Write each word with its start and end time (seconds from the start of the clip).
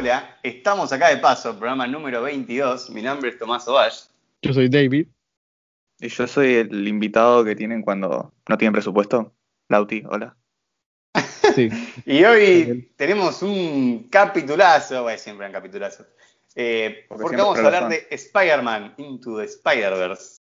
Hola, 0.00 0.38
estamos 0.44 0.92
acá 0.92 1.08
de 1.08 1.16
paso, 1.16 1.58
programa 1.58 1.84
número 1.88 2.22
22. 2.22 2.90
Mi 2.90 3.02
nombre 3.02 3.30
es 3.30 3.38
Tomás 3.40 3.66
Ovash. 3.66 4.02
Yo 4.42 4.52
soy 4.52 4.68
David. 4.68 5.08
Y 5.98 6.06
yo 6.06 6.28
soy 6.28 6.54
el 6.54 6.86
invitado 6.86 7.44
que 7.44 7.56
tienen 7.56 7.82
cuando 7.82 8.32
no 8.48 8.56
tienen 8.56 8.74
presupuesto. 8.74 9.34
Lauti, 9.68 10.04
hola. 10.08 10.36
Sí. 11.52 11.68
Y 12.06 12.22
hoy 12.22 12.92
tenemos 12.94 13.42
un 13.42 14.06
capitulazo, 14.08 15.02
bueno, 15.02 15.18
siempre 15.18 15.48
un 15.48 15.52
capitulazo, 15.52 16.06
eh, 16.54 17.04
Porque 17.08 17.36
vamos 17.36 17.58
a 17.58 17.66
hablar 17.66 17.88
de 17.88 18.06
Spider-Man 18.08 18.94
Into 18.98 19.36
the 19.38 19.46
Spider-Verse. 19.46 20.36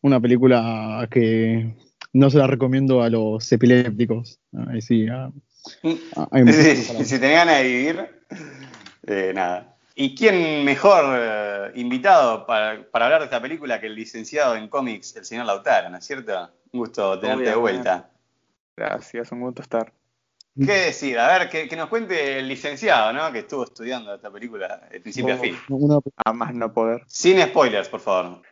Una 0.00 0.18
película 0.18 1.06
que 1.10 1.74
no 2.14 2.30
se 2.30 2.38
la 2.38 2.46
recomiendo 2.46 3.02
a 3.02 3.10
los 3.10 3.52
epilépticos. 3.52 4.40
Ahí 4.70 4.80
sí, 4.80 5.06
a- 5.08 5.24
a- 6.16 6.28
hay 6.30 6.42
muchas 6.44 6.56
Sí, 6.64 6.82
palabras. 6.86 7.08
si 7.08 7.18
tenés 7.20 7.36
ganas 7.36 7.58
de 7.58 7.64
vivir, 7.64 8.10
eh, 9.06 9.32
nada. 9.34 9.76
¿Y 9.94 10.14
quién 10.16 10.64
mejor 10.64 11.04
eh, 11.16 11.72
invitado 11.76 12.46
para, 12.46 12.84
para 12.90 13.04
hablar 13.04 13.20
de 13.20 13.26
esta 13.26 13.40
película 13.40 13.80
que 13.80 13.86
el 13.86 13.94
licenciado 13.94 14.56
en 14.56 14.68
cómics, 14.68 15.14
el 15.16 15.24
señor 15.24 15.46
Lautaro, 15.46 15.88
¿no 15.90 15.98
es 15.98 16.04
cierto? 16.04 16.50
Un 16.72 16.80
gusto 16.80 17.18
tenerte 17.20 17.50
de 17.50 17.56
vuelta. 17.56 18.10
Gracias, 18.76 19.30
un 19.30 19.40
gusto 19.40 19.62
estar. 19.62 19.92
¿Qué 20.56 20.72
decir? 20.72 21.18
A 21.18 21.38
ver, 21.38 21.48
que, 21.48 21.68
que 21.68 21.76
nos 21.76 21.88
cuente 21.88 22.38
el 22.38 22.48
licenciado, 22.48 23.12
¿no? 23.12 23.32
Que 23.32 23.40
estuvo 23.40 23.64
estudiando 23.64 24.14
esta 24.14 24.30
película 24.30 24.86
de 24.90 25.00
principio 25.00 25.34
a 25.34 25.38
fin. 25.38 25.56
A 26.24 26.32
más 26.32 26.54
no 26.54 26.72
poder. 26.72 27.02
Sin 27.06 27.40
spoilers, 27.40 27.88
por 27.88 28.00
favor. 28.00 28.42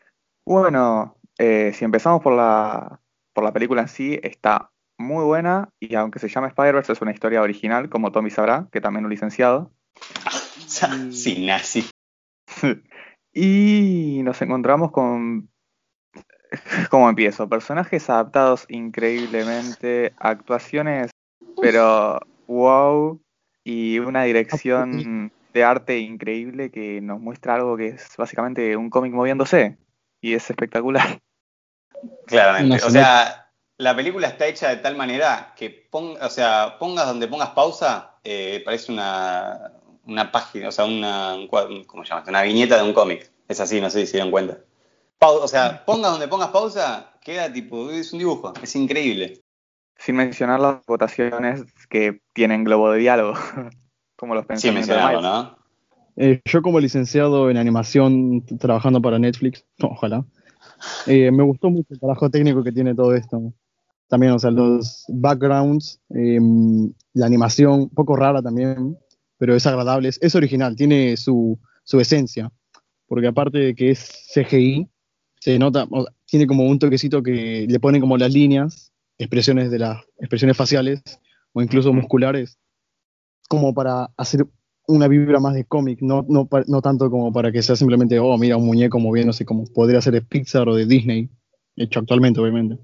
Bueno, 0.45 1.17
eh, 1.39 1.73
si 1.75 1.85
empezamos 1.85 2.21
por 2.21 2.35
la, 2.35 3.01
por 3.33 3.45
la 3.45 3.53
película 3.53 3.83
en 3.83 3.89
sí, 3.89 4.19
está 4.23 4.71
muy 4.99 5.25
buena 5.25 5.69
y 5.79 5.95
aunque 5.95 6.19
se 6.19 6.29
llama 6.29 6.49
Spider-Verse 6.49 6.93
es 6.93 7.03
una 7.03 7.13
historia 7.13 7.43
original, 7.43 7.89
como 7.89 8.11
Tommy 8.11 8.31
sabrá, 8.31 8.67
que 8.73 8.81
también 8.81 9.05
es 9.05 9.07
un 9.07 9.11
licenciado. 9.11 9.71
Sí, 11.13 11.45
nazi. 11.45 11.89
Y 13.35 14.21
nos 14.25 14.43
encontramos 14.43 14.93
con... 14.93 15.49
¿Cómo 16.91 17.09
empiezo? 17.09 17.49
Personajes 17.49 18.11
adaptados 18.11 18.67
increíblemente, 18.69 20.13
actuaciones, 20.19 21.11
pero 21.61 22.21
wow, 22.47 23.23
y 23.65 23.99
una 24.01 24.25
dirección 24.25 25.33
de 25.55 25.65
arte 25.65 25.99
increíble 25.99 26.71
que 26.71 27.01
nos 27.01 27.21
muestra 27.21 27.55
algo 27.55 27.77
que 27.79 27.89
es 27.89 28.15
básicamente 28.19 28.77
un 28.77 28.91
cómic 28.91 29.15
moviéndose, 29.15 29.79
y 30.21 30.35
es 30.35 30.51
espectacular. 30.51 31.19
Claramente. 32.27 32.85
O 32.85 32.91
sea, 32.91 33.51
la 33.79 33.97
película 33.97 34.29
está 34.29 34.47
hecha 34.47 34.69
de 34.69 34.77
tal 34.77 34.97
manera 34.97 35.55
que 35.57 35.71
pon- 35.71 36.19
o 36.21 36.29
sea, 36.29 36.77
pongas 36.79 37.07
donde 37.07 37.29
pongas 37.29 37.51
pausa, 37.51 38.19
eh, 38.25 38.61
parece 38.65 38.93
una, 38.93 39.73
una 40.07 40.31
página, 40.33 40.69
o 40.69 40.73
sea, 40.73 40.85
una, 40.85 41.35
un 41.35 41.47
¿cómo 41.85 42.05
se 42.05 42.11
llama? 42.11 42.25
Una 42.29 42.43
viñeta 42.43 42.77
de 42.77 42.85
un 42.89 42.93
cómic. 42.93 43.31
Es 43.49 43.61
así, 43.61 43.81
no 43.81 43.91
sé 43.91 44.01
si 44.01 44.07
se 44.07 44.13
dieron 44.15 44.31
cuenta. 44.31 44.59
Pau- 45.19 45.41
o 45.43 45.49
sea, 45.49 45.85
pongas 45.85 46.13
donde 46.13 46.29
pongas 46.29 46.49
pausa, 46.49 47.13
queda 47.23 47.53
tipo, 47.53 47.91
es 47.91 48.13
un 48.13 48.19
dibujo, 48.19 48.53
es 48.63 48.75
increíble. 48.77 49.41
Sin 49.97 50.17
mencionar 50.17 50.59
las 50.59 50.85
votaciones 50.87 51.63
que 51.89 52.21
tienen 52.33 52.65
globo 52.65 52.91
de 52.91 52.99
diálogo, 52.99 53.35
como 54.17 54.35
los 54.35 54.43
Sin 54.45 54.49
pensamientos 54.75 54.89
de 54.89 54.95
mencionarlo. 54.95 55.21
¿no? 55.23 55.57
eh, 56.17 56.41
yo 56.45 56.63
como 56.63 56.81
licenciado 56.81 57.51
en 57.51 57.57
animación, 57.57 58.45
trabajando 58.59 59.01
para 59.01 59.19
Netflix, 59.19 59.65
ojalá, 59.83 60.25
eh, 61.07 61.31
me 61.31 61.45
gustó 61.45 61.71
mucho 61.71 61.89
el 61.91 62.01
trabajo 62.01 62.29
técnico 62.31 62.65
que 62.65 62.73
tiene 62.73 62.95
todo 62.95 63.15
esto. 63.15 63.53
También, 64.09 64.33
o 64.33 64.39
sea, 64.39 64.51
los 64.51 65.05
backgrounds, 65.09 66.01
eh, 66.11 66.39
la 67.15 67.27
animación, 67.27 67.73
un 67.83 67.91
poco 67.91 68.15
rara 68.17 68.43
también, 68.43 68.99
pero 69.43 69.57
es 69.57 69.67
agradable, 69.67 70.09
es, 70.09 70.21
es 70.23 70.37
original, 70.37 70.77
tiene 70.77 71.17
su, 71.17 71.59
su 71.83 71.99
esencia. 71.99 72.49
Porque 73.09 73.27
aparte 73.27 73.59
de 73.59 73.75
que 73.75 73.91
es 73.91 74.09
CGI, 74.33 74.87
se 75.41 75.59
nota, 75.59 75.85
o 75.91 76.05
sea, 76.05 76.13
tiene 76.27 76.47
como 76.47 76.63
un 76.63 76.79
toquecito 76.79 77.25
que 77.25 77.67
le 77.69 77.81
pone 77.81 77.99
como 77.99 78.17
las 78.17 78.33
líneas, 78.33 78.93
expresiones 79.19 79.73
de 79.73 79.81
las 79.81 80.01
expresiones 80.21 80.57
faciales 80.57 81.03
o 81.55 81.61
incluso 81.61 81.93
musculares, 81.93 82.57
como 83.49 83.75
para 83.75 84.11
hacer 84.17 84.47
una 84.87 85.09
vibra 85.09 85.41
más 85.41 85.55
de 85.55 85.65
cómic, 85.65 85.99
no, 86.03 86.25
no, 86.29 86.49
no 86.69 86.81
tanto 86.81 87.11
como 87.11 87.33
para 87.33 87.51
que 87.51 87.63
sea 87.63 87.75
simplemente, 87.75 88.21
oh, 88.21 88.39
mira, 88.39 88.57
un 88.57 88.67
muñeco 88.67 89.01
moviéndose 89.01 89.45
como 89.45 89.65
podría 89.65 90.01
ser 90.01 90.13
de 90.13 90.23
Pixar 90.23 90.69
o 90.69 90.77
de 90.77 90.87
Disney, 90.87 91.29
hecho 91.75 91.99
actualmente, 91.99 92.39
obviamente. 92.41 92.79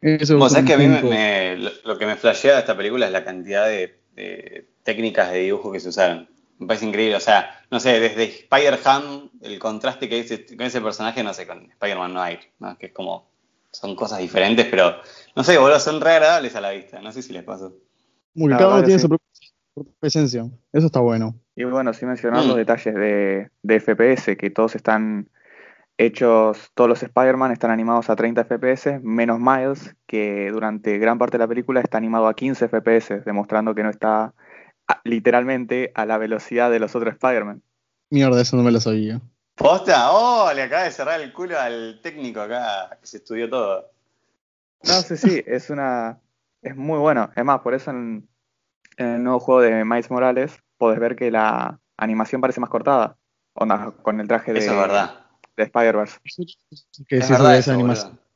Eso 0.00 0.38
es 0.46 0.64
que 0.64 0.72
a 0.72 0.78
mí 0.78 0.86
me, 0.86 1.00
punto- 1.00 1.08
me- 1.10 1.56
lo, 1.56 1.70
lo 1.84 1.98
que 1.98 2.06
me 2.06 2.14
flashea 2.14 2.52
de 2.54 2.60
esta 2.60 2.76
película 2.76 3.06
es 3.06 3.12
la 3.12 3.24
cantidad 3.24 3.66
de, 3.66 3.98
de 4.14 4.75
técnicas 4.86 5.30
de 5.30 5.40
dibujo 5.40 5.70
que 5.70 5.80
se 5.80 5.90
usaron. 5.90 6.26
Me 6.58 6.66
parece 6.66 6.86
increíble. 6.86 7.16
O 7.16 7.20
sea, 7.20 7.60
no 7.70 7.78
sé, 7.80 8.00
desde 8.00 8.24
Spider-Ham, 8.24 9.28
el 9.42 9.58
contraste 9.58 10.08
que 10.08 10.14
hay 10.14 10.46
con 10.56 10.62
ese 10.66 10.80
personaje, 10.80 11.22
no 11.22 11.34
sé, 11.34 11.46
con 11.46 11.70
Spider-Man 11.70 12.14
no 12.14 12.22
hay. 12.22 12.38
¿no? 12.58 12.78
Que 12.78 12.86
es 12.86 12.92
como. 12.92 13.28
Son 13.70 13.94
cosas 13.94 14.20
diferentes, 14.20 14.64
pero. 14.70 14.94
No 15.34 15.44
sé, 15.44 15.58
boludo, 15.58 15.78
son 15.78 16.00
re 16.00 16.12
agradables 16.12 16.56
a 16.56 16.62
la 16.62 16.70
vista. 16.70 17.02
No 17.02 17.12
sé 17.12 17.20
si 17.20 17.34
les 17.34 17.42
pasó. 17.44 17.74
La 18.34 18.56
cada 18.56 18.74
uno 18.76 18.84
tiene 18.84 18.98
su 18.98 19.08
propia, 19.08 19.26
su 19.74 19.84
propia 19.84 20.06
esencia. 20.08 20.46
Eso 20.72 20.86
está 20.86 21.00
bueno. 21.00 21.34
Y 21.56 21.64
bueno, 21.64 21.92
sin 21.92 22.08
mencionar 22.08 22.44
Mm. 22.44 22.48
los 22.48 22.56
detalles 22.56 22.94
de, 22.94 23.50
de 23.62 23.80
FPS, 23.80 24.36
que 24.38 24.48
todos 24.50 24.74
están 24.76 25.28
hechos, 25.98 26.70
todos 26.74 26.88
los 26.88 27.02
Spider-Man 27.02 27.52
están 27.52 27.70
animados 27.70 28.10
a 28.10 28.16
30 28.16 28.44
FPS, 28.44 29.00
menos 29.02 29.40
Miles, 29.40 29.94
que 30.06 30.50
durante 30.50 30.98
gran 30.98 31.18
parte 31.18 31.38
de 31.38 31.44
la 31.44 31.48
película 31.48 31.80
está 31.80 31.98
animado 31.98 32.28
a 32.28 32.34
15 32.34 32.68
FPS, 32.68 33.24
demostrando 33.24 33.74
que 33.74 33.82
no 33.82 33.90
está 33.90 34.34
a- 34.88 35.00
literalmente 35.04 35.92
a 35.94 36.06
la 36.06 36.18
velocidad 36.18 36.70
de 36.70 36.78
los 36.80 36.94
otros 36.94 37.14
Spider-Man. 37.14 37.62
Mierda, 38.10 38.40
eso 38.40 38.56
no 38.56 38.62
me 38.62 38.70
lo 38.70 38.80
sabía. 38.80 39.20
¿Posta? 39.56 40.12
¡Oh! 40.12 40.52
Le 40.54 40.62
acaba 40.62 40.84
de 40.84 40.90
cerrar 40.90 41.20
el 41.20 41.32
culo 41.32 41.58
al 41.58 42.00
técnico 42.02 42.40
acá, 42.40 42.98
que 43.00 43.06
se 43.06 43.16
estudió 43.18 43.48
todo. 43.48 43.90
No, 44.84 44.92
sí, 45.02 45.16
sí, 45.16 45.42
es 45.46 45.70
una. 45.70 46.20
Es 46.62 46.76
muy 46.76 46.98
bueno. 46.98 47.30
Es 47.34 47.44
más, 47.44 47.60
por 47.60 47.74
eso 47.74 47.90
en, 47.90 48.28
en 48.98 49.06
el 49.06 49.22
nuevo 49.24 49.40
juego 49.40 49.60
de 49.62 49.84
Miles 49.84 50.10
Morales 50.10 50.58
podés 50.76 51.00
ver 51.00 51.16
que 51.16 51.30
la 51.30 51.80
animación 51.96 52.40
parece 52.40 52.60
más 52.60 52.70
cortada. 52.70 53.16
Onda, 53.54 53.92
con 54.02 54.20
el 54.20 54.28
traje 54.28 54.52
de, 54.52 54.58
Eso 54.58 54.72
es 54.72 54.78
verdad. 54.78 55.26
de 55.56 55.62
Spider-Verse. 55.64 56.18
Que 57.08 57.16
Es 57.18 57.30
verdad 57.30 57.52
eso, 57.54 57.60
esa 57.60 57.72
animación. 57.74 58.10
boludo. 58.10 58.26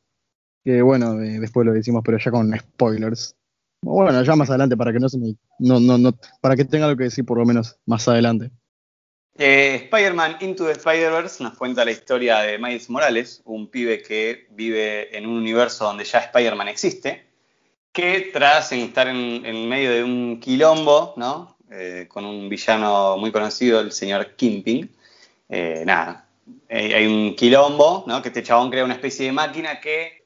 Que 0.65 0.82
bueno, 0.82 1.15
de- 1.15 1.38
después 1.41 1.67
lo 1.67 1.72
decimos, 1.72 2.03
pero 2.05 2.17
ya 2.19 2.31
con 2.31 2.50
spoilers. 2.59 3.37
Bueno, 3.82 4.22
ya 4.22 4.36
más 4.36 4.50
adelante, 4.50 4.76
para 4.76 4.92
que 4.92 4.98
no 4.98 5.08
se 5.08 5.18
me. 5.18 5.34
No, 5.58 5.80
no, 5.80 5.96
no, 5.96 6.12
para 6.41 6.56
que 6.56 6.64
tenga 6.64 6.86
algo 6.86 6.98
que 6.98 7.04
decir 7.04 7.24
por 7.24 7.38
lo 7.38 7.46
menos 7.46 7.78
más 7.86 8.06
adelante. 8.08 8.50
Eh, 9.36 9.82
Spider-Man 9.84 10.36
Into 10.41 10.66
the 10.66 10.72
Spider-Verse 10.72 11.42
nos 11.42 11.56
cuenta 11.56 11.84
la 11.84 11.92
historia 11.92 12.40
de 12.40 12.58
Miles 12.58 12.90
Morales, 12.90 13.40
un 13.46 13.70
pibe 13.70 14.02
que 14.02 14.48
vive 14.50 15.16
en 15.16 15.26
un 15.26 15.38
universo 15.38 15.84
donde 15.84 16.04
ya 16.04 16.19
Spider-Man 16.19 16.69
existe, 16.69 17.24
que 17.92 18.30
tras 18.32 18.70
estar 18.72 19.08
en, 19.08 19.46
en 19.46 19.69
medio 19.69 19.92
de 19.92 20.04
un 20.04 20.40
quilombo, 20.40 21.14
¿no? 21.16 21.56
Eh, 21.70 22.06
con 22.08 22.26
un 22.26 22.48
villano 22.48 23.16
muy 23.16 23.32
conocido, 23.32 23.80
el 23.80 23.92
señor 23.92 24.34
Kingpin, 24.34 24.90
eh, 25.48 25.84
nada, 25.86 26.28
hay, 26.69 26.92
hay 26.92 27.06
un 27.06 27.34
quilombo, 27.34 28.04
¿no? 28.06 28.20
Que 28.20 28.28
este 28.28 28.42
chabón 28.42 28.70
crea 28.70 28.84
una 28.84 28.94
especie 28.94 29.26
de 29.26 29.32
máquina 29.32 29.80
que 29.80 30.19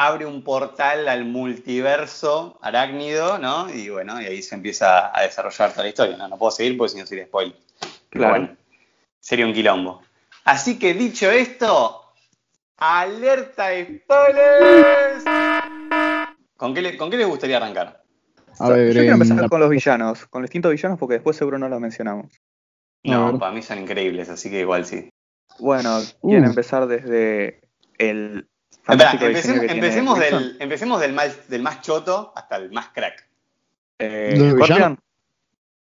abre 0.00 0.26
un 0.26 0.42
portal 0.44 1.08
al 1.08 1.24
multiverso 1.24 2.56
arácnido, 2.62 3.38
¿no? 3.38 3.68
Y 3.68 3.88
bueno, 3.90 4.20
y 4.22 4.26
ahí 4.26 4.42
se 4.42 4.54
empieza 4.54 5.16
a 5.16 5.22
desarrollar 5.22 5.72
toda 5.72 5.82
la 5.82 5.88
historia, 5.88 6.16
¿no? 6.16 6.28
No 6.28 6.38
puedo 6.38 6.52
seguir 6.52 6.78
porque 6.78 6.92
si 6.92 6.98
no 7.00 7.06
sería 7.06 7.26
spoiler. 7.26 7.56
Pero 7.80 8.24
Claro. 8.24 8.30
bueno, 8.30 8.56
sería 9.18 9.44
un 9.44 9.52
quilombo. 9.52 10.02
Así 10.44 10.78
que 10.78 10.94
dicho 10.94 11.28
esto, 11.30 12.12
alerta 12.76 13.68
de 13.68 14.00
spoilers. 14.04 15.24
¿Con 16.56 16.74
qué, 16.74 16.82
le- 16.82 16.96
¿Con 16.96 17.10
qué 17.10 17.16
les 17.16 17.26
gustaría 17.26 17.56
arrancar? 17.56 18.04
A 18.60 18.68
ver, 18.68 18.86
Yo 18.88 18.92
quiero 19.00 19.06
em, 19.08 19.12
empezar 19.14 19.42
la- 19.42 19.48
con 19.48 19.60
los 19.60 19.68
villanos, 19.70 20.26
con 20.26 20.42
los 20.42 20.48
distintos 20.48 20.70
villanos, 20.72 20.98
porque 20.98 21.14
después 21.14 21.36
seguro 21.36 21.58
no 21.58 21.68
los 21.68 21.80
mencionamos. 21.80 22.40
No, 23.02 23.36
para 23.38 23.52
mí 23.52 23.62
son 23.62 23.78
increíbles, 23.78 24.28
así 24.28 24.48
que 24.48 24.60
igual 24.60 24.84
sí. 24.86 25.08
Bueno, 25.58 25.98
quieren 26.22 26.44
Uh. 26.44 26.48
empezar 26.50 26.86
desde 26.86 27.60
el 27.98 28.48
Diseño 28.88 29.62
empecemos, 29.62 30.18
del, 30.18 30.56
empecemos 30.60 31.00
del, 31.00 31.12
más, 31.12 31.48
del 31.48 31.62
más 31.62 31.82
choto 31.82 32.32
hasta 32.34 32.56
el 32.56 32.70
más 32.72 32.88
crack. 32.88 33.28
Eh, 33.98 34.34
¿Los 34.36 34.52
Scorpion? 34.66 34.98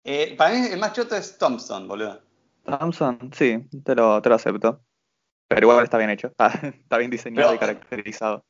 Eh, 0.04 0.36
para 0.38 0.56
mí 0.56 0.68
el 0.72 0.80
más 0.80 0.94
choto 0.94 1.16
es 1.16 1.38
Thompson, 1.38 1.88
boludo. 1.88 2.22
Thompson, 2.64 3.32
sí, 3.36 3.68
te 3.84 3.96
lo, 3.96 4.22
te 4.22 4.30
lo 4.30 4.36
acepto. 4.36 4.82
Pero 5.48 5.68
igual 5.68 5.84
está 5.84 5.98
bien 5.98 6.10
hecho, 6.10 6.28
está, 6.28 6.48
está 6.64 6.98
bien 6.98 7.12
diseñado 7.12 7.50
Pero- 7.50 7.56
y 7.56 7.60
caracterizado. 7.60 8.44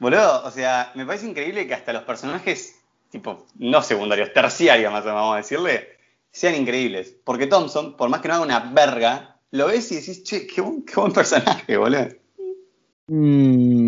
Boludo, 0.00 0.44
o 0.44 0.50
sea, 0.50 0.90
me 0.96 1.06
parece 1.06 1.26
increíble 1.28 1.68
que 1.68 1.74
hasta 1.74 1.92
los 1.92 2.02
personajes, 2.02 2.80
tipo, 3.10 3.46
no 3.56 3.80
secundarios, 3.80 4.32
terciarios 4.32 4.92
más 4.92 5.02
o 5.02 5.06
menos, 5.06 5.20
vamos 5.20 5.34
a 5.34 5.38
decirle, 5.38 5.98
sean 6.32 6.56
increíbles. 6.56 7.14
Porque 7.24 7.46
Thompson, 7.46 7.96
por 7.96 8.08
más 8.08 8.20
que 8.20 8.26
no 8.26 8.34
haga 8.34 8.42
una 8.42 8.58
verga, 8.58 9.36
lo 9.52 9.68
ves 9.68 9.92
y 9.92 9.96
decís, 9.96 10.24
che, 10.24 10.48
qué 10.48 10.60
buen, 10.60 10.84
qué 10.84 10.94
buen 10.96 11.12
personaje, 11.12 11.76
boludo. 11.76 12.08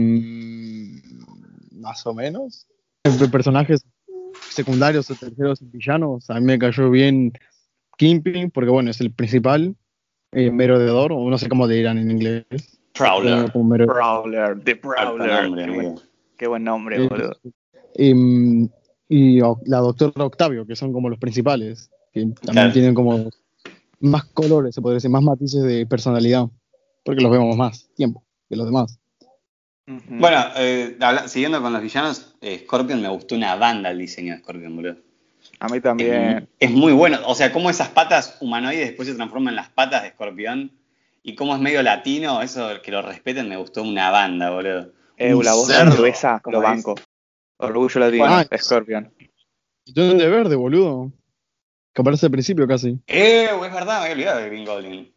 Mm, 0.06 0.98
más 1.80 2.06
o 2.06 2.14
menos. 2.14 2.66
Personajes 3.30 3.84
secundarios 4.50 5.10
o 5.10 5.14
terceros 5.14 5.60
villanos, 5.70 6.28
a 6.30 6.34
mí 6.40 6.40
me 6.46 6.58
cayó 6.58 6.90
bien 6.90 7.32
Kingpin, 7.98 8.50
porque 8.50 8.70
bueno, 8.70 8.90
es 8.90 9.00
el 9.00 9.12
principal 9.12 9.76
eh, 10.32 10.50
merodeador, 10.50 11.12
o 11.12 11.30
no 11.30 11.38
sé 11.38 11.48
cómo 11.48 11.66
le 11.66 11.76
dirán 11.76 11.98
en 11.98 12.10
inglés. 12.10 12.44
Prowler. 12.94 13.50
Como 13.52 13.64
mero- 13.70 13.86
Brawler, 13.86 14.60
The 14.62 14.80
nombre, 14.82 15.64
qué, 15.64 15.70
buen, 15.70 15.94
qué 16.38 16.46
buen 16.46 16.64
nombre, 16.64 16.96
Eh, 16.96 17.08
boludo. 17.08 17.36
y 19.08 19.40
la 19.66 19.78
doctora 19.78 20.24
Octavio, 20.24 20.66
que 20.66 20.74
son 20.76 20.92
como 20.92 21.08
los 21.08 21.18
principales, 21.18 21.90
que 22.12 22.22
también 22.22 22.42
Claro. 22.52 22.72
tienen 22.72 22.94
como 22.94 23.30
más 24.00 24.24
colores, 24.26 24.74
se 24.74 24.82
podría 24.82 24.96
decir, 24.96 25.10
más 25.10 25.22
matices 25.22 25.62
de 25.62 25.86
personalidad, 25.86 26.46
porque 27.04 27.22
los 27.22 27.30
vemos 27.30 27.56
más 27.56 27.88
tiempo 27.94 28.24
que 28.48 28.56
los 28.56 28.66
demás. 28.66 28.98
Bueno, 29.86 30.44
eh, 30.56 30.96
habla- 31.00 31.28
siguiendo 31.28 31.62
con 31.62 31.72
los 31.72 31.80
villanos, 31.80 32.34
eh, 32.40 32.60
Scorpion 32.64 33.00
me 33.00 33.08
gustó 33.08 33.36
una 33.36 33.54
banda 33.54 33.90
el 33.90 33.98
diseño 33.98 34.32
de 34.34 34.40
Scorpion, 34.40 34.74
boludo. 34.74 34.96
a 35.60 35.68
mí 35.68 35.76
Es, 35.76 35.82
también. 35.82 36.48
es 36.58 36.70
muy 36.72 36.92
bueno. 36.92 37.18
O 37.26 37.34
sea, 37.36 37.52
cómo 37.52 37.70
esas 37.70 37.88
patas 37.90 38.36
humanoides 38.40 38.88
después 38.88 39.06
se 39.08 39.14
transforman 39.14 39.52
en 39.52 39.56
las 39.56 39.68
patas 39.70 40.02
de 40.02 40.08
escorpión. 40.08 40.72
Y 41.22 41.34
cómo 41.34 41.54
es 41.54 41.60
medio 41.60 41.82
latino, 41.82 42.40
eso 42.42 42.68
que 42.82 42.90
lo 42.92 43.02
respeten 43.02 43.48
me 43.48 43.56
gustó 43.56 43.82
una 43.82 44.10
banda, 44.10 44.50
boludo. 44.50 44.92
Eh, 45.16 45.34
la 45.42 45.54
voz 45.54 45.68
de 45.68 46.14
como 46.42 46.56
lo 46.58 46.62
banco. 46.62 46.94
Orgullo 47.58 48.00
latino, 48.00 48.26
Bueno. 48.26 48.44
Scorpion. 48.58 49.12
Tienen 49.84 50.18
de 50.18 50.28
verde, 50.28 50.56
boludo. 50.56 51.10
Que 51.94 52.02
aparece 52.02 52.26
al 52.26 52.32
principio 52.32 52.66
casi. 52.66 52.98
Eh, 53.06 53.48
es 53.50 53.72
verdad, 53.72 54.00
me 54.00 54.10
había 54.10 54.12
olvidado 54.12 54.40
de 54.40 54.46
Green 54.48 54.64
Goblin. 54.66 55.12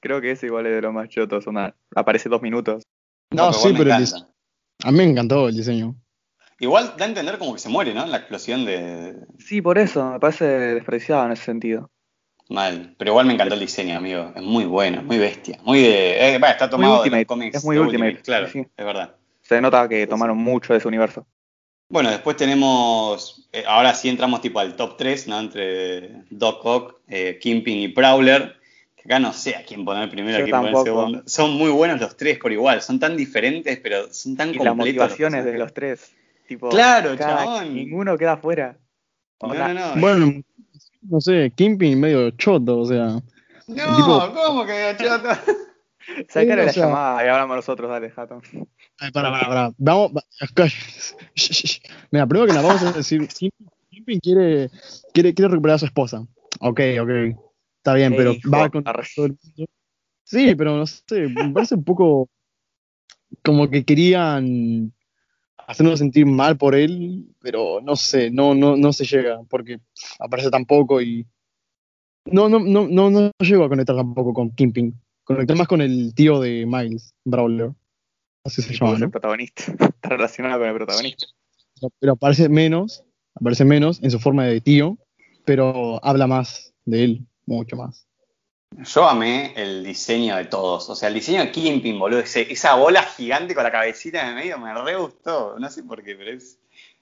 Creo 0.00 0.20
que 0.20 0.30
ese 0.30 0.46
igual 0.46 0.66
es 0.66 0.74
de 0.74 0.82
los 0.82 0.92
más 0.94 1.08
chotos. 1.08 1.46
onda, 1.46 1.74
aparece 1.94 2.28
dos 2.28 2.40
minutos. 2.42 2.84
No, 3.34 3.52
sí, 3.52 3.74
pero 3.76 3.94
el. 3.94 4.06
A 4.84 4.90
mí 4.90 4.98
me 4.98 5.04
encantó 5.04 5.48
el 5.48 5.56
diseño. 5.56 5.94
Igual 6.60 6.94
da 6.96 7.04
a 7.04 7.08
entender 7.08 7.38
como 7.38 7.54
que 7.54 7.58
se 7.58 7.68
muere, 7.68 7.94
¿no? 7.94 8.06
La 8.06 8.18
explosión 8.18 8.64
de. 8.64 9.16
Sí, 9.38 9.60
por 9.60 9.78
eso, 9.78 10.12
me 10.12 10.20
parece 10.20 10.44
despreciado 10.44 11.26
en 11.26 11.32
ese 11.32 11.44
sentido. 11.44 11.90
Mal. 12.48 12.94
Pero 12.98 13.12
igual 13.12 13.26
me 13.26 13.34
encantó 13.34 13.54
el 13.54 13.60
diseño, 13.60 13.96
amigo. 13.96 14.32
Es 14.34 14.42
muy 14.42 14.64
bueno, 14.64 15.02
muy 15.02 15.18
bestia. 15.18 15.58
Muy 15.64 15.80
de. 15.80 16.34
Eh, 16.34 16.38
va, 16.38 16.50
está 16.50 16.68
tomado 16.68 16.94
de 16.94 16.98
Ultimate, 17.00 17.22
los 17.22 17.28
cómics. 17.28 17.56
es 17.56 17.64
muy 17.64 17.76
de 17.76 17.82
Ultimate, 17.82 18.22
Claro, 18.22 18.48
sí, 18.48 18.60
es 18.60 18.84
verdad. 18.84 19.16
Se 19.42 19.60
nota 19.60 19.88
que 19.88 20.06
tomaron 20.06 20.38
mucho 20.38 20.72
de 20.72 20.78
ese 20.78 20.88
universo. 20.88 21.26
Bueno, 21.88 22.10
después 22.10 22.36
tenemos, 22.36 23.48
eh, 23.52 23.64
ahora 23.66 23.94
sí 23.94 24.08
entramos 24.08 24.40
tipo 24.40 24.58
al 24.58 24.74
top 24.74 24.96
3, 24.96 25.28
¿no? 25.28 25.38
Entre 25.38 26.24
Doc 26.30 26.64
Ock, 26.64 27.00
eh, 27.08 27.38
Kingpin 27.40 27.78
y 27.78 27.88
Prowler. 27.88 28.56
Acá 29.04 29.18
no 29.18 29.32
sé 29.32 29.54
a 29.56 29.64
quién 29.64 29.84
poner 29.84 30.08
primero, 30.08 30.38
Yo 30.38 30.44
a 30.44 30.46
quién 30.46 30.56
poner 30.56 30.72
tampoco. 30.72 30.84
segundo. 31.00 31.22
Son 31.26 31.52
muy 31.52 31.70
buenos 31.70 32.00
los 32.00 32.16
tres 32.16 32.38
por 32.38 32.52
igual, 32.52 32.80
son 32.80 32.98
tan 32.98 33.16
diferentes, 33.16 33.78
pero 33.80 34.12
son 34.12 34.34
tan 34.36 34.48
Y 34.50 34.54
las 34.54 34.68
completos. 34.68 34.76
motivaciones 35.02 35.44
de 35.44 35.58
los 35.58 35.74
tres. 35.74 36.12
Tipo, 36.48 36.68
Claro, 36.70 37.14
cada- 37.16 37.44
chabón. 37.44 37.74
Ninguno 37.74 38.16
queda 38.16 38.36
fuera. 38.38 38.78
No, 39.42 39.48
Onda, 39.50 39.68
no, 39.74 39.94
no. 39.94 40.00
Bueno, 40.00 40.42
no 41.02 41.20
sé, 41.20 41.52
Kingpin 41.54 42.00
medio 42.00 42.30
choto, 42.32 42.78
o 42.80 42.86
sea. 42.86 43.20
No, 43.66 43.96
tipo- 43.96 44.32
¿cómo 44.34 44.64
que 44.66 44.94
chato? 44.98 45.28
Sacale 46.28 46.62
o 46.62 46.66
la 46.66 46.72
sea- 46.72 46.86
llamada 46.86 47.24
y 47.24 47.28
hablamos 47.28 47.56
nosotros, 47.56 47.90
dale, 47.90 48.10
Jato. 48.10 48.40
Ay, 49.00 49.10
para, 49.10 49.30
para, 49.30 49.46
para. 49.48 49.70
Vamos. 49.76 50.12
Mira, 52.10 52.26
primero 52.26 52.46
que 52.46 52.52
nada, 52.54 52.66
vamos 52.68 52.82
a 52.82 52.92
decir, 52.92 53.26
Kingpin 53.90 54.20
quiere, 54.20 54.70
quiere, 55.12 55.34
quiere 55.34 55.48
recuperar 55.50 55.76
a 55.76 55.78
su 55.78 55.86
esposa. 55.86 56.26
Ok, 56.60 56.80
ok. 57.00 57.10
Está 57.84 57.92
bien, 57.92 58.16
pero 58.16 58.32
hijo, 58.32 58.50
va 58.50 58.70
con 58.70 58.82
todo 58.82 59.26
el 59.26 59.36
mundo. 59.36 59.66
Sí, 60.22 60.54
pero 60.54 60.78
no 60.78 60.86
sé, 60.86 61.28
me 61.28 61.50
parece 61.50 61.74
un 61.74 61.84
poco 61.84 62.30
como 63.42 63.68
que 63.68 63.84
querían 63.84 64.90
hacernos 65.66 65.98
sentir 65.98 66.24
mal 66.24 66.56
por 66.56 66.74
él, 66.74 67.26
pero 67.40 67.82
no 67.82 67.94
sé, 67.94 68.30
no, 68.30 68.54
no, 68.54 68.74
no 68.78 68.90
se 68.94 69.04
llega, 69.04 69.42
porque 69.50 69.80
aparece 70.18 70.48
tan 70.48 70.64
poco 70.64 71.02
y 71.02 71.26
no, 72.24 72.48
no, 72.48 72.58
no, 72.58 72.88
no, 72.88 73.10
no 73.10 73.30
llego 73.38 73.64
a 73.64 73.68
conectar 73.68 73.94
tampoco 73.94 74.32
con 74.32 74.50
Kingpin. 74.52 74.98
Conecté 75.22 75.54
más 75.54 75.68
con 75.68 75.82
el 75.82 76.14
tío 76.14 76.40
de 76.40 76.64
Miles, 76.64 77.12
Brawler. 77.22 77.72
Así 78.44 78.62
se 78.62 78.72
llama, 78.72 78.98
¿no? 78.98 79.04
el 79.04 79.10
protagonista. 79.10 79.64
Está 79.78 80.08
relacionado 80.08 80.58
con 80.60 80.68
el 80.70 80.74
protagonista. 80.74 81.26
Pero 82.00 82.14
aparece 82.14 82.48
menos, 82.48 83.04
aparece 83.34 83.66
menos 83.66 84.02
en 84.02 84.10
su 84.10 84.18
forma 84.18 84.46
de 84.46 84.62
tío, 84.62 84.96
pero 85.44 86.02
habla 86.02 86.26
más 86.26 86.72
de 86.86 87.04
él, 87.04 87.26
mucho 87.46 87.76
más. 87.76 88.06
Yo 88.76 89.08
amé 89.08 89.52
el 89.56 89.84
diseño 89.84 90.36
de 90.36 90.46
todos. 90.46 90.88
O 90.90 90.96
sea, 90.96 91.08
el 91.08 91.14
diseño 91.14 91.40
de 91.44 91.52
Kingpin, 91.52 91.98
boludo. 91.98 92.20
ese- 92.20 92.50
esa 92.52 92.74
bola 92.74 93.02
gigante 93.04 93.54
con 93.54 93.62
la 93.62 93.70
cabecita 93.70 94.20
en 94.22 94.28
el 94.30 94.34
medio 94.34 94.58
me 94.58 94.74
re 94.74 94.96
gustó. 94.96 95.56
No 95.58 95.70
sé 95.70 95.84
por 95.84 96.02
qué, 96.02 96.16
pero 96.16 96.32
es, 96.32 96.58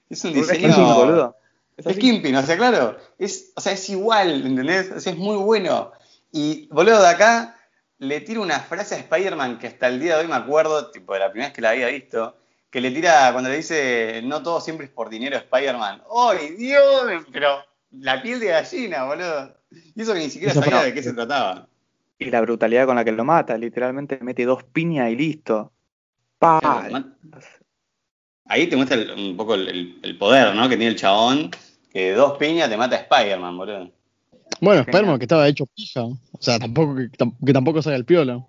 es 0.09 0.23
un 0.23 0.31
Es 0.31 0.35
diseño. 0.47 0.67
Kingpin, 0.75 0.93
boludo. 0.93 1.35
Es 1.75 1.85
Es 1.87 1.91
así. 1.93 1.99
Kingpin, 1.99 2.35
o 2.35 2.43
sea, 2.43 2.55
claro, 2.57 2.97
es, 3.17 3.51
o 3.55 3.61
sea, 3.61 3.73
es 3.73 3.89
igual, 3.89 4.45
¿entendés? 4.45 4.91
O 4.91 4.99
sea, 4.99 5.13
es 5.13 5.17
muy 5.17 5.37
bueno. 5.37 5.91
Y, 6.31 6.67
boludo, 6.67 7.01
de 7.01 7.07
acá 7.09 7.57
le 7.97 8.21
tiro 8.21 8.43
una 8.43 8.59
frase 8.59 8.93
a 8.93 8.99
Spider-Man 8.99 9.57
que 9.57 9.67
hasta 9.67 9.87
el 9.87 9.99
día 9.99 10.15
de 10.17 10.21
hoy 10.23 10.27
me 10.27 10.35
acuerdo, 10.35 10.91
tipo, 10.91 11.13
de 11.13 11.19
la 11.21 11.31
primera 11.31 11.47
vez 11.49 11.55
que 11.55 11.61
la 11.61 11.71
había 11.71 11.87
visto, 11.87 12.35
que 12.69 12.81
le 12.81 12.91
tira 12.91 13.31
cuando 13.31 13.49
le 13.49 13.57
dice, 13.57 14.21
no 14.23 14.43
todo 14.43 14.61
siempre 14.61 14.85
es 14.85 14.91
por 14.91 15.09
dinero, 15.09 15.37
Spider-Man. 15.37 16.03
¡Ay, 16.15 16.49
Dios! 16.55 17.23
Pero 17.31 17.63
la 17.91 18.21
piel 18.21 18.39
de 18.39 18.47
gallina, 18.47 19.05
boludo. 19.05 19.55
Y 19.95 20.01
eso 20.01 20.13
que 20.13 20.19
ni 20.19 20.29
siquiera 20.29 20.53
sabía 20.53 20.83
de 20.83 20.93
qué 20.93 21.03
se 21.03 21.13
trataba. 21.13 21.67
Y 22.19 22.29
la 22.29 22.41
brutalidad 22.41 22.85
con 22.85 22.95
la 22.95 23.03
que 23.03 23.11
lo 23.11 23.23
mata, 23.25 23.57
literalmente 23.57 24.19
mete 24.21 24.45
dos 24.45 24.63
piñas 24.63 25.09
y 25.11 25.15
listo. 25.15 25.71
Pa. 26.39 26.59
Claro, 26.61 26.91
man- 26.91 27.17
Ahí 28.45 28.67
te 28.67 28.75
muestra 28.75 28.97
el- 28.97 29.11
un 29.11 29.37
poco 29.37 29.55
el, 29.55 29.67
el- 29.67 29.99
el 30.03 30.17
poder, 30.17 30.53
¿no? 30.55 30.63
Que 30.69 30.75
tiene 30.77 30.91
el 30.91 30.97
chabón, 30.97 31.49
que 31.91 32.09
de 32.11 32.13
dos 32.13 32.37
piñas 32.37 32.69
te 32.69 32.77
mata 32.77 32.95
a 32.95 32.99
Spider-Man, 32.99 33.57
boludo. 33.57 33.91
Bueno. 34.61 34.81
Spider-Man 34.81 35.17
que 35.17 35.23
estaba 35.25 35.47
hecho 35.47 35.65
pija, 35.65 36.03
o 36.03 36.17
sea, 36.39 36.59
tampoco 36.59 36.95
que, 36.95 37.03
tam- 37.11 37.35
que 37.45 37.53
tampoco 37.53 37.81
salga 37.81 37.97
el 37.97 38.05
piola. 38.05 38.45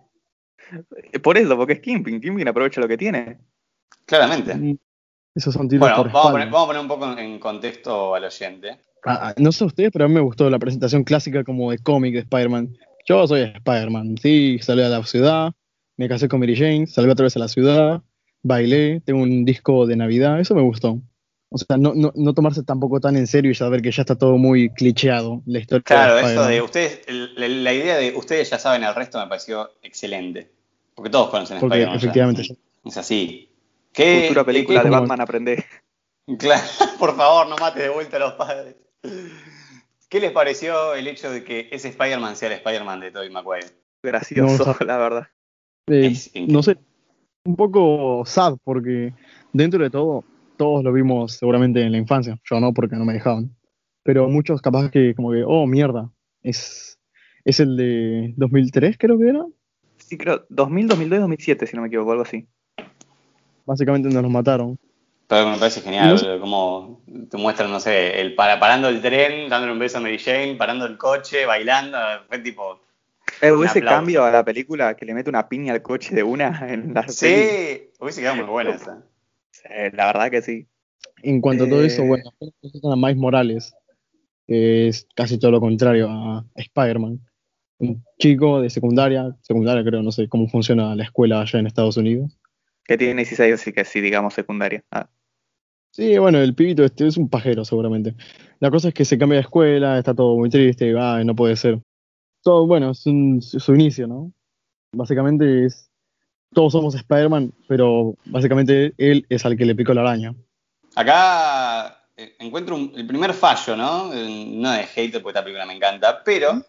Eh, 1.12 1.18
Por 1.20 1.38
eso, 1.38 1.56
porque 1.56 1.74
es 1.74 1.80
Kingpin. 1.80 2.20
Kingpin 2.20 2.48
aprovecha 2.48 2.80
lo 2.80 2.88
que 2.88 2.96
tiene. 2.98 3.38
Claramente. 4.06 4.78
Esos 5.34 5.54
son 5.54 5.68
tiros 5.68 5.80
Bueno, 5.80 5.96
por 5.96 6.06
vamos 6.06 6.14
a, 6.16 6.18
espalda. 6.18 6.32
poner, 6.32 6.48
vamos 6.50 6.64
a 6.64 6.66
poner 6.66 6.82
un 6.82 6.88
poco 6.88 7.18
en 7.20 7.38
contexto 7.38 8.14
al 8.14 8.24
oyente. 8.24 8.78
Ah, 9.06 9.28
ah, 9.30 9.34
no 9.38 9.52
sé 9.52 9.64
ustedes, 9.64 9.90
pero 9.92 10.04
a 10.06 10.08
mí 10.08 10.14
me 10.14 10.20
gustó 10.20 10.48
la 10.50 10.58
presentación 10.58 11.04
clásica 11.04 11.44
como 11.44 11.70
de 11.70 11.78
cómic 11.78 12.14
de 12.14 12.20
Spider-Man. 12.20 12.76
Yo 13.06 13.26
soy 13.26 13.42
Spider-Man, 13.42 14.16
sí, 14.20 14.58
salí 14.62 14.82
a 14.82 14.88
la 14.88 15.02
ciudad, 15.04 15.52
me 15.96 16.08
casé 16.08 16.28
con 16.28 16.40
Mary 16.40 16.56
Jane, 16.56 16.86
salí 16.86 17.08
otra 17.10 17.24
vez 17.24 17.36
a 17.36 17.40
la 17.40 17.48
ciudad, 17.48 18.02
bailé, 18.42 19.00
tengo 19.04 19.22
un 19.22 19.44
disco 19.44 19.86
de 19.86 19.96
Navidad, 19.96 20.40
eso 20.40 20.54
me 20.54 20.62
gustó. 20.62 21.00
O 21.50 21.58
sea, 21.58 21.76
no, 21.76 21.92
no, 21.94 22.12
no 22.16 22.34
tomarse 22.34 22.62
tampoco 22.64 22.98
tan 22.98 23.16
en 23.16 23.26
serio 23.26 23.50
y 23.50 23.54
saber 23.54 23.80
que 23.82 23.92
ya 23.92 24.02
está 24.02 24.16
todo 24.16 24.38
muy 24.38 24.70
clicheado, 24.70 25.42
la 25.46 25.58
historia 25.60 25.82
Claro, 25.84 26.16
de 26.16 26.22
eso 26.32 26.46
de 26.46 26.62
ustedes, 26.62 27.00
la, 27.36 27.46
la 27.46 27.72
idea 27.74 27.96
de 27.96 28.14
ustedes 28.16 28.50
ya 28.50 28.58
saben 28.58 28.82
el 28.82 28.94
resto 28.94 29.18
me 29.20 29.26
pareció 29.28 29.70
excelente. 29.82 30.50
Porque 30.94 31.10
todos 31.10 31.28
conocen 31.28 31.58
a 31.58 31.60
Porque 31.60 31.76
Spider-Man. 31.82 31.98
ya. 32.00 32.06
efectivamente, 32.06 32.42
Es 32.84 32.96
así. 32.96 33.50
¿Qué, 33.92 34.22
Futura 34.28 34.44
película 34.44 34.80
qué- 34.80 34.84
de 34.88 34.90
Batman 34.90 35.20
aprende. 35.20 35.64
Claro, 36.38 36.62
por 36.98 37.14
favor, 37.16 37.46
no 37.48 37.56
mates 37.58 37.82
de 37.82 37.90
vuelta 37.90 38.16
a 38.16 38.20
los 38.20 38.32
padres. 38.32 38.76
¿Qué 40.08 40.20
les 40.20 40.32
pareció 40.32 40.94
el 40.94 41.06
hecho 41.06 41.30
de 41.30 41.44
que 41.44 41.68
ese 41.72 41.88
Spider-Man 41.88 42.36
sea 42.36 42.48
el 42.48 42.54
Spider-Man 42.54 43.00
de 43.00 43.10
Tobey 43.10 43.30
Maguire? 43.30 43.66
Gracioso, 44.02 44.76
No, 44.78 44.86
la 44.86 44.98
verdad. 44.98 45.26
Eh, 45.88 46.14
no 46.48 46.62
sé, 46.62 46.78
un 47.44 47.56
poco 47.56 48.22
sad 48.24 48.56
porque 48.64 49.12
dentro 49.52 49.82
de 49.82 49.90
todo, 49.90 50.24
todos 50.56 50.84
lo 50.84 50.92
vimos 50.92 51.32
seguramente 51.32 51.82
en 51.82 51.92
la 51.92 51.98
infancia. 51.98 52.38
Yo 52.44 52.60
no, 52.60 52.72
porque 52.72 52.96
no 52.96 53.04
me 53.04 53.14
dejaban. 53.14 53.54
Pero 54.02 54.28
muchos 54.28 54.60
capaz 54.60 54.90
que 54.90 55.14
como 55.14 55.32
que, 55.32 55.42
oh, 55.46 55.66
mierda, 55.66 56.10
es, 56.42 56.98
es 57.44 57.60
el 57.60 57.76
de 57.76 58.34
2003 58.36 58.96
creo 58.98 59.18
que 59.18 59.28
era. 59.28 59.44
Sí, 59.96 60.18
creo 60.18 60.44
2000, 60.50 60.88
2002, 60.88 61.20
2007, 61.20 61.66
si 61.66 61.76
no 61.76 61.82
me 61.82 61.88
equivoco, 61.88 62.12
algo 62.12 62.24
así. 62.24 62.46
Básicamente 63.64 64.10
nos 64.10 64.22
los 64.22 64.30
mataron. 64.30 64.78
Pero 65.26 65.48
me 65.50 65.58
parece 65.58 65.80
genial, 65.80 66.10
No 66.10 66.18
sé- 66.18 66.26
boludo, 66.26 66.40
como 66.40 67.02
te 67.30 67.36
muestran, 67.38 67.70
no 67.70 67.80
sé, 67.80 68.20
el 68.20 68.34
para, 68.34 68.60
parando 68.60 68.88
el 68.88 69.00
tren, 69.00 69.48
dándole 69.48 69.72
un 69.72 69.78
beso 69.78 69.98
a 69.98 70.00
Mary 70.00 70.18
Jane, 70.18 70.54
parando 70.56 70.84
el 70.86 70.98
coche, 70.98 71.46
bailando, 71.46 71.98
fue 72.28 72.38
tipo... 72.40 72.80
Eh, 73.40 73.50
Un 73.50 73.64
ese 73.64 73.78
aplauso. 73.78 73.96
cambio 73.98 74.24
a 74.24 74.30
la 74.30 74.44
película 74.44 74.94
que 74.94 75.06
le 75.06 75.14
mete 75.14 75.30
una 75.30 75.48
piña 75.48 75.72
al 75.72 75.82
coche 75.82 76.14
de 76.14 76.22
una 76.22 76.66
en 76.72 76.92
la. 76.94 77.08
Sí, 77.08 77.90
hubiese 77.98 78.20
quedado 78.20 78.36
muy 78.36 78.44
buena 78.44 78.70
esa. 78.74 79.02
Sí, 79.50 79.68
la 79.92 80.06
verdad 80.06 80.30
que 80.30 80.42
sí. 80.42 80.66
En 81.22 81.40
cuanto 81.40 81.64
a 81.64 81.68
todo 81.68 81.82
eso, 81.82 82.02
Eh. 82.02 82.06
bueno, 82.06 82.30
a 82.92 82.96
Miles 82.96 83.16
Morales, 83.16 83.74
que 84.46 84.88
es 84.88 85.08
casi 85.16 85.38
todo 85.38 85.50
lo 85.52 85.60
contrario 85.60 86.08
a 86.10 86.44
Spider-Man. 86.54 87.18
Un 87.78 88.04
chico 88.18 88.60
de 88.60 88.68
secundaria, 88.70 89.34
secundaria 89.40 89.82
creo, 89.82 90.02
no 90.02 90.12
sé 90.12 90.28
cómo 90.28 90.46
funciona 90.48 90.94
la 90.94 91.04
escuela 91.04 91.40
allá 91.40 91.58
en 91.58 91.66
Estados 91.66 91.96
Unidos. 91.96 92.38
Que 92.84 92.98
tiene 92.98 93.14
16, 93.22 93.54
así 93.54 93.72
que 93.72 93.84
sí, 93.84 94.00
digamos 94.00 94.34
secundaria. 94.34 94.82
Ah, 94.90 95.08
Sí, 95.92 96.18
bueno, 96.18 96.38
el 96.38 96.56
pibito 96.56 96.84
este 96.84 97.06
es 97.06 97.16
un 97.16 97.28
pajero 97.28 97.64
seguramente. 97.64 98.16
La 98.58 98.68
cosa 98.68 98.88
es 98.88 98.94
que 98.94 99.04
se 99.04 99.16
cambia 99.16 99.36
de 99.36 99.42
escuela, 99.42 99.96
está 99.96 100.12
todo 100.12 100.36
muy 100.36 100.50
triste, 100.50 100.92
ay, 100.98 101.24
no 101.24 101.36
puede 101.36 101.54
ser. 101.54 101.78
Todo, 102.42 102.66
bueno, 102.66 102.90
es 102.90 103.06
un- 103.06 103.40
su, 103.40 103.74
inicio, 103.76 104.08
¿no? 104.08 104.32
Básicamente 104.92 105.66
es, 105.66 105.88
todos 106.52 106.72
somos 106.72 106.96
Spider-Man, 106.96 107.52
pero 107.68 108.16
básicamente 108.24 108.92
él 108.98 109.24
es 109.28 109.46
al 109.46 109.56
que 109.56 109.64
le 109.66 109.76
picó 109.76 109.94
la 109.94 110.00
araña. 110.00 110.34
Acá 110.96 112.00
eh, 112.16 112.34
encuentro 112.40 112.74
un- 112.74 112.92
el 112.96 113.06
primer 113.06 113.32
fallo, 113.32 113.76
¿no? 113.76 114.06
No 114.12 114.70
de 114.72 114.82
hater, 114.86 115.22
porque 115.22 115.38
esta 115.38 115.44
película 115.44 115.64
me 115.66 115.74
encanta, 115.76 116.22
pero 116.24 116.60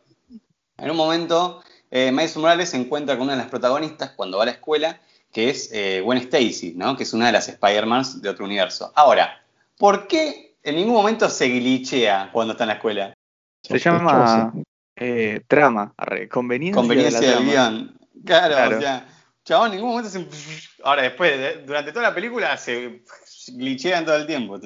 en 0.77 0.91
un 0.91 0.97
momento 0.97 1.61
eh, 1.89 2.11
Miles 2.11 2.37
Morales 2.37 2.69
se 2.69 2.77
encuentra 2.77 3.15
con 3.15 3.23
una 3.23 3.33
de 3.33 3.39
las 3.39 3.49
protagonistas 3.49 4.11
cuando 4.11 4.37
va 4.37 4.43
a 4.43 4.47
la 4.47 4.51
escuela, 4.53 4.99
que 5.35 5.49
es 5.49 5.69
eh, 5.73 5.99
Gwen 5.99 6.17
Stacy, 6.19 6.75
¿no? 6.77 6.95
Que 6.95 7.03
es 7.03 7.11
una 7.11 7.25
de 7.25 7.33
las 7.33 7.49
Spider-Mans 7.49 8.21
de 8.21 8.29
otro 8.29 8.45
universo. 8.45 8.93
Ahora, 8.95 9.43
¿por 9.77 10.07
qué 10.07 10.55
en 10.63 10.77
ningún 10.77 10.93
momento 10.93 11.27
se 11.29 11.49
glitchea 11.49 12.29
cuando 12.31 12.53
está 12.53 12.63
en 12.63 12.67
la 12.69 12.73
escuela? 12.75 13.13
Se 13.61 13.77
llama 13.77 14.53
eh, 14.95 15.41
trama, 15.45 15.93
arre, 15.97 16.29
conveniencia, 16.29 16.79
Conveniencia 16.81 17.19
de 17.19 17.27
la 17.27 17.35
del 17.35 17.45
guion. 17.49 17.99
Claro, 18.25 18.55
Claro. 18.55 18.77
o 18.77 18.79
sea, 18.79 19.07
chabón, 19.43 19.71
en 19.71 19.75
ningún 19.75 19.89
momento 19.89 20.09
se... 20.09 20.25
Ahora, 20.85 21.01
después, 21.01 21.37
de- 21.37 21.63
durante 21.63 21.91
toda 21.91 22.07
la 22.07 22.15
película 22.15 22.55
se 22.55 23.01
glitchean 23.47 24.05
todo 24.05 24.15
el 24.15 24.27
tiempo 24.27 24.57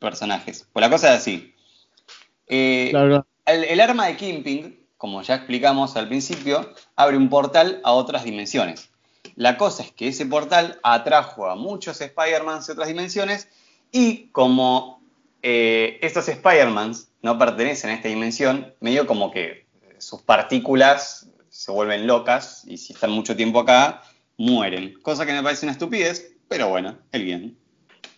personajes. 0.00 0.66
Pues 0.72 0.80
la 0.84 0.90
cosa 0.90 1.14
es 1.14 1.20
así. 1.20 1.54
Eh, 2.48 2.88
Claro, 2.90 3.24
el, 3.46 3.62
el 3.62 3.80
arma 3.80 4.06
de 4.08 4.16
Kingpin, 4.16 4.86
como 4.96 5.22
ya 5.22 5.36
explicamos 5.36 5.96
al 5.96 6.08
principio, 6.08 6.74
abre 6.96 7.16
un 7.16 7.28
portal 7.28 7.80
a 7.84 7.92
otras 7.92 8.24
dimensiones. 8.24 8.89
La 9.40 9.56
cosa 9.56 9.82
es 9.82 9.90
que 9.90 10.08
ese 10.08 10.26
portal 10.26 10.78
atrajo 10.82 11.48
a 11.48 11.54
muchos 11.56 11.98
Spider-Mans 11.98 12.66
de 12.66 12.74
otras 12.74 12.88
dimensiones 12.88 13.48
y 13.90 14.26
como 14.32 15.02
eh, 15.40 15.98
estos 16.02 16.28
Spider-Mans 16.28 17.08
no 17.22 17.38
pertenecen 17.38 17.88
a 17.88 17.94
esta 17.94 18.08
dimensión, 18.08 18.74
medio 18.80 19.06
como 19.06 19.30
que 19.30 19.64
sus 19.96 20.20
partículas 20.20 21.30
se 21.48 21.72
vuelven 21.72 22.06
locas 22.06 22.66
y 22.66 22.76
si 22.76 22.92
están 22.92 23.12
mucho 23.12 23.34
tiempo 23.34 23.60
acá, 23.60 24.02
mueren. 24.36 25.00
Cosa 25.00 25.24
que 25.24 25.32
me 25.32 25.42
parece 25.42 25.64
una 25.64 25.72
estupidez, 25.72 26.36
pero 26.46 26.68
bueno, 26.68 26.98
el 27.10 27.24
bien. 27.24 27.56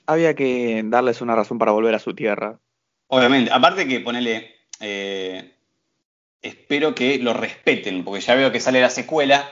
Había 0.06 0.34
que 0.34 0.82
darles 0.86 1.20
una 1.20 1.36
razón 1.36 1.56
para 1.56 1.70
volver 1.70 1.94
a 1.94 2.00
su 2.00 2.16
tierra. 2.16 2.58
Obviamente, 3.06 3.52
aparte 3.52 3.86
que 3.86 4.00
ponele, 4.00 4.56
eh, 4.80 5.54
espero 6.42 6.96
que 6.96 7.18
lo 7.18 7.32
respeten, 7.32 8.02
porque 8.02 8.22
ya 8.22 8.34
veo 8.34 8.50
que 8.50 8.58
sale 8.58 8.80
la 8.80 8.90
secuela 8.90 9.48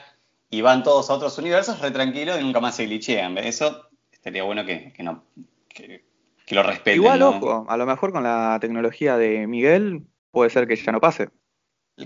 y 0.51 0.61
van 0.61 0.83
todos 0.83 1.09
a 1.09 1.15
otros 1.15 1.39
universos 1.39 1.81
re 1.81 1.91
tranquilos 1.93 2.39
y 2.39 2.43
nunca 2.43 2.61
más 2.61 2.77
se 2.77 2.87
glitchean. 2.87 3.39
Eso 3.39 3.89
estaría 4.11 4.43
bueno 4.43 4.67
que, 4.67 4.93
que 4.93 5.03
no, 5.03 5.25
que, 5.69 6.05
que 6.45 6.55
lo 6.55 6.63
respeten. 6.63 6.97
Igual, 7.01 7.21
¿no? 7.21 7.31
ojo, 7.31 7.67
a 7.69 7.77
lo 7.77 7.87
mejor 7.87 8.13
con 8.13 8.25
la 8.25 8.59
tecnología 8.61 9.17
de 9.17 9.47
Miguel 9.47 10.03
puede 10.33 10.51
ser 10.51 10.67
que 10.67 10.77
ya 10.77 10.93
no 10.93 11.01
pase. 11.01 11.29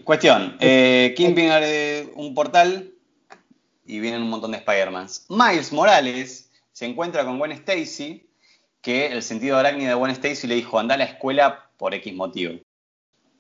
Cuestión, 0.05 0.57
eh, 0.61 1.15
Kingpin 1.17 1.51
abre 1.51 2.11
un 2.15 2.35
portal 2.35 2.93
y 3.87 4.01
vienen 4.01 4.23
un 4.23 4.31
montón 4.31 4.51
de 4.51 4.59
Spider-Mans. 4.59 5.27
Miles 5.29 5.73
Morales 5.73 6.51
se 6.73 6.87
encuentra 6.87 7.25
con 7.25 7.39
Gwen 7.39 7.53
Stacy, 7.53 8.29
que 8.83 9.07
el 9.07 9.23
sentido 9.23 9.57
arácnido 9.57 9.91
de 9.91 9.95
Gwen 9.95 10.11
Stacy 10.11 10.47
le 10.47 10.57
dijo, 10.57 10.79
anda 10.79 10.97
a 10.97 10.99
la 10.99 11.05
escuela 11.05 11.71
por 11.77 11.95
X 11.95 12.13
motivo. 12.15 12.61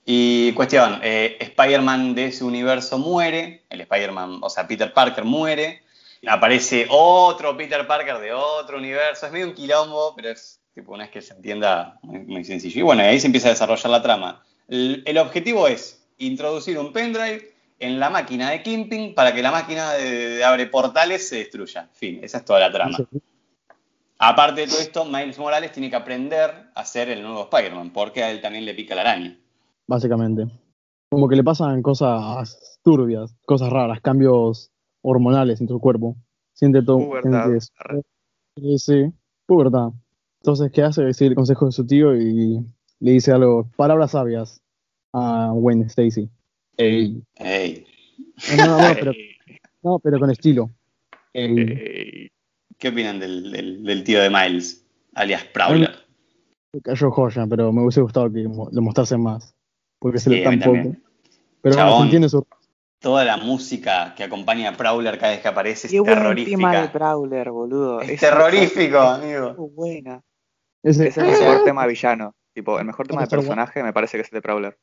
Y 0.04 0.52
cuestión, 0.52 1.00
eh, 1.02 1.38
Spider-Man 1.40 2.14
de 2.14 2.26
ese 2.26 2.44
universo 2.44 2.99
muere, 2.99 3.64
el 3.70 3.80
Spider-Man, 3.80 4.40
o 4.42 4.50
sea, 4.50 4.66
Peter 4.66 4.92
Parker 4.92 5.25
muere, 5.25 5.82
aparece 6.26 6.87
otro 6.90 7.56
Peter 7.56 7.87
Parker 7.87 8.18
de 8.18 8.32
otro 8.32 8.78
universo, 8.78 9.26
es 9.26 9.32
medio 9.32 9.46
un 9.46 9.54
quilombo, 9.54 10.14
pero 10.14 10.30
es 10.30 10.61
tipo 10.75 10.92
una 10.92 11.04
vez 11.04 11.12
que 11.12 11.23
se 11.23 11.32
entienda 11.34 11.99
muy, 12.02 12.18
muy 12.20 12.44
sencillo. 12.44 12.80
Y 12.80 12.82
bueno, 12.82 13.02
ahí 13.02 13.18
se 13.18 13.26
empieza 13.26 13.49
a 13.49 13.52
desarrollar 13.52 13.90
la 13.90 14.02
trama. 14.02 14.44
El, 14.68 15.02
el 15.06 15.18
objetivo 15.18 15.68
es 15.68 16.06
introducir 16.18 16.78
un 16.78 16.92
pendrive 16.92 17.54
en 17.78 17.99
la 17.99 18.11
máquina 18.11 18.50
de 18.50 18.62
Kingpin 18.62 19.14
para 19.14 19.34
que 19.34 19.42
la 19.42 19.50
máquina 19.50 19.92
de, 19.94 20.37
de 20.37 20.44
abre 20.44 20.66
portales 20.66 21.28
se 21.28 21.37
destruya. 21.37 21.88
Fin, 21.92 22.20
esa 22.23 22.38
es 22.38 22.44
toda 22.44 22.61
la 22.61 22.70
trama. 22.70 22.99
Aparte 24.18 24.62
de 24.62 24.66
todo 24.68 24.80
esto, 24.80 25.04
Miles 25.04 25.38
Morales 25.38 25.73
tiene 25.73 25.90
que 25.90 25.96
aprender 25.96 26.70
a 26.75 26.84
ser 26.84 27.08
el 27.08 27.23
nuevo 27.23 27.42
Spider-Man, 27.50 27.90
porque 27.90 28.23
a 28.23 28.30
él 28.30 28.40
también 28.40 28.64
le 28.64 28.75
pica 28.75 28.94
la 28.94 29.00
araña. 29.02 29.37
Básicamente. 29.87 30.47
Como 31.11 31.29
que 31.29 31.37
le 31.37 31.45
pasan 31.45 31.83
cosas 31.83 32.81
turbias, 32.83 33.35
cosas 33.47 33.71
raras, 33.71 34.00
cambios 34.00 34.71
hormonales 35.03 35.61
en 35.61 35.69
su 35.69 35.79
cuerpo. 35.81 36.17
Siente 36.55 36.83
todo. 36.83 36.99
Pubertad. 36.99 37.47
siente- 37.50 38.03
Sí, 38.57 38.79
sí, 38.79 39.12
pubertad. 39.47 39.88
Entonces, 40.43 40.71
¿qué 40.73 40.83
hace? 40.83 41.12
Sigue 41.12 41.31
el 41.31 41.35
consejo 41.35 41.67
de 41.67 41.73
su 41.73 41.87
tío 41.87 42.14
y 42.17 42.64
le 43.00 43.11
dice 43.12 43.33
algo, 43.33 43.69
palabras 43.76 44.12
sabias 44.12 44.61
a 45.12 45.50
Gwen 45.53 45.83
Stacy. 45.83 46.29
Ey. 46.76 47.23
Ey, 47.37 47.85
No, 48.57 48.67
no, 48.67 48.79
no, 48.88 48.95
pero, 48.95 49.12
no, 49.83 49.99
pero 49.99 50.19
con 50.21 50.31
estilo. 50.31 50.71
Ey. 51.33 52.29
¿Qué 52.79 52.88
opinan 52.88 53.19
del, 53.19 53.50
del- 53.50 53.83
del 53.85 54.05
tío 54.05 54.21
de 54.21 54.31
Miles, 54.31 54.85
alias 55.14 55.45
Prowler? 55.53 55.91
Me 56.73 56.81
cayó 56.81 57.11
joya, 57.11 57.47
pero 57.49 57.73
me 57.73 57.83
hubiese 57.83 58.00
gustado 58.00 58.31
que 58.33 58.43
lo 58.43 58.83
mostrasen 58.83 59.23
más. 59.23 59.55
Porque 60.04 60.18
se 60.18 60.28
Sí, 60.28 60.37
le 60.37 60.46
a 60.46 60.50
mí 60.50 60.58
tan 60.58 60.64
poco. 60.68 60.75
también. 60.76 61.02
Pero 61.62 61.75
bueno, 61.76 61.88
Chabón. 61.88 61.99
se 62.00 62.04
entiende 62.04 62.28
su. 62.28 62.46
Toda 63.00 63.25
la 63.25 63.37
música 63.38 64.14
que 64.14 64.23
acompaña 64.25 64.68
a 64.68 64.76
Prowler 64.76 65.18
cada 65.18 65.32
vez 65.32 65.40
que 65.40 65.49
aparece 65.49 65.87
es 65.87 65.92
Qué 65.92 66.00
buen 66.00 66.14
tema 66.14 66.28
de 66.28 66.44
terrorífica. 66.44 66.90
Brawler, 66.92 67.50
boludo. 67.50 68.00
Es 68.02 68.20
terrorífico, 68.20 68.99
amigo. 68.99 69.54
Muy 69.56 69.70
buena. 69.70 70.23
Ese, 70.82 71.08
Es 71.08 71.16
el 71.16 71.25
mejor 71.26 71.64
tema 71.64 71.87
villano. 71.87 72.34
Tipo, 72.52 72.78
el 72.78 72.84
mejor 72.84 73.06
tema 73.08 73.23
de 73.23 73.26
bueno. 73.28 73.40
personaje 73.42 73.82
me 73.82 73.92
parece 73.94 74.18
que 74.18 74.23
es 74.23 74.28
el 74.30 74.37
de 74.37 74.42
Prowler. 74.42 74.78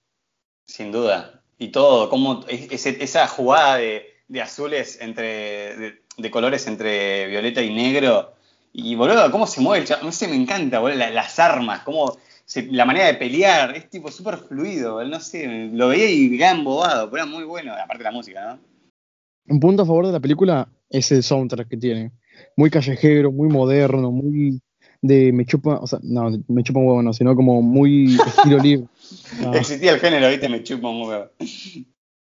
Sin 0.65 0.91
duda. 0.91 1.43
Y 1.59 1.67
todo, 1.69 2.09
como 2.09 2.43
ese- 2.47 3.03
esa 3.03 3.27
jugada 3.27 3.77
de, 3.77 4.07
de 4.27 4.41
azules 4.41 4.97
entre. 5.01 5.75
De, 5.77 6.01
de 6.17 6.31
colores 6.31 6.65
entre 6.65 7.27
violeta 7.27 7.61
y 7.61 7.71
negro. 7.73 8.33
Y 8.73 8.95
boludo, 8.95 9.29
cómo 9.31 9.45
se 9.45 9.61
mueve 9.61 9.85
el. 9.87 10.03
No 10.03 10.11
sé, 10.11 10.27
me 10.27 10.35
encanta, 10.35 10.79
boludo. 10.79 10.97
la- 10.97 11.11
las 11.11 11.37
armas, 11.39 11.81
cómo 11.83 12.17
se- 12.51 12.67
la 12.70 12.84
manera 12.84 13.05
de 13.08 13.13
pelear. 13.13 13.75
Es 13.77 13.89
tipo 13.89 14.12
súper 14.12 14.38
fluido, 14.38 15.01
No 15.05 15.20
sé, 15.22 15.70
lo 15.72 15.88
veía 15.88 16.10
y 16.12 16.38
quedaba 16.38 16.58
embobado, 16.58 17.10
pero 17.10 17.24
era 17.24 17.31
muy 17.31 17.46
bueno. 17.46 17.72
Aparte 17.74 18.00
de 18.00 18.03
la 18.03 18.12
música, 18.12 18.46
¿no? 18.46 18.60
Un 19.53 19.60
punto 19.60 19.84
a 19.84 19.86
favor 19.86 20.05
de 20.05 20.12
la 20.12 20.20
película 20.20 20.67
es 20.89 21.12
el 21.13 21.24
soundtrack 21.24 21.70
que 21.70 21.77
tiene. 21.77 22.12
Muy 22.58 22.70
callejero, 22.70 23.31
muy 23.31 23.48
moderno, 23.48 24.12
muy 24.12 24.62
de 25.01 25.31
me 25.31 25.46
chupa, 25.46 25.79
o 25.79 25.88
sea, 25.88 26.00
no, 26.03 26.29
me 26.48 26.62
chupa 26.63 26.79
un 26.79 26.88
huevo, 26.88 27.01
no, 27.01 27.13
sino 27.13 27.36
como 27.36 27.62
muy 27.62 28.17
estilo 28.27 28.58
libre. 28.63 28.88
Existía 29.53 29.93
el 29.93 30.00
género, 30.00 30.27
viste, 30.29 30.50
me 30.50 30.62
chupa 30.62 30.89
un 30.89 31.01
huevo. 31.08 31.29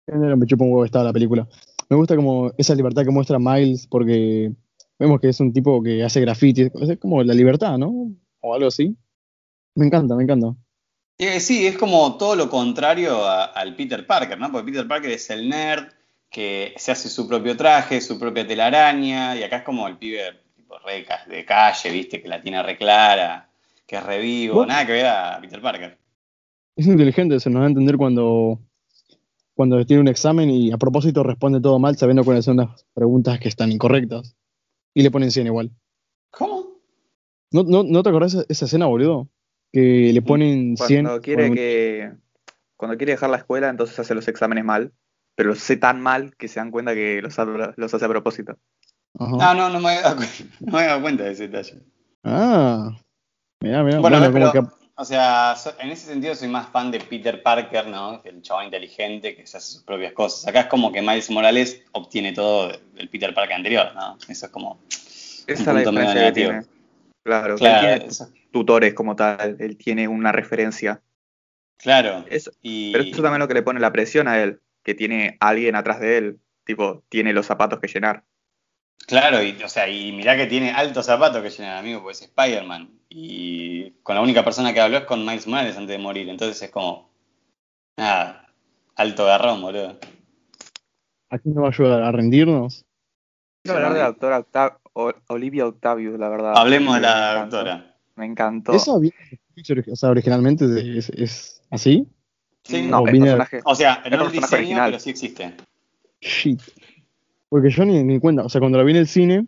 género, 0.06 0.36
me 0.36 0.46
chupa 0.46 0.64
un 0.64 0.70
huevo 0.70 0.84
estaba 0.84 1.04
la 1.04 1.12
película. 1.12 1.46
Me 1.88 1.96
gusta 1.96 2.16
como 2.16 2.52
esa 2.58 2.74
libertad 2.74 3.04
que 3.04 3.10
muestra 3.10 3.38
Miles 3.38 3.86
porque 3.86 4.52
vemos 4.98 5.20
que 5.20 5.28
es 5.28 5.38
un 5.40 5.52
tipo 5.52 5.80
que 5.82 6.02
hace 6.02 6.20
graffiti, 6.20 6.62
es 6.62 6.98
como 6.98 7.22
la 7.22 7.32
libertad, 7.34 7.78
¿no? 7.78 8.10
O 8.40 8.54
algo 8.54 8.66
así. 8.68 8.96
Me 9.76 9.86
encanta, 9.86 10.14
me 10.16 10.24
encanta. 10.24 10.54
Eh, 11.18 11.40
sí, 11.40 11.66
es 11.66 11.78
como 11.78 12.16
todo 12.18 12.34
lo 12.36 12.50
contrario 12.50 13.24
a- 13.24 13.44
al 13.44 13.74
Peter 13.76 14.06
Parker, 14.06 14.38
¿no? 14.38 14.50
Porque 14.52 14.70
Peter 14.72 14.86
Parker 14.88 15.10
es 15.10 15.30
el 15.30 15.48
nerd 15.48 15.88
que 16.30 16.74
se 16.76 16.92
hace 16.92 17.08
su 17.08 17.26
propio 17.28 17.56
traje, 17.56 18.00
su 18.00 18.18
propia 18.18 18.46
telaraña, 18.46 19.36
y 19.36 19.42
acá 19.42 19.58
es 19.58 19.62
como 19.62 19.86
el 19.88 19.96
pibe 19.96 20.20
tipo, 20.54 20.78
re 20.80 21.06
de 21.28 21.44
calle, 21.44 21.90
¿viste? 21.90 22.20
Que 22.20 22.28
la 22.28 22.42
tiene 22.42 22.62
re 22.62 22.76
clara, 22.76 23.48
que 23.86 23.96
es 23.96 24.02
re 24.02 24.18
vivo, 24.20 24.56
Bueno. 24.56 24.72
nada 24.72 24.84
que 24.86 24.92
ver 24.92 25.06
a 25.06 25.38
Peter 25.40 25.62
Parker. 25.62 25.98
Es 26.74 26.86
inteligente, 26.86 27.40
se 27.40 27.48
nos 27.48 27.60
da 27.60 27.66
a 27.66 27.70
entender 27.70 27.96
cuando, 27.96 28.60
cuando 29.54 29.86
tiene 29.86 30.02
un 30.02 30.08
examen 30.08 30.50
y 30.50 30.72
a 30.72 30.76
propósito 30.76 31.22
responde 31.22 31.60
todo 31.60 31.78
mal 31.78 31.96
sabiendo 31.96 32.24
cuáles 32.24 32.44
son 32.44 32.58
las 32.58 32.84
preguntas 32.92 33.38
que 33.40 33.48
están 33.48 33.72
incorrectas. 33.72 34.36
Y 34.92 35.02
le 35.02 35.10
ponen 35.10 35.30
100 35.30 35.46
igual. 35.46 35.70
¿Cómo? 36.30 36.66
¿No, 37.52 37.62
no, 37.62 37.82
¿no 37.84 38.02
te 38.02 38.08
acordás 38.10 38.34
esa, 38.34 38.44
esa 38.48 38.64
escena, 38.66 38.86
boludo? 38.86 39.28
Que 39.76 40.10
le 40.10 40.22
ponen 40.22 40.74
100. 40.78 41.04
Cuando 41.04 41.20
quiere 41.20 41.52
que. 41.52 42.10
Cuando 42.76 42.96
quiere 42.96 43.12
dejar 43.12 43.28
la 43.28 43.36
escuela, 43.36 43.68
entonces 43.68 43.98
hace 43.98 44.14
los 44.14 44.26
exámenes 44.26 44.64
mal. 44.64 44.90
Pero 45.34 45.50
los 45.50 45.58
hace 45.58 45.76
tan 45.76 46.00
mal 46.00 46.34
que 46.38 46.48
se 46.48 46.60
dan 46.60 46.70
cuenta 46.70 46.94
que 46.94 47.20
los, 47.20 47.38
ha- 47.38 47.74
los 47.76 47.92
hace 47.92 48.02
a 48.02 48.08
propósito. 48.08 48.56
Ajá. 49.18 49.50
Ah, 49.50 49.54
no, 49.54 49.68
no 49.68 49.78
me 49.78 49.90
había 49.90 50.00
dado, 50.00 50.20
no 50.60 50.72
me 50.72 50.78
había 50.78 50.88
dado 50.88 51.02
cuenta 51.02 51.24
de 51.24 51.32
ese 51.32 51.48
detalle. 51.48 51.82
Ah, 52.24 52.88
mirá, 53.60 53.84
mirá. 53.84 53.98
Bueno, 53.98 54.18
Bueno, 54.18 54.32
pero, 54.32 54.50
como 54.50 54.66
que 54.70 54.74
o 54.94 55.04
sea, 55.04 55.54
en 55.80 55.90
ese 55.90 56.06
sentido 56.06 56.34
soy 56.34 56.48
más 56.48 56.70
fan 56.70 56.90
de 56.90 56.98
Peter 57.00 57.42
Parker, 57.42 57.86
¿no? 57.86 58.22
El 58.24 58.40
chabón 58.40 58.64
inteligente 58.64 59.36
que 59.36 59.46
se 59.46 59.58
hace 59.58 59.72
sus 59.74 59.82
propias 59.82 60.14
cosas. 60.14 60.48
Acá 60.48 60.60
es 60.60 60.66
como 60.68 60.90
que 60.90 61.02
Miles 61.02 61.28
Morales 61.30 61.82
obtiene 61.92 62.32
todo 62.32 62.72
del 62.94 63.10
Peter 63.10 63.34
Parker 63.34 63.56
anterior, 63.56 63.92
¿no? 63.94 64.16
Eso 64.26 64.46
es 64.46 64.52
como... 64.52 64.80
Esa 64.88 65.52
es 65.52 65.66
la 65.66 65.74
diferencia 65.80 66.24
que 66.28 66.32
tiene. 66.32 66.62
Claro, 67.26 67.56
Claro, 67.56 67.88
él 67.88 67.98
tiene 67.98 68.10
eso- 68.12 68.32
tutores 68.52 68.94
como 68.94 69.16
tal, 69.16 69.56
él 69.58 69.76
tiene 69.76 70.06
una 70.06 70.30
referencia. 70.30 71.02
claro. 71.76 72.24
Eso- 72.30 72.52
Y, 72.62 72.92
pero 72.92 73.02
eso 73.04 73.20
también 73.20 73.40
lo 73.40 73.48
que 73.48 73.54
le 73.54 73.62
pone 73.64 73.80
la 73.80 73.90
presión 73.92 74.28
a 74.28 74.40
él, 74.40 74.60
que 74.84 74.94
tiene 74.94 75.36
alguien 75.40 75.74
atrás 75.74 75.98
de 75.98 76.18
él, 76.18 76.38
tipo, 76.64 77.02
tiene 77.08 77.32
los 77.32 77.44
zapatos 77.46 77.80
que 77.80 77.88
llenar. 77.88 78.22
Claro, 79.08 79.42
y, 79.42 79.60
o 79.60 79.68
sea, 79.68 79.88
y 79.88 80.12
mirá 80.12 80.36
que 80.36 80.46
tiene 80.46 80.70
altos 80.70 81.06
zapatos 81.06 81.42
que 81.42 81.50
llenan, 81.50 81.78
amigo, 81.78 82.00
pues 82.02 82.22
es 82.22 82.28
Spider-Man. 82.28 82.90
Y 83.08 83.90
con 84.04 84.14
la 84.14 84.20
única 84.22 84.44
persona 84.44 84.72
que 84.72 84.80
habló 84.80 84.98
es 84.98 85.04
con 85.04 85.24
Miles 85.26 85.46
Morales 85.48 85.76
antes 85.76 85.96
de 85.96 86.02
morir. 86.02 86.28
Entonces 86.28 86.62
es 86.62 86.70
como... 86.70 87.10
Nada, 87.96 88.52
alto 88.94 89.24
garrón, 89.26 89.62
boludo. 89.62 89.98
aquí 91.30 91.48
nos 91.48 91.62
va 91.64 91.66
a 91.66 91.70
ayudar 91.70 92.02
a 92.02 92.12
rendirnos. 92.12 92.84
Quiero 93.62 93.78
hablar 93.78 93.94
de 93.94 93.98
la 94.00 94.06
doctora 94.06 94.36
Olivia 95.28 95.66
Octavius, 95.66 96.18
la 96.18 96.28
verdad. 96.28 96.54
Hablemos 96.56 96.94
de 96.94 97.00
Me 97.00 97.06
la 97.06 97.32
encantó. 97.32 97.56
doctora. 97.56 97.96
Me 98.16 98.24
encantó. 98.26 98.72
Eso 98.72 98.98
o 98.98 99.96
sea, 99.96 100.10
originalmente 100.10 100.64
es, 100.98 101.10
es 101.10 101.62
así. 101.70 102.06
Sí, 102.64 102.86
No, 102.88 103.00
o 103.00 103.06
el 103.06 103.18
personaje. 103.18 103.60
O 103.64 103.74
sea, 103.74 104.02
el 104.04 104.10
no 104.12 104.16
el 104.16 104.22
personaje 104.22 104.40
diseño, 104.40 104.58
original. 104.60 104.90
pero 104.90 105.00
sí 105.00 105.10
existe. 105.10 105.54
Shit. 106.20 106.60
Porque 107.48 107.70
yo 107.70 107.84
ni, 107.84 108.02
ni 108.02 108.18
cuenta, 108.18 108.42
o 108.44 108.48
sea, 108.48 108.58
cuando 108.60 108.78
la 108.78 108.84
vi 108.84 108.92
en 108.92 108.96
el 108.98 109.06
cine, 109.06 109.46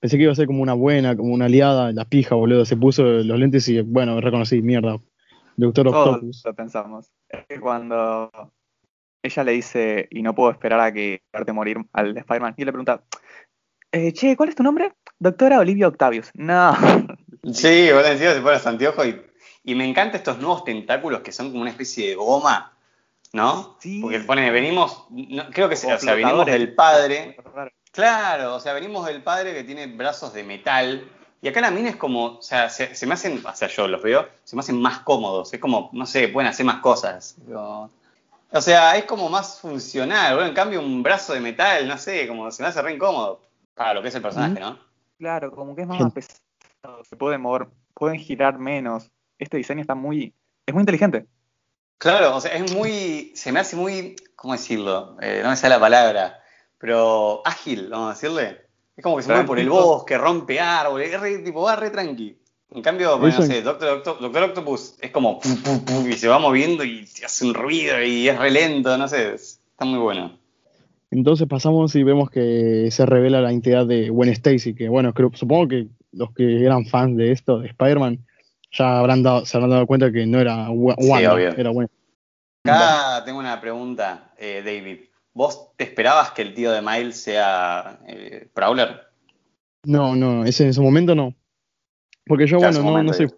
pensé 0.00 0.16
que 0.16 0.24
iba 0.24 0.32
a 0.32 0.36
ser 0.36 0.46
como 0.46 0.62
una 0.62 0.72
buena, 0.74 1.16
como 1.16 1.32
una 1.32 1.44
aliada, 1.44 1.92
la 1.92 2.04
pija, 2.06 2.34
boludo. 2.34 2.64
Se 2.64 2.76
puso 2.76 3.02
los 3.04 3.38
lentes 3.38 3.68
y, 3.68 3.80
bueno, 3.82 4.20
reconocí, 4.20 4.62
mierda. 4.62 4.98
Doctor 5.56 5.90
Todos 5.90 6.08
Octopus. 6.16 6.42
lo 6.44 6.54
pensamos. 6.54 7.10
Es 7.28 7.46
que 7.46 7.60
cuando 7.60 8.30
ella 9.22 9.44
le 9.44 9.52
dice, 9.52 10.08
y 10.10 10.22
no 10.22 10.34
puedo 10.34 10.50
esperar 10.50 10.80
a 10.80 10.92
que 10.92 11.22
verte 11.32 11.52
morir 11.52 11.78
al 11.92 12.16
Spider-Man, 12.16 12.54
y 12.56 12.64
le 12.64 12.72
pregunta, 12.72 13.02
eh, 13.92 14.12
che, 14.12 14.36
¿cuál 14.36 14.48
es 14.50 14.54
tu 14.54 14.62
nombre? 14.62 14.92
Doctora 15.18 15.58
Olivia 15.58 15.88
Octavius. 15.88 16.30
No. 16.34 16.76
Sí, 17.52 17.90
boludo, 17.92 18.08
encima 18.08 18.32
se 18.32 18.40
pone 18.40 18.54
los 18.54 18.66
anteojos 18.66 19.06
y, 19.06 19.22
y 19.62 19.74
me 19.76 19.88
encantan 19.88 20.16
estos 20.16 20.38
nuevos 20.38 20.64
tentáculos 20.64 21.20
que 21.20 21.30
son 21.30 21.50
como 21.50 21.60
una 21.60 21.70
especie 21.70 22.08
de 22.08 22.14
goma, 22.16 22.72
¿no? 23.32 23.76
Sí. 23.78 24.00
Porque 24.00 24.18
pone, 24.18 24.50
venimos, 24.50 25.06
no, 25.10 25.48
creo 25.50 25.68
que 25.68 25.76
se- 25.76 25.86
Como 25.86 25.96
o 25.96 26.00
sea, 26.00 26.14
venimos 26.14 26.44
del 26.44 26.74
padre, 26.74 27.36
claro, 27.92 28.56
o 28.56 28.60
sea, 28.60 28.72
venimos 28.72 29.06
del 29.06 29.22
padre 29.22 29.54
que 29.54 29.62
tiene 29.62 29.86
brazos 29.86 30.32
de 30.32 30.42
metal, 30.42 31.08
y 31.40 31.46
acá 31.46 31.60
la 31.60 31.70
mina 31.70 31.90
es 31.90 31.94
como, 31.96 32.24
o 32.38 32.42
sea, 32.42 32.68
se, 32.68 32.96
se 32.96 33.06
me 33.06 33.14
hacen, 33.14 33.40
o 33.46 33.54
sea, 33.54 33.68
yo 33.68 33.86
los 33.86 34.02
veo, 34.02 34.28
se 34.42 34.56
me 34.56 34.60
hacen 34.60 34.80
más 34.82 34.98
cómodos, 35.00 35.54
es 35.54 35.60
como, 35.60 35.90
no 35.92 36.04
sé, 36.04 36.26
pueden 36.26 36.50
hacer 36.50 36.66
más 36.66 36.80
cosas. 36.80 37.36
O 38.50 38.60
sea, 38.60 38.96
es 38.96 39.04
como 39.04 39.28
más 39.28 39.60
funcional, 39.60 40.34
boludo, 40.34 40.48
en 40.48 40.54
cambio 40.54 40.80
un 40.80 41.00
brazo 41.04 41.32
de 41.32 41.38
metal, 41.40 41.86
no 41.86 41.96
sé, 41.96 42.26
como 42.26 42.50
se 42.50 42.60
me 42.64 42.70
hace 42.70 42.82
re 42.82 42.92
incómodo 42.94 43.45
para 43.76 43.94
lo 43.94 44.02
que 44.02 44.08
es 44.08 44.14
el 44.14 44.22
personaje, 44.22 44.58
¿no? 44.58 44.78
Claro, 45.18 45.52
como 45.52 45.76
que 45.76 45.82
es 45.82 45.88
más 45.88 45.98
pesado, 46.12 47.04
se 47.04 47.16
pueden 47.16 47.40
mover, 47.40 47.68
pueden 47.94 48.18
girar 48.18 48.58
menos. 48.58 49.10
Este 49.38 49.58
diseño 49.58 49.82
está 49.82 49.94
muy, 49.94 50.34
es 50.66 50.74
muy 50.74 50.82
inteligente. 50.82 51.26
Claro, 51.98 52.36
o 52.36 52.40
sea, 52.40 52.52
es 52.54 52.74
muy, 52.74 53.32
se 53.34 53.52
me 53.52 53.60
hace 53.60 53.76
muy, 53.76 54.16
¿cómo 54.34 54.52
decirlo? 54.54 55.16
Eh, 55.20 55.40
no 55.42 55.50
me 55.50 55.56
sale 55.56 55.74
la 55.74 55.80
palabra, 55.80 56.42
pero 56.78 57.42
ágil, 57.46 57.88
vamos 57.88 58.08
a 58.10 58.14
decirle. 58.14 58.66
Es 58.96 59.02
como 59.02 59.16
que 59.16 59.22
se 59.22 59.28
mueve 59.28 59.46
por 59.46 59.58
el 59.58 59.68
bosque, 59.70 60.18
rompe 60.18 60.58
árboles, 60.60 61.12
es 61.12 61.20
re, 61.20 61.38
tipo, 61.38 61.62
va 61.62 61.76
re 61.76 61.90
tranqui. 61.90 62.38
En 62.70 62.82
cambio, 62.82 63.18
bueno, 63.18 63.36
no 63.36 63.46
sé, 63.46 63.62
Doctor, 63.62 63.98
Octo- 64.02 64.18
Doctor 64.18 64.42
Octopus 64.42 64.96
es 65.00 65.10
como 65.10 65.38
y 66.06 66.12
se 66.14 66.28
va 66.28 66.38
moviendo 66.38 66.82
y 66.84 67.08
hace 67.24 67.44
un 67.46 67.54
ruido 67.54 68.02
y 68.02 68.28
es 68.28 68.38
re 68.38 68.50
lento, 68.50 68.96
no 68.98 69.06
sé, 69.06 69.34
es- 69.34 69.60
está 69.70 69.84
muy 69.84 69.98
bueno. 69.98 70.38
Entonces 71.10 71.46
pasamos 71.46 71.94
y 71.94 72.02
vemos 72.02 72.30
que 72.30 72.88
se 72.90 73.06
revela 73.06 73.40
la 73.40 73.50
identidad 73.52 73.86
de 73.86 74.08
Gwen 74.10 74.28
Stacy, 74.30 74.74
que 74.74 74.88
bueno, 74.88 75.14
creo, 75.14 75.30
supongo 75.34 75.68
que 75.68 75.88
los 76.12 76.32
que 76.34 76.64
eran 76.64 76.84
fans 76.86 77.16
de 77.16 77.32
esto, 77.32 77.60
de 77.60 77.68
Spider-Man, 77.68 78.24
ya 78.72 78.98
habrán 78.98 79.22
dado, 79.22 79.46
se 79.46 79.56
habrán 79.56 79.70
dado 79.70 79.86
cuenta 79.86 80.10
que 80.10 80.26
no 80.26 80.40
era 80.40 80.68
Wa- 80.70 80.96
Sí, 80.98 81.08
Wanda, 81.08 81.34
obvio. 81.34 81.50
era 81.56 81.70
Gwen. 81.70 81.88
Acá 82.64 83.22
tengo 83.24 83.38
una 83.38 83.60
pregunta, 83.60 84.32
eh, 84.38 84.62
David. 84.64 85.04
¿Vos 85.32 85.72
te 85.76 85.84
esperabas 85.84 86.32
que 86.32 86.42
el 86.42 86.54
tío 86.54 86.72
de 86.72 86.82
Miles 86.82 87.20
sea 87.22 88.00
eh, 88.08 88.48
Prowler? 88.52 89.02
No, 89.84 90.16
no, 90.16 90.44
ese 90.44 90.64
en 90.64 90.74
su 90.74 90.82
momento 90.82 91.14
no. 91.14 91.34
Porque 92.26 92.46
yo, 92.46 92.58
Ya, 92.58 92.70
bueno, 92.70 92.82
no, 92.82 93.02
no 93.04 93.12
soy. 93.12 93.28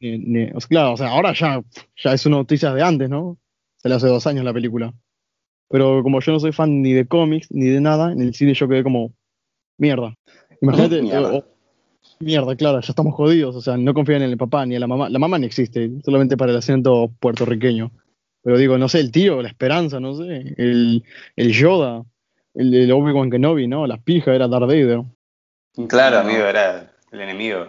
ni- 0.00 0.50
claro, 0.68 0.94
o 0.94 0.96
sea, 0.96 1.08
ahora 1.10 1.32
ya, 1.32 1.62
ya 1.96 2.12
es 2.12 2.26
una 2.26 2.38
noticia 2.38 2.72
de 2.74 2.82
antes, 2.82 3.08
¿no? 3.08 3.38
Se 3.76 3.88
le 3.88 3.94
hace 3.94 4.08
dos 4.08 4.26
años 4.26 4.44
la 4.44 4.52
película. 4.52 4.92
Pero 5.68 6.02
como 6.02 6.20
yo 6.20 6.32
no 6.32 6.40
soy 6.40 6.52
fan 6.52 6.82
ni 6.82 6.92
de 6.92 7.06
cómics 7.06 7.48
ni 7.50 7.66
de 7.66 7.80
nada, 7.80 8.12
en 8.12 8.20
el 8.20 8.34
cine 8.34 8.54
yo 8.54 8.68
quedé 8.68 8.82
como, 8.82 9.12
mierda. 9.78 10.14
Imagínate, 10.60 11.02
Mierda. 11.02 11.32
o- 11.32 11.38
o- 11.38 11.44
mierda, 12.20 12.56
claro, 12.56 12.80
ya 12.80 12.88
estamos 12.90 13.14
jodidos, 13.14 13.56
o 13.56 13.60
sea, 13.60 13.76
no 13.76 13.92
confían 13.92 14.22
en 14.22 14.30
el 14.30 14.38
papá 14.38 14.64
ni 14.64 14.74
en 14.74 14.80
la 14.80 14.86
mamá. 14.86 15.08
La 15.08 15.18
mamá 15.18 15.38
ni 15.38 15.46
existe, 15.46 15.90
solamente 16.04 16.36
para 16.36 16.52
el 16.52 16.58
acento 16.58 17.10
puertorriqueño. 17.20 17.90
Pero 18.42 18.58
digo, 18.58 18.78
no 18.78 18.88
sé, 18.88 19.00
el 19.00 19.10
tío, 19.10 19.42
la 19.42 19.48
esperanza, 19.48 19.98
no 19.98 20.14
sé, 20.14 20.54
el, 20.56 21.04
el 21.34 21.52
Yoda, 21.52 22.04
el, 22.54 22.72
el 22.74 22.92
Obi-Wan 22.92 23.28
Kenobi, 23.30 23.66
¿no? 23.66 23.86
La 23.88 23.98
pija 23.98 24.34
era 24.34 24.46
Darth 24.48 24.66
Vader. 24.68 25.02
Claro, 25.88 26.22
No. 26.22 26.28
amigo, 26.28 26.44
era 26.44 26.92
el 27.10 27.20
enemigo. 27.20 27.66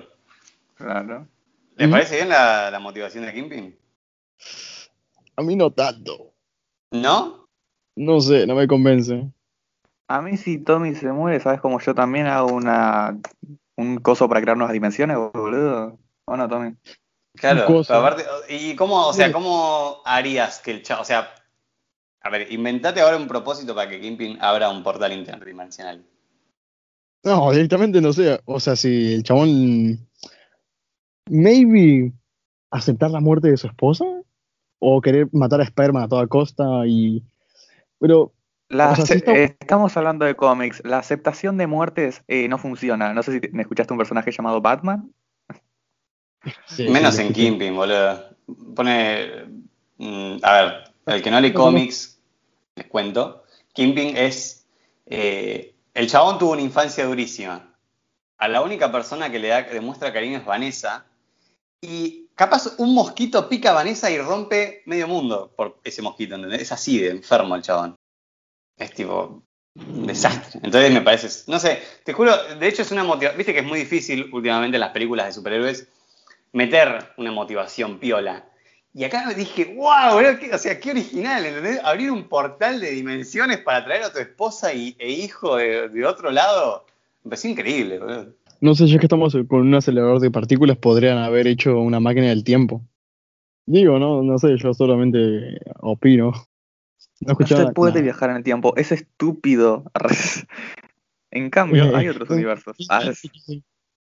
Claro. 0.76 1.28
¿Les 1.76 1.88
Ujú. 1.88 1.92
parece 1.94 2.16
bien 2.18 2.30
la, 2.30 2.70
la 2.72 2.80
motivación 2.80 3.26
de 3.26 3.34
Kingpin? 3.34 3.76
A 5.36 5.42
mí 5.42 5.56
no 5.56 5.72
tanto. 5.72 6.32
¿No? 6.92 7.47
No 7.98 8.22
sé, 8.22 8.48
no 8.48 8.56
me 8.56 8.68
convence. 8.68 9.30
A 10.08 10.22
mí 10.22 10.38
si 10.38 10.60
Tommy 10.60 10.96
se 10.96 11.12
muere, 11.12 11.40
¿sabes? 11.40 11.60
Como 11.60 11.80
yo 11.80 11.94
también 11.94 12.28
hago 12.28 12.54
una 12.54 13.18
un 13.76 13.98
coso 13.98 14.30
para 14.30 14.42
crear 14.42 14.58
nuevas 14.58 14.74
dimensiones, 14.74 15.18
boludo. 15.18 15.98
¿O 16.26 16.38
no, 16.38 16.48
Tommy? 16.48 16.76
Claro, 17.36 17.66
pero 17.68 18.00
aparte, 18.00 18.24
¿y 18.50 18.76
cómo, 18.76 19.08
o 19.08 19.14
sea, 19.14 19.32
cómo 19.32 19.98
harías 20.06 20.60
que 20.60 20.72
el 20.72 20.82
chavo, 20.82 21.02
o 21.02 21.06
sea, 21.06 21.30
a 22.28 22.30
ver, 22.30 22.52
inventate 22.52 23.00
ahora 23.00 23.16
un 23.16 23.28
propósito 23.28 23.74
para 23.74 23.90
que 23.90 24.02
Kingpin 24.02 24.38
abra 24.42 24.70
un 24.70 24.84
portal 24.84 25.14
interdimensional. 25.14 26.04
No, 27.24 27.52
directamente 27.52 28.02
no 28.02 28.12
sé. 28.12 28.40
O 28.46 28.60
sea, 28.60 28.76
si 28.76 29.14
el 29.14 29.24
chabón. 29.24 30.08
Maybe 31.30 32.12
aceptar 32.72 33.12
la 33.12 33.22
muerte 33.22 33.50
de 33.50 33.58
su 33.58 33.68
esposa. 33.68 34.06
O 34.80 35.02
querer 35.02 35.30
matar 35.32 35.62
a 35.62 35.64
Spider-Man 35.64 36.04
a 36.04 36.08
toda 36.10 36.28
costa 36.28 36.86
y. 36.86 37.24
Pero. 38.00 38.34
La 38.70 38.92
O 38.92 38.96
sea, 38.96 39.06
sí 39.06 39.14
ace- 39.14 39.18
está- 39.20 39.34
eh, 39.38 39.58
Estamos 39.60 39.96
hablando 39.96 40.26
de 40.26 40.36
cómics. 40.36 40.82
La 40.84 40.98
aceptación 40.98 41.58
de 41.58 41.68
muertes 41.68 42.24
eh, 42.28 42.48
no 42.50 42.58
funciona. 42.58 43.14
No 43.14 43.24
sé 43.24 43.32
si 43.34 43.40
te- 43.40 43.50
me 43.52 43.62
escuchaste 43.62 43.94
un 43.94 43.98
personaje 44.00 44.32
llamado 44.32 44.60
Batman. 44.62 45.10
sí, 46.66 46.88
Menos 46.90 47.16
sí, 47.16 47.22
en 47.22 47.28
sí. 47.30 47.34
Kingpin, 47.34 47.76
boludo. 47.76 48.36
Pone, 48.76 49.46
mm, 49.98 50.38
a 50.44 50.52
ver, 50.54 50.74
el 51.06 51.22
que 51.22 51.32
no 51.32 51.40
lee 51.40 51.54
cómics, 51.54 52.20
les 52.76 52.88
cuento, 52.88 53.44
Kingpin 53.74 54.16
es, 54.18 54.66
eh, 55.06 55.74
el 55.94 56.08
chabón 56.10 56.38
tuvo 56.38 56.52
una 56.52 56.62
infancia 56.62 57.06
durísima. 57.06 57.74
A 58.38 58.48
la 58.48 58.62
única 58.62 58.92
persona 58.92 59.32
que 59.32 59.40
le 59.40 59.48
da, 59.50 59.64
demuestra 59.64 60.14
cariño 60.14 60.38
es 60.38 60.46
Vanessa. 60.46 61.06
Y 61.82 62.27
capaz 62.38 62.76
un 62.78 62.94
mosquito 62.94 63.50
pica 63.50 63.72
a 63.72 63.74
Vanessa 63.74 64.10
y 64.10 64.18
rompe 64.20 64.84
medio 64.86 65.08
mundo 65.10 65.52
por 65.58 65.80
ese 65.84 66.02
mosquito, 66.02 66.36
¿entendés? 66.36 66.62
Es 66.62 66.72
así 66.72 67.00
de 67.00 67.10
enfermo 67.10 67.56
el 67.56 67.62
chabón. 67.64 67.96
Es 68.78 68.94
tipo 68.94 69.44
un 69.76 70.08
desastre. 70.08 70.62
Entonces 70.64 70.92
me 70.92 71.02
parece, 71.02 71.52
no 71.52 71.60
sé, 71.60 71.82
te 72.06 72.14
juro, 72.14 72.32
de 72.56 72.68
hecho 72.68 72.84
es 72.84 72.92
una 72.92 73.04
motivación, 73.04 73.38
viste 73.38 73.54
que 73.54 73.60
es 73.60 73.66
muy 73.66 73.80
difícil 73.80 74.30
últimamente 74.34 74.78
en 74.78 74.82
las 74.82 74.92
películas 74.92 75.26
de 75.26 75.34
superhéroes 75.34 75.88
meter 76.54 77.12
una 77.18 77.32
motivación 77.32 78.00
piola. 78.00 78.46
Y 78.94 79.04
acá 79.04 79.32
dije, 79.36 79.76
wow, 79.76 80.20
qué- 80.40 80.54
o 80.54 80.58
sea, 80.58 80.80
qué 80.80 80.92
original, 80.92 81.46
¿entendés? 81.46 81.80
Abrir 81.84 82.10
un 82.12 82.28
portal 82.30 82.80
de 82.80 82.92
dimensiones 82.92 83.60
para 83.60 83.84
traer 83.84 84.04
a 84.04 84.14
tu 84.14 84.20
esposa 84.20 84.74
y, 84.74 84.96
e 84.98 85.12
hijo 85.12 85.58
de, 85.58 86.06
otro 86.06 86.32
lado, 86.32 86.86
me 87.24 87.30
pareció 87.30 87.52
increíble, 87.52 88.00
boludo. 88.00 88.34
No 88.62 88.74
sé, 88.76 88.88
ya 88.88 88.98
que 89.00 89.06
estamos 89.06 89.36
con 89.48 89.62
un 89.62 89.76
acelerador 89.76 90.20
de 90.20 90.32
partículas, 90.32 90.78
podrían 90.78 91.18
haber 91.20 91.48
hecho 91.48 91.80
una 91.80 92.00
máquina 92.00 92.28
del 92.28 92.44
tiempo. 92.44 92.82
Digo, 93.66 94.00
no, 94.00 94.24
no 94.24 94.38
sé, 94.40 94.58
yo 94.58 94.74
solamente 94.74 95.60
opino. 95.82 96.32
No 97.22 97.32
escuchaba 97.32 97.68
se 97.68 97.74
puede 97.74 97.92
nada. 97.94 98.04
viajar 98.04 98.30
en 98.32 98.38
el 98.38 98.44
tiempo. 98.44 98.74
Es 98.78 98.92
estúpido. 98.92 99.84
En 101.30 101.50
cambio, 101.50 101.94
hay 101.96 102.08
otros 102.08 102.30
universos. 102.30 102.78
Ah, 102.90 103.02
es- 103.04 103.30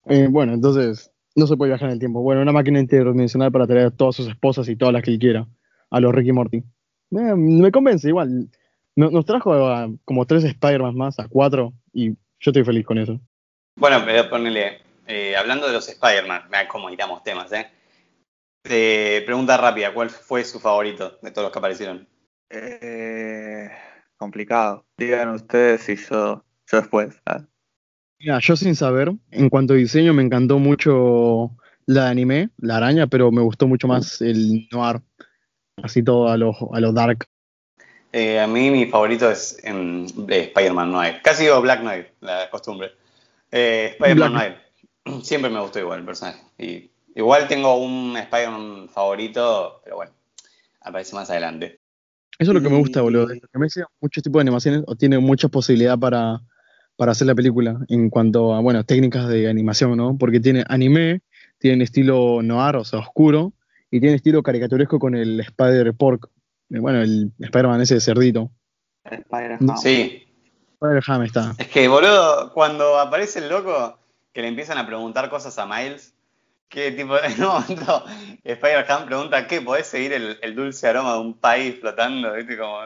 Eh, 0.04 0.28
bueno, 0.30 0.52
entonces, 0.52 1.10
no 1.34 1.46
se 1.46 1.56
puede 1.56 1.70
viajar 1.70 1.88
en 1.88 1.94
el 1.94 1.98
tiempo. 1.98 2.20
Bueno, 2.22 2.42
una 2.42 2.52
máquina 2.52 2.78
interdimensional 2.80 3.50
para 3.50 3.66
traer 3.66 3.86
a 3.86 3.90
todas 3.90 4.14
sus 4.14 4.28
esposas 4.28 4.68
y 4.68 4.76
todas 4.76 4.92
las 4.92 5.02
que 5.02 5.10
él 5.12 5.18
quiera. 5.18 5.48
A 5.90 6.00
los 6.00 6.14
Ricky 6.14 6.32
Morty. 6.32 6.62
Me, 7.10 7.34
me 7.34 7.72
convence, 7.72 8.06
igual. 8.08 8.50
No- 8.94 9.10
Nos 9.10 9.24
trajo 9.24 9.54
a 9.66 9.90
como 10.04 10.26
tres 10.26 10.44
Spider-Man 10.44 10.96
más, 10.96 11.18
a 11.18 11.28
cuatro, 11.28 11.72
y 11.94 12.10
yo 12.10 12.16
estoy 12.50 12.62
feliz 12.64 12.84
con 12.84 12.98
eso. 12.98 13.18
Bueno, 13.78 14.02
pero 14.04 14.28
ponele, 14.28 14.80
eh, 15.06 15.36
hablando 15.36 15.68
de 15.68 15.72
los 15.72 15.88
Spider-Man, 15.88 16.46
mira 16.46 16.66
cómo 16.66 16.90
iramos 16.90 17.22
temas, 17.22 17.52
¿eh? 17.52 17.70
Eh, 18.64 19.22
pregunta 19.24 19.56
rápida, 19.56 19.94
¿cuál 19.94 20.10
fue 20.10 20.42
su 20.44 20.58
favorito 20.58 21.16
de 21.22 21.30
todos 21.30 21.44
los 21.44 21.52
que 21.52 21.58
aparecieron? 21.60 22.08
eh, 22.50 23.70
complicado. 24.16 24.84
Digan 24.96 25.28
ustedes 25.28 25.88
y 25.88 25.96
yo, 25.96 26.44
yo 26.66 26.80
después. 26.80 27.20
¿ah? 27.26 27.44
Mira, 28.18 28.40
yo 28.40 28.56
sin 28.56 28.74
saber, 28.74 29.12
en 29.30 29.48
cuanto 29.48 29.74
a 29.74 29.76
diseño, 29.76 30.12
me 30.12 30.24
encantó 30.24 30.58
mucho 30.58 31.52
la 31.86 32.06
de 32.06 32.10
anime, 32.10 32.50
la 32.58 32.78
araña, 32.78 33.06
pero 33.06 33.30
me 33.30 33.42
gustó 33.42 33.68
mucho 33.68 33.86
más 33.86 34.20
el 34.20 34.68
noir. 34.72 35.00
Así 35.82 36.02
todo 36.02 36.28
a 36.28 36.36
lo, 36.36 36.52
a 36.74 36.80
lo 36.80 36.92
dark. 36.92 37.26
Eh, 38.10 38.40
a 38.40 38.48
mí 38.48 38.70
mi 38.70 38.86
favorito 38.86 39.30
es 39.30 39.56
em, 39.62 40.04
eh, 40.28 40.44
Spider-Man 40.48 40.90
Noir. 40.90 41.20
Casi 41.22 41.44
digo 41.44 41.60
Black 41.60 41.82
Noir, 41.82 42.12
la 42.20 42.50
costumbre. 42.50 42.90
Eh, 43.50 43.90
Spider-Man. 43.92 44.32
Noir. 44.32 44.56
Siempre 45.22 45.50
me 45.50 45.60
gustó 45.60 45.78
igual 45.78 46.00
el 46.00 46.04
personaje. 46.04 46.40
Y, 46.58 46.90
igual 47.14 47.48
tengo 47.48 47.76
un 47.76 48.16
Spider-Man 48.16 48.88
favorito, 48.88 49.80
pero 49.84 49.96
bueno, 49.96 50.12
aparece 50.80 51.14
más 51.14 51.30
adelante. 51.30 51.80
Eso 52.38 52.52
es 52.52 52.54
lo 52.54 52.62
que 52.62 52.70
me 52.70 52.78
gusta, 52.78 53.02
boludo. 53.02 53.26
Que 53.28 53.58
me 53.58 53.66
hacía 53.66 53.86
muchos 54.00 54.22
tipos 54.22 54.38
de 54.38 54.42
animaciones 54.42 54.84
o 54.86 54.94
tiene 54.94 55.18
mucha 55.18 55.48
posibilidad 55.48 55.98
para, 55.98 56.40
para 56.96 57.12
hacer 57.12 57.26
la 57.26 57.34
película 57.34 57.80
en 57.88 58.10
cuanto 58.10 58.54
a, 58.54 58.60
bueno, 58.60 58.84
técnicas 58.84 59.28
de 59.28 59.48
animación, 59.48 59.96
¿no? 59.96 60.16
Porque 60.16 60.38
tiene 60.38 60.64
anime, 60.68 61.22
tiene 61.58 61.82
estilo 61.82 62.40
noir, 62.42 62.76
o 62.76 62.84
sea, 62.84 63.00
oscuro, 63.00 63.54
y 63.90 63.98
tiene 63.98 64.16
estilo 64.16 64.42
caricaturesco 64.42 65.00
con 65.00 65.16
el 65.16 65.40
Spider-Pork. 65.40 66.30
Eh, 66.70 66.78
Bueno, 66.78 67.02
el 67.02 67.32
Spider-Man 67.40 67.80
ese 67.80 67.94
de 67.94 68.00
cerdito. 68.00 68.52
Spider-Man. 69.04 69.78
Sí. 69.78 70.27
Spider-Ham 70.80 71.22
está. 71.24 71.54
Es 71.58 71.68
que, 71.68 71.88
boludo, 71.88 72.52
cuando 72.52 72.98
aparece 72.98 73.40
el 73.40 73.48
loco, 73.48 73.98
que 74.32 74.42
le 74.42 74.48
empiezan 74.48 74.78
a 74.78 74.86
preguntar 74.86 75.28
cosas 75.28 75.58
a 75.58 75.66
Miles, 75.66 76.14
que 76.68 76.92
tipo, 76.92 77.16
en 77.22 77.32
un 77.42 77.48
momento 77.48 78.04
Spider-Man 78.44 79.06
pregunta, 79.06 79.46
¿qué? 79.46 79.60
¿Podés 79.60 79.86
seguir 79.86 80.12
el, 80.12 80.38
el 80.42 80.54
dulce 80.54 80.86
aroma 80.86 81.14
de 81.14 81.20
un 81.20 81.34
país 81.34 81.76
flotando? 81.80 82.32
¿Viste? 82.34 82.56
Como, 82.56 82.78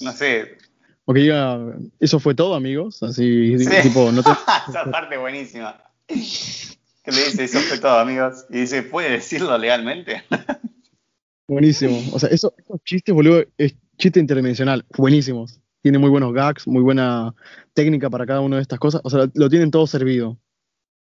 no 0.00 0.12
sé. 0.12 0.58
O 1.04 1.14
que 1.14 1.20
diga, 1.20 1.58
eso 2.00 2.18
fue 2.20 2.34
todo, 2.34 2.54
amigos. 2.54 3.02
Así, 3.02 3.56
Sí. 3.58 3.70
tipo, 3.82 4.10
no 4.12 4.22
te. 4.22 4.30
Esa 4.68 4.84
parte 4.90 5.16
buenísima. 5.16 5.80
Que 6.06 7.12
le 7.12 7.24
dice, 7.24 7.44
eso 7.44 7.60
fue 7.60 7.78
todo, 7.78 7.98
amigos. 7.98 8.44
Y 8.50 8.60
dice, 8.60 8.82
¿puede 8.82 9.10
decirlo 9.10 9.56
legalmente? 9.56 10.24
Buenísimo. 11.46 11.98
O 12.12 12.18
sea, 12.18 12.28
eso- 12.28 12.52
esos 12.58 12.82
chistes, 12.84 13.14
boludo, 13.14 13.42
es 13.56 13.74
chiste 13.96 14.20
interdimensional. 14.20 14.84
Buenísimos. 14.96 15.58
Tiene 15.88 16.00
muy 16.00 16.10
buenos 16.10 16.34
gags, 16.34 16.68
muy 16.68 16.82
buena 16.82 17.34
técnica 17.72 18.10
para 18.10 18.26
cada 18.26 18.42
una 18.42 18.56
de 18.56 18.62
estas 18.62 18.78
cosas. 18.78 19.00
O 19.04 19.08
sea, 19.08 19.26
lo 19.32 19.48
tienen 19.48 19.70
todo 19.70 19.86
servido. 19.86 20.36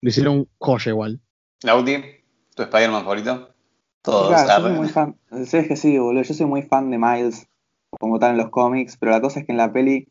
Lo 0.00 0.08
hicieron 0.08 0.48
joya 0.58 0.90
igual. 0.90 1.20
Lauti, 1.62 1.98
¿tu 2.56 2.64
Spider-Man 2.64 3.02
favorito? 3.04 3.54
Todos, 4.02 4.30
Claro, 4.30 4.48
yo 4.48 4.68
soy 4.68 4.76
muy 4.76 4.88
fan. 4.88 5.16
Sí, 5.46 5.58
es 5.58 5.68
que 5.68 5.76
sí, 5.76 5.96
boludo. 5.98 6.24
Yo 6.24 6.34
soy 6.34 6.46
muy 6.46 6.62
fan 6.62 6.90
de 6.90 6.98
Miles, 6.98 7.46
como 7.90 8.18
tal 8.18 8.32
en 8.32 8.38
los 8.38 8.50
cómics, 8.50 8.96
pero 8.96 9.12
la 9.12 9.20
cosa 9.20 9.38
es 9.38 9.46
que 9.46 9.52
en 9.52 9.58
la 9.58 9.72
peli 9.72 10.08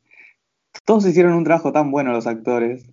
todos 0.85 1.05
hicieron 1.05 1.33
un 1.33 1.43
trabajo 1.43 1.73
tan 1.73 1.91
bueno 1.91 2.13
los 2.13 2.25
actores. 2.25 2.85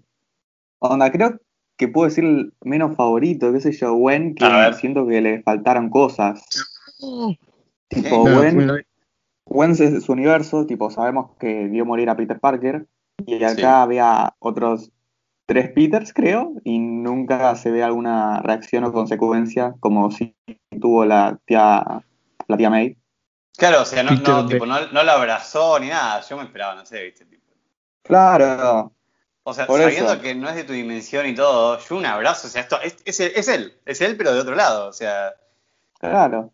Onda, 0.80 1.12
creo 1.12 1.40
que 1.76 1.86
puedo 1.86 2.08
decir 2.08 2.24
el 2.24 2.54
menos 2.64 2.96
favorito, 2.96 3.52
qué 3.52 3.60
sé 3.60 3.70
yo, 3.70 3.94
Gwen, 3.94 4.34
que 4.34 4.44
siento 4.80 5.06
que 5.06 5.20
le 5.20 5.42
faltaron 5.44 5.90
cosas. 5.90 6.44
Tipo, 7.88 8.24
Gwen, 8.24 8.84
Gwen 9.48 9.70
es 9.72 10.04
su 10.04 10.12
universo, 10.12 10.66
tipo, 10.66 10.90
sabemos 10.90 11.30
que 11.38 11.64
vio 11.68 11.84
morir 11.84 12.10
a 12.10 12.16
Peter 12.16 12.38
Parker, 12.38 12.86
y 13.26 13.42
acá 13.42 13.54
Sí. 13.54 13.62
había 13.62 14.34
otros 14.38 14.90
tres 15.46 15.70
Peters, 15.72 16.12
creo, 16.12 16.52
y 16.64 16.78
nunca 16.78 17.54
se 17.56 17.70
ve 17.70 17.82
alguna 17.82 18.40
reacción 18.40 18.84
o 18.84 18.92
consecuencia 18.92 19.74
como 19.80 20.10
si 20.10 20.36
tuvo 20.80 21.04
la 21.06 21.38
tía, 21.46 22.02
la 22.46 22.56
tía 22.56 22.70
May. 22.70 22.96
Claro, 23.56 23.82
o 23.82 23.84
sea, 23.84 24.02
no, 24.02 24.12
no, 24.12 24.46
tipo, 24.46 24.66
no, 24.66 24.86
no 24.92 25.02
lo 25.02 25.10
abrazó 25.10 25.80
ni 25.80 25.88
nada. 25.88 26.20
Yo 26.20 26.36
me 26.36 26.44
esperaba, 26.44 26.74
no 26.76 26.86
sé, 26.86 27.02
¿viste? 27.04 27.24
Tipo, 27.24 27.42
Claro, 28.04 28.92
O 29.42 29.54
sea, 29.54 29.66
Por 29.66 29.80
sabiendo 29.80 30.12
eso. 30.12 30.22
que 30.22 30.34
no 30.34 30.48
es 30.48 30.54
de 30.56 30.64
tu 30.64 30.74
dimensión 30.74 31.26
y 31.26 31.34
todo, 31.34 31.78
yo 31.78 31.96
un 31.96 32.04
abrazo, 32.04 32.46
o 32.46 32.50
sea, 32.50 32.60
esto 32.60 32.78
es, 32.82 32.96
es, 33.06 33.18
es 33.18 33.48
él, 33.48 33.72
es 33.86 34.00
él, 34.02 34.16
pero 34.18 34.32
de 34.34 34.40
otro 34.40 34.54
lado, 34.54 34.88
o 34.88 34.92
sea, 34.92 35.32
claro. 35.98 36.52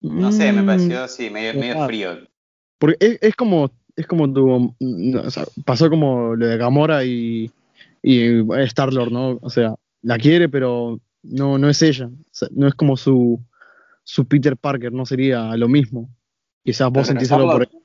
No 0.00 0.32
sé, 0.32 0.52
me 0.52 0.62
Mm, 0.62 0.66
pareció, 0.66 1.08
sí, 1.08 1.30
medio, 1.30 1.58
medio 1.58 1.84
frío. 1.86 2.18
Porque 2.78 2.96
es, 3.00 3.18
es 3.22 3.34
como, 3.36 3.70
es 3.96 4.06
como 4.06 4.32
tu, 4.32 4.74
no, 4.80 5.20
o 5.22 5.30
sea, 5.30 5.44
pasó 5.64 5.90
como 5.90 6.34
lo 6.36 6.46
de 6.46 6.56
Gamora 6.56 7.04
y, 7.04 7.50
y 8.02 8.40
Star-Lord, 8.64 9.10
¿no? 9.10 9.38
O 9.42 9.50
sea, 9.50 9.74
la 10.02 10.18
quiere, 10.18 10.48
pero 10.48 11.00
no, 11.22 11.58
no 11.58 11.68
es 11.68 11.82
ella. 11.82 12.06
O 12.06 12.28
sea, 12.30 12.48
no 12.52 12.68
es 12.68 12.74
como 12.74 12.96
su, 12.96 13.40
su 14.04 14.26
Peter 14.28 14.56
Parker, 14.56 14.92
no 14.92 15.04
sería 15.04 15.56
lo 15.56 15.68
mismo. 15.68 16.08
Quizás 16.64 16.86
vos 16.88 16.94
Pero 16.94 17.04
sentís 17.06 17.32
algo 17.32 17.50
por 17.50 17.62
Star-Lord- 17.62 17.84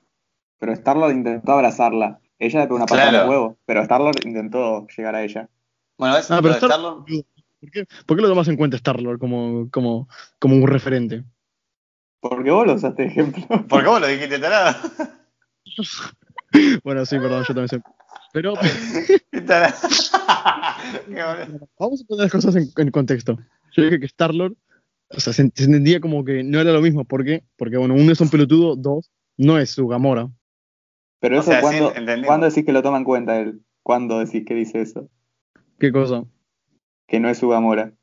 Pero 0.59 0.73
Star-Lord 0.73 1.11
intentó 1.13 1.51
abrazarla. 1.53 2.19
Ella 2.39 2.59
le 2.61 2.65
pegó 2.65 2.75
una 2.75 2.85
patada 2.85 3.09
Claro. 3.09 3.23
el 3.25 3.29
huevo, 3.29 3.57
pero 3.65 3.81
Star-Lord 3.81 4.17
intentó 4.25 4.85
llegar 4.95 5.15
a 5.15 5.23
ella. 5.23 5.49
Bueno. 5.97 6.15
Ah, 6.15 6.19
Lo 6.35 6.41
pero 6.41 6.41
de 6.49 6.53
Star- 6.59 6.69
Star-Lord- 6.69 7.05
¿Por 7.59 7.71
qué, 7.71 7.85
por 8.05 8.17
qué 8.17 8.21
lo 8.23 8.27
tomas 8.27 8.47
en 8.49 8.57
cuenta 8.57 8.75
Star-Lord 8.75 9.19
como, 9.19 9.69
como, 9.71 10.09
como 10.37 10.55
un 10.57 10.67
referente? 10.67 11.23
Porque 12.29 12.51
vos 12.51 12.65
lo 12.65 12.73
usaste 12.75 13.03
de 13.03 13.09
ejemplo. 13.09 13.43
¿Por 13.67 13.81
qué 13.83 13.89
vos 13.89 13.99
lo 14.01 14.07
dijiste 14.07 14.39
tarado? 14.39 14.75
Bueno, 16.83 17.03
sí, 17.03 17.17
perdón, 17.17 17.39
yo 17.47 17.55
también 17.55 17.67
sé. 17.67 17.81
Pero 18.31 18.53
boludo. 18.53 18.69
vamos 21.79 22.01
a 22.01 22.05
poner 22.07 22.23
las 22.25 22.31
cosas 22.31 22.55
en, 22.55 22.69
en 22.77 22.91
contexto. 22.91 23.39
Yo 23.71 23.83
dije 23.83 23.99
que 23.99 24.05
Star-Lord, 24.05 24.53
o 25.09 25.19
sea, 25.19 25.33
se, 25.33 25.51
se 25.55 25.63
entendía 25.63 25.99
como 25.99 26.23
que 26.23 26.43
no 26.43 26.61
era 26.61 26.71
lo 26.71 26.79
mismo. 26.79 27.05
¿Por 27.05 27.25
qué? 27.25 27.43
Porque, 27.57 27.77
bueno, 27.77 27.95
uno 27.95 28.11
es 28.11 28.21
un 28.21 28.29
pelotudo, 28.29 28.75
dos, 28.75 29.11
no 29.35 29.57
es 29.57 29.71
su 29.71 29.87
Gamora. 29.87 30.29
Pero 31.19 31.37
O 31.37 31.39
eso, 31.39 31.49
sea, 31.49 31.59
sí, 31.59 31.63
¿cuándo, 31.63 31.87
entendimos. 31.95 32.27
¿cuándo 32.27 32.45
decís 32.47 32.65
que 32.65 32.73
lo 32.73 32.83
toma 32.83 32.99
en 32.99 33.03
cuenta 33.03 33.39
él? 33.39 33.61
¿Cuándo 33.81 34.19
decís 34.19 34.43
que 34.45 34.53
dice 34.53 34.81
eso? 34.81 35.09
¿Qué 35.79 35.91
cosa? 35.91 36.23
Que 37.07 37.19
no 37.19 37.29
es 37.29 37.39
su 37.39 37.49
Gamora. 37.49 37.93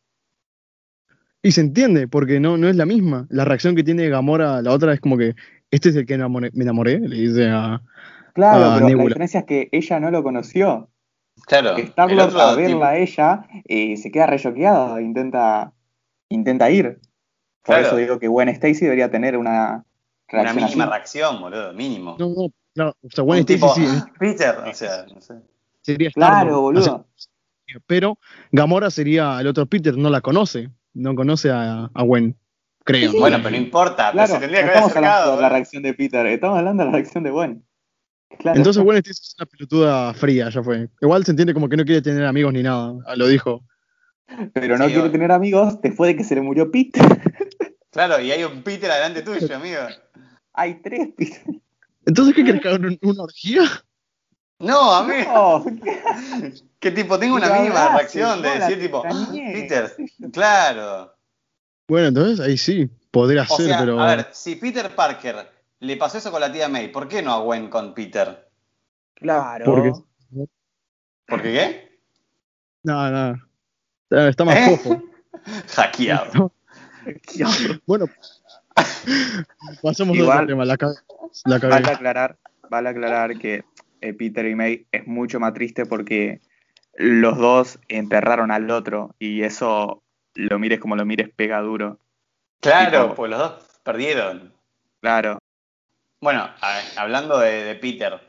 Y 1.42 1.52
se 1.52 1.60
entiende, 1.62 2.06
porque 2.06 2.38
no, 2.40 2.56
no 2.58 2.68
es 2.68 2.76
la 2.76 2.84
misma. 2.86 3.26
La 3.30 3.44
reacción 3.44 3.74
que 3.74 3.82
tiene 3.82 4.08
Gamora, 4.08 4.60
la 4.62 4.72
otra 4.72 4.92
es 4.92 5.00
como 5.00 5.16
que, 5.16 5.34
este 5.70 5.88
es 5.88 5.96
el 5.96 6.04
que 6.06 6.16
enamoré- 6.18 6.50
me 6.52 6.64
enamoré, 6.64 7.00
le 7.00 7.16
dice 7.16 7.48
a... 7.48 7.80
Claro, 8.34 8.74
pero 8.74 8.96
la 8.96 9.04
diferencia 9.04 9.40
es 9.40 9.46
que 9.46 9.68
ella 9.72 10.00
no 10.00 10.10
lo 10.10 10.22
conoció. 10.22 10.88
Claro. 11.46 11.76
Star-Lord 11.78 12.36
a 12.38 12.54
verla 12.54 12.66
tipo- 12.66 12.84
a 12.84 12.96
ella 12.98 13.46
eh, 13.64 13.96
se 13.96 14.10
queda 14.10 14.26
re 14.26 14.38
choqueado, 14.38 14.98
e 14.98 15.02
intenta, 15.02 15.72
intenta 16.28 16.70
ir. 16.70 17.00
Por 17.64 17.74
Claro. 17.76 17.86
eso 17.86 17.96
digo 17.96 18.18
que 18.18 18.28
Gwen 18.28 18.48
Stacy 18.50 18.80
debería 18.84 19.10
tener 19.10 19.36
una 19.36 19.84
mínima 20.32 20.66
así. 20.66 20.78
reacción, 20.78 21.40
boludo, 21.40 21.72
mínimo. 21.72 22.16
No, 22.18 22.28
no, 22.28 22.48
claro, 22.74 22.94
o 23.02 23.10
sea, 23.10 23.24
Gwen 23.24 23.40
Stacy 23.40 23.54
tipo, 23.60 23.74
sí, 23.74 23.84
"Ah, 23.88 24.06
Peter, 24.18 24.54
o 24.58 24.74
sea, 24.74 25.06
no 25.12 25.20
sé. 25.20 25.34
sería 25.80 26.10
Claro, 26.10 26.60
boludo. 26.60 27.06
Pero 27.86 28.18
Gamora 28.52 28.90
sería 28.90 29.40
el 29.40 29.46
otro 29.46 29.66
Peter, 29.66 29.96
no 29.96 30.10
la 30.10 30.20
conoce, 30.20 30.70
no 30.94 31.14
conoce 31.14 31.50
a, 31.50 31.90
a 31.92 32.02
Gwen, 32.02 32.36
creo. 32.84 33.12
Bueno, 33.12 33.38
pero 33.42 33.50
no 33.50 33.56
importa, 33.56 34.10
pero 34.12 34.12
Claro, 34.12 34.26
se 34.28 34.34
no 34.34 34.40
tendría 34.40 34.60
que 34.60 34.64
haber 34.70 34.76
estamos 34.76 34.96
hablando 34.96 35.08
acercado. 35.16 35.30
de 35.36 35.42
la 35.42 35.48
boludo. 35.48 35.54
reacción 35.56 35.82
de 35.82 35.94
Peter, 35.94 36.26
estamos 36.26 36.58
hablando 36.58 36.82
de 36.82 36.86
la 36.90 36.92
reacción 36.96 37.24
de 37.24 37.30
Gwen. 37.30 37.64
Claro. 38.38 38.56
Entonces 38.58 38.82
Gwen 38.82 39.02
es 39.04 39.34
una 39.38 39.46
pelotuda 39.46 40.14
fría, 40.14 40.48
ya 40.50 40.62
fue. 40.62 40.88
Igual 41.00 41.24
se 41.24 41.32
entiende 41.32 41.52
como 41.54 41.68
que 41.68 41.76
no 41.76 41.84
quiere 41.84 42.00
tener 42.02 42.24
amigos 42.24 42.52
ni 42.52 42.62
nada, 42.62 42.94
ah, 43.06 43.16
lo 43.16 43.26
dijo. 43.26 43.64
pero 44.54 44.78
no 44.78 44.86
Sí, 44.86 44.92
quiere 44.94 45.10
tener 45.10 45.32
amigos 45.32 45.80
después 45.80 46.08
de 46.08 46.16
que 46.16 46.24
se 46.24 46.34
le 46.36 46.42
murió 46.42 46.70
Peter. 46.70 47.02
Claro, 47.92 48.20
y 48.20 48.30
hay 48.30 48.44
un 48.44 48.62
Peter 48.62 48.88
adelante 48.88 49.20
tuyo, 49.22 49.56
amigo. 49.56 49.80
Hay 50.52 50.80
tres 50.80 51.08
Peter. 51.16 51.42
Entonces, 52.06 52.36
¿qué 52.36 52.44
querés 52.44 52.60
que 52.62 52.68
haga 52.68 52.76
un- 52.76 52.98
una 53.02 53.22
orgía? 53.24 53.62
No, 54.60 54.92
amigo. 54.94 55.64
No, 55.64 55.64
Que 56.78 56.90
tipo, 56.92 57.18
tengo 57.18 57.36
una 57.36 57.48
lo 57.48 57.54
mínima 57.56 57.88
reacción 57.96 58.40
de 58.42 58.58
decir 58.58 58.80
tipo, 58.80 59.02
"Ah, 59.06 59.28
Peter, 59.32 59.94
claro. 60.32 61.14
Bueno, 61.88 62.08
entonces 62.08 62.40
ahí 62.40 62.56
sí, 62.56 62.88
podría 63.10 63.42
O 63.42 63.56
ser, 63.56 63.66
sea, 63.66 63.78
pero... 63.80 64.00
a 64.00 64.06
ver, 64.16 64.28
si 64.32 64.56
Peter 64.56 64.94
Parker 64.94 65.50
le 65.80 65.96
pasó 65.96 66.18
eso 66.18 66.30
con 66.30 66.40
la 66.40 66.52
tía 66.52 66.68
May, 66.68 66.88
¿por 66.92 67.08
qué 67.08 67.20
no 67.22 67.32
a 67.34 67.40
Gwen 67.40 67.68
con 67.68 67.92
Peter? 67.94 68.48
Claro. 69.14 69.64
Porque- 69.64 69.92
¿Por 71.26 71.42
qué 71.42 71.52
qué? 71.52 71.98
No, 72.82 73.10
no. 73.10 73.34
Está- 74.08 74.28
Está 74.28 74.44
más 74.44 74.56
¿Eh? 74.56 74.76
fofo. 74.76 75.02
Hackeado. 75.74 76.52
Bueno, 77.86 78.06
pasemos 79.82 80.18
a 80.18 80.22
otro 80.34 80.46
tema. 80.46 80.64
La, 80.64 80.76
la 81.44 81.58
Vale 81.58 81.90
aclarar, 81.92 82.36
vale 82.68 82.88
aclarar 82.88 83.38
que 83.38 83.64
eh, 84.00 84.12
Peter 84.14 84.46
y 84.46 84.54
May 84.54 84.86
es 84.92 85.06
mucho 85.06 85.40
más 85.40 85.52
triste 85.54 85.86
porque 85.86 86.40
los 86.94 87.38
dos 87.38 87.78
enterraron 87.88 88.50
al 88.50 88.70
otro 88.70 89.14
y 89.18 89.42
eso 89.42 90.02
lo 90.34 90.58
mires 90.58 90.80
como 90.80 90.96
lo 90.96 91.04
mires 91.04 91.30
pega 91.34 91.60
duro. 91.60 91.98
Claro, 92.60 93.14
pues 93.14 93.30
los 93.30 93.38
dos 93.38 93.80
perdieron. 93.82 94.52
Claro. 95.00 95.38
Bueno, 96.20 96.40
a- 96.60 96.80
hablando 96.96 97.38
de, 97.38 97.64
de 97.64 97.74
Peter, 97.76 98.20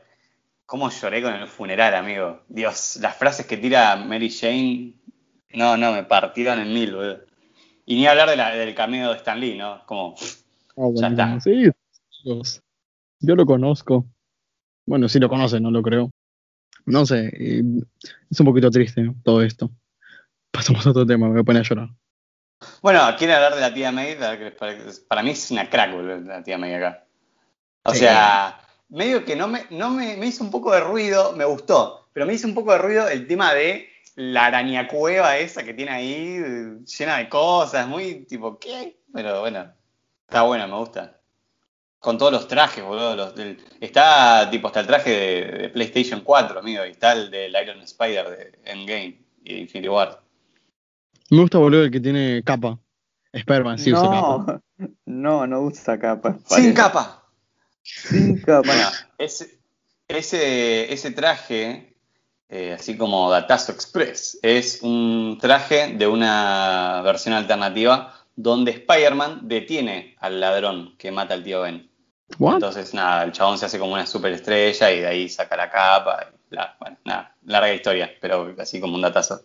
¿cómo 0.64 0.88
lloré 0.90 1.20
con 1.22 1.34
el 1.34 1.46
funeral, 1.46 1.94
amigo? 1.94 2.42
Dios, 2.48 2.96
las 3.02 3.16
frases 3.16 3.46
que 3.46 3.58
tira 3.58 3.96
Mary 3.96 4.30
Jane, 4.30 4.94
no, 5.54 5.76
no, 5.76 5.92
me 5.92 6.04
partieron 6.04 6.58
en 6.60 6.72
mil, 6.72 6.94
boludo. 6.94 7.20
Y 7.84 7.96
ni 7.96 8.06
hablar 8.06 8.30
de 8.30 8.36
la- 8.36 8.54
del 8.54 8.74
cameo 8.74 9.10
de 9.10 9.16
Stan 9.16 9.38
Lee, 9.38 9.58
¿no? 9.58 9.84
Como, 9.86 10.14
Ah, 10.74 10.88
Ya 10.94 11.08
está. 11.08 11.38
Sí, 11.40 11.68
Dios. 12.24 12.62
yo 13.20 13.34
lo 13.36 13.44
conozco. 13.44 14.06
Bueno, 14.86 15.08
sí 15.08 15.18
lo 15.18 15.28
conocen, 15.28 15.62
no 15.62 15.70
lo 15.70 15.82
creo. 15.82 16.10
No 16.86 17.06
sé, 17.06 17.30
es 18.30 18.40
un 18.40 18.46
poquito 18.46 18.70
triste 18.70 19.02
¿no? 19.02 19.14
todo 19.22 19.42
esto. 19.42 19.70
Pasamos 20.50 20.86
a 20.86 20.90
otro 20.90 21.06
tema, 21.06 21.28
me 21.28 21.42
voy 21.42 21.56
a 21.56 21.62
llorar. 21.62 21.88
Bueno, 22.80 23.00
¿quieren 23.16 23.36
hablar 23.36 23.54
de 23.54 23.60
la 23.60 23.74
tía 23.74 23.92
May? 23.92 24.16
Para, 25.08 25.22
mí 25.22 25.30
es 25.30 25.50
una 25.50 25.68
crack, 25.68 25.92
la 26.24 26.42
tía 26.42 26.58
May 26.58 26.74
acá. 26.74 27.04
O 27.84 27.92
Sí. 27.92 28.00
sea, 28.00 28.60
medio 28.88 29.24
que 29.24 29.34
no, 29.36 29.48
me, 29.48 29.64
no 29.70 29.90
me, 29.90 30.16
me 30.16 30.26
hizo 30.26 30.44
un 30.44 30.50
poco 30.50 30.72
de 30.72 30.80
ruido, 30.80 31.32
me 31.34 31.44
gustó, 31.44 32.08
pero 32.12 32.26
me 32.26 32.34
hizo 32.34 32.46
un 32.46 32.54
poco 32.54 32.72
de 32.72 32.78
ruido 32.78 33.08
el 33.08 33.26
tema 33.26 33.54
de 33.54 33.88
la 34.14 34.46
araña 34.46 34.86
cueva 34.88 35.38
esa 35.38 35.64
que 35.64 35.74
tiene 35.74 35.90
ahí, 35.90 36.36
eh, 36.44 36.78
llena 36.98 37.16
de 37.18 37.28
cosas, 37.28 37.88
muy 37.88 38.26
tipo, 38.26 38.58
¿qué? 38.58 39.00
Pero 39.12 39.40
bueno, 39.40 39.72
está 40.28 40.42
bueno, 40.42 40.68
me 40.68 40.76
gusta. 40.76 41.18
Con 42.02 42.18
todos 42.18 42.32
los 42.32 42.48
trajes, 42.48 42.84
boludo. 42.84 43.14
los 43.16 43.34
del- 43.34 43.58
está 43.80 44.48
tipo 44.50 44.66
hasta 44.66 44.80
el 44.80 44.86
traje 44.88 45.10
de, 45.10 45.44
de 45.62 45.68
PlayStation 45.70 46.20
4, 46.22 46.58
amigo, 46.58 46.84
y 46.84 46.90
está 46.90 47.12
el 47.12 47.30
del 47.30 47.54
Iron 47.62 47.80
Spider 47.80 48.28
de 48.28 48.58
Endgame 48.64 49.20
y 49.44 49.54
de 49.54 49.60
Infinity 49.60 49.88
War. 49.88 50.20
Me 51.30 51.38
gusta, 51.40 51.58
boludo, 51.58 51.84
el 51.84 51.90
que 51.90 52.00
tiene 52.00 52.42
capa. 52.44 52.78
Spider-Man 53.32 53.78
sí 53.78 53.92
usa 53.92 54.02
capa. 54.10 54.60
no, 54.76 54.88
no, 55.06 55.46
no 55.46 55.60
usa 55.62 55.98
capa. 55.98 56.32
Sin 56.34 56.44
parece. 56.48 56.74
capa. 56.74 57.24
Sin 57.82 58.38
capa. 58.42 58.62
Bueno, 58.66 58.88
ese, 59.18 59.60
ese, 60.08 60.92
ese 60.92 61.10
traje, 61.12 61.96
eh, 62.48 62.72
así 62.78 62.96
como 62.98 63.30
Datazo 63.30 63.70
Express, 63.72 64.38
es 64.42 64.82
un 64.82 65.38
traje 65.40 65.94
de 65.94 66.06
una 66.08 67.00
versión 67.04 67.34
alternativa 67.34 68.12
donde 68.34 68.72
Spider-Man 68.72 69.40
detiene 69.48 70.16
al 70.20 70.40
ladrón 70.40 70.96
que 70.98 71.12
mata 71.12 71.34
al 71.34 71.44
tío 71.44 71.62
Ben. 71.62 71.88
¿What? 72.38 72.54
Entonces, 72.54 72.94
nada, 72.94 73.24
el 73.24 73.32
chabón 73.32 73.58
se 73.58 73.66
hace 73.66 73.78
como 73.78 73.92
una 73.92 74.06
superestrella 74.06 74.90
y 74.90 75.00
de 75.00 75.06
ahí 75.06 75.28
saca 75.28 75.56
la 75.56 75.70
capa. 75.70 76.28
y 76.30 76.50
bla, 76.50 76.76
bueno, 76.80 76.96
nada, 77.04 77.34
larga 77.44 77.72
historia, 77.72 78.10
pero 78.20 78.54
así 78.58 78.80
como 78.80 78.94
un 78.94 79.02
datazo. 79.02 79.42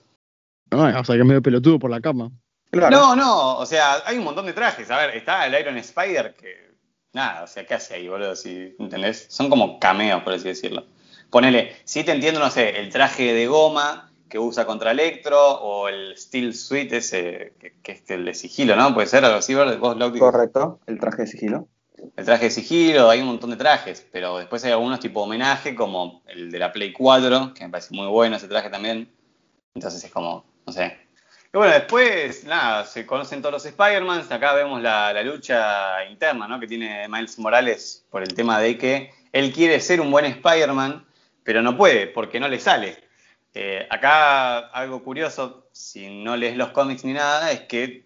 Ay, 0.71 0.93
o 0.93 1.03
sea 1.03 1.15
que 1.15 1.21
es 1.21 1.27
medio 1.27 1.41
pelotudo 1.41 1.79
por 1.79 1.89
la 1.89 2.01
capa. 2.01 2.29
Claro. 2.71 2.95
No, 2.95 3.15
no, 3.15 3.57
o 3.57 3.65
sea, 3.65 4.03
hay 4.05 4.17
un 4.17 4.25
montón 4.25 4.45
de 4.45 4.53
trajes. 4.53 4.89
A 4.91 4.97
ver, 4.97 5.15
está 5.15 5.45
el 5.45 5.59
Iron 5.59 5.77
Spider 5.77 6.35
que. 6.35 6.67
Nada, 7.13 7.43
o 7.43 7.47
sea, 7.47 7.65
¿qué 7.65 7.73
hace 7.73 7.95
ahí, 7.95 8.07
boludo? 8.07 8.35
Si, 8.35 8.75
¿Entendés? 8.77 9.27
Son 9.29 9.49
como 9.49 9.79
cameos, 9.79 10.21
por 10.23 10.33
así 10.33 10.49
decirlo. 10.49 10.85
Ponele, 11.29 11.75
si 11.83 12.03
te 12.03 12.11
entiendo, 12.11 12.39
no 12.39 12.51
sé, 12.51 12.79
el 12.79 12.89
traje 12.89 13.33
de 13.33 13.47
goma 13.47 14.11
que 14.29 14.39
usa 14.39 14.65
contra 14.65 14.91
Electro 14.91 15.39
o 15.39 15.87
el 15.87 16.17
Steel 16.17 16.53
Suit 16.53 16.91
ese, 16.91 17.53
que, 17.59 17.79
que 17.81 17.93
es 17.93 18.09
el 18.09 18.25
de 18.25 18.33
sigilo, 18.33 18.75
¿no? 18.75 18.93
Puede 18.93 19.07
ser 19.07 19.25
algo 19.25 19.37
así, 19.37 19.55
¿verdad? 19.55 19.77
Vos? 19.79 19.95
Correcto, 20.19 20.79
el 20.85 20.99
traje 20.99 21.23
de 21.23 21.27
sigilo. 21.27 21.67
El 22.15 22.25
traje 22.25 22.45
de 22.45 22.51
sigilo, 22.51 23.09
hay 23.09 23.21
un 23.21 23.27
montón 23.27 23.49
de 23.49 23.55
trajes, 23.55 24.05
pero 24.11 24.37
después 24.37 24.63
hay 24.63 24.71
algunos 24.71 24.99
tipo 24.99 25.21
homenaje, 25.21 25.75
como 25.75 26.21
el 26.27 26.51
de 26.51 26.59
la 26.59 26.71
Play 26.71 26.93
4, 26.93 27.53
que 27.53 27.63
me 27.63 27.69
parece 27.69 27.93
muy 27.95 28.07
bueno 28.07 28.35
ese 28.35 28.47
traje 28.47 28.69
también. 28.69 29.11
Entonces 29.73 30.03
es 30.03 30.11
como, 30.11 30.45
no 30.65 30.73
sé. 30.73 30.97
Y 31.53 31.57
bueno, 31.57 31.73
después, 31.73 32.43
nada, 32.43 32.85
se 32.85 33.05
conocen 33.05 33.41
todos 33.41 33.53
los 33.53 33.65
Spider-Mans. 33.65 34.31
Acá 34.31 34.53
vemos 34.53 34.81
la, 34.81 35.13
la 35.13 35.23
lucha 35.23 36.05
interna, 36.05 36.47
¿no? 36.47 36.59
Que 36.59 36.67
tiene 36.67 37.07
Miles 37.07 37.39
Morales 37.39 38.05
por 38.09 38.21
el 38.21 38.33
tema 38.33 38.59
de 38.59 38.77
que 38.77 39.11
él 39.31 39.53
quiere 39.53 39.79
ser 39.79 40.01
un 40.01 40.11
buen 40.11 40.25
Spider-Man, 40.25 41.05
pero 41.43 41.61
no 41.61 41.77
puede, 41.77 42.07
porque 42.07 42.39
no 42.39 42.47
le 42.47 42.59
sale. 42.59 42.97
Eh, 43.53 43.87
acá 43.89 44.59
algo 44.67 45.03
curioso, 45.03 45.67
si 45.71 46.09
no 46.23 46.35
lees 46.35 46.57
los 46.57 46.69
cómics 46.69 47.03
ni 47.05 47.13
nada, 47.13 47.51
es 47.51 47.61
que 47.61 48.05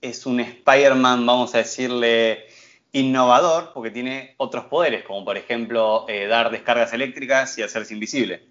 es 0.00 0.26
un 0.26 0.40
Spider-Man, 0.40 1.24
vamos 1.26 1.54
a 1.54 1.58
decirle, 1.58 2.46
innovador, 2.92 3.72
porque 3.74 3.90
tiene 3.90 4.34
otros 4.38 4.64
poderes, 4.66 5.04
como 5.04 5.24
por 5.24 5.36
ejemplo 5.36 6.06
eh, 6.08 6.26
dar 6.26 6.50
descargas 6.50 6.92
eléctricas 6.92 7.56
y 7.58 7.62
hacerse 7.62 7.94
invisible. 7.94 8.48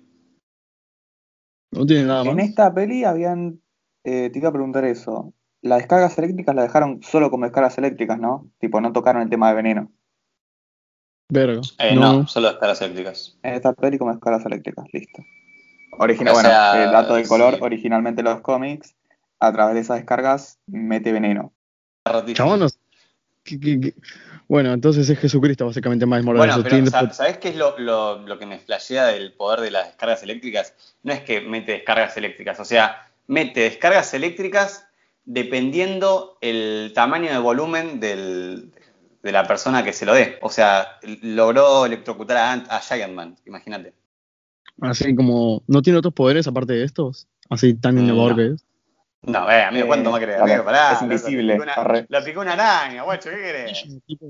No 1.72 1.86
tiene 1.86 2.04
nada 2.06 2.24
En 2.24 2.36
más. 2.36 2.46
esta 2.46 2.74
peli 2.74 3.04
habían. 3.04 3.62
eh, 4.04 4.30
te 4.30 4.40
iba 4.40 4.50
a 4.50 4.54
preguntar 4.54 4.86
eso. 4.86 5.34
Las 5.62 5.80
descargas 5.80 6.18
eléctricas 6.18 6.56
las 6.56 6.66
dejaron 6.66 7.02
solo 7.04 7.30
como 7.30 7.46
descargas 7.46 7.78
eléctricas, 7.78 8.20
¿no? 8.20 8.50
Tipo, 8.60 8.80
no 8.80 8.94
tocaron 8.94 9.22
el 9.22 9.30
tema 9.30 9.50
de 9.50 9.56
veneno. 9.56 9.92
Verga. 11.30 11.60
Eh, 11.80 11.94
no. 11.96 12.20
no. 12.22 12.28
solo 12.28 12.48
descargas 12.50 12.82
eléctricas. 12.82 13.38
En 13.44 13.56
esta 13.56 13.74
peli 13.74 13.98
como 13.98 14.12
descargas 14.12 14.46
eléctricas, 14.46 14.86
listo. 14.94 15.24
Original, 16.00 16.32
O 16.32 16.36
bueno, 16.36 16.50
sea, 16.50 16.84
eh, 16.84 16.92
dato 16.92 17.16
de 17.16 17.28
color, 17.28 17.56
sí. 17.56 17.60
originalmente 17.62 18.22
los 18.24 18.40
cómics, 18.42 18.96
a 19.40 19.52
través 19.52 19.76
de 19.76 19.82
esas 19.82 19.98
descargas, 19.98 20.60
mete 20.68 21.12
veneno. 21.12 21.54
Chabón, 22.34 22.62
Bueno, 24.48 24.74
entonces 24.74 25.10
es 25.10 25.20
Jesucristo, 25.20 25.66
básicamente, 25.66 26.06
más 26.06 26.24
Morales. 26.24 26.56
Bueno, 26.56 26.70
pero 26.70 26.86
sa- 26.88 27.14
¿sabes 27.14 27.38
qué 27.38 27.50
es 27.50 27.56
lo, 27.56 27.78
lo- 27.80 28.20
lo 28.26 28.40
que 28.40 28.46
me 28.46 28.60
flashea 28.60 29.08
del 29.08 29.34
poder 29.34 29.60
de 29.62 29.72
las 29.72 29.88
descargas 29.88 30.24
eléctricas? 30.24 30.74
No 31.04 31.12
es 31.14 31.22
que 31.22 31.42
mete 31.42 31.74
descargas 31.74 32.16
eléctricas, 32.18 32.60
o 32.60 32.66
sea, 32.66 33.08
mete 33.28 33.62
descargas 33.62 34.14
eléctricas 34.14 34.86
dependiendo 35.26 36.38
el 36.42 36.92
tamaño 36.96 37.30
de 37.32 37.38
volumen 37.38 38.00
del- 38.00 38.72
de 39.22 39.32
la 39.32 39.46
persona 39.46 39.84
que 39.84 39.92
se 39.94 40.06
lo 40.06 40.14
dé. 40.14 40.38
O 40.42 40.50
sea, 40.50 40.98
logró 41.22 41.86
electrocutar 41.86 42.38
a, 42.38 42.56
Ant- 42.56 42.68
a 42.70 42.80
Giant 42.80 43.14
Man, 43.14 43.36
imagínate. 43.46 43.94
Así 44.80 45.14
como. 45.16 45.64
¿No 45.68 45.82
tiene 45.82 46.00
otros 46.00 46.14
poderes 46.14 46.48
aparte 46.48 46.74
de 46.74 46.84
estos? 46.84 47.28
Así 47.50 47.74
tan 47.74 47.96
Mm, 47.96 48.00
innovador 48.00 48.32
no. 48.32 48.36
que 48.38 48.46
es. 48.54 48.66
No, 49.28 49.52
eh, 49.52 49.62
amigo, 49.64 49.88
¿cuánto 49.88 50.10
Eh, 50.10 50.12
más 50.12 50.20
querés? 50.22 50.42
Amigo, 50.42 50.64
pará. 50.64 50.94
es 50.94 51.02
invisible, 51.02 51.58
La 51.58 51.66
picó, 51.66 51.82
una, 52.10 52.22
picó 52.26 52.42
araña, 52.42 53.04
guacho, 53.04 53.30
¿qué 53.30 53.36
querés? 53.36 53.86
Tipo, 54.06 54.26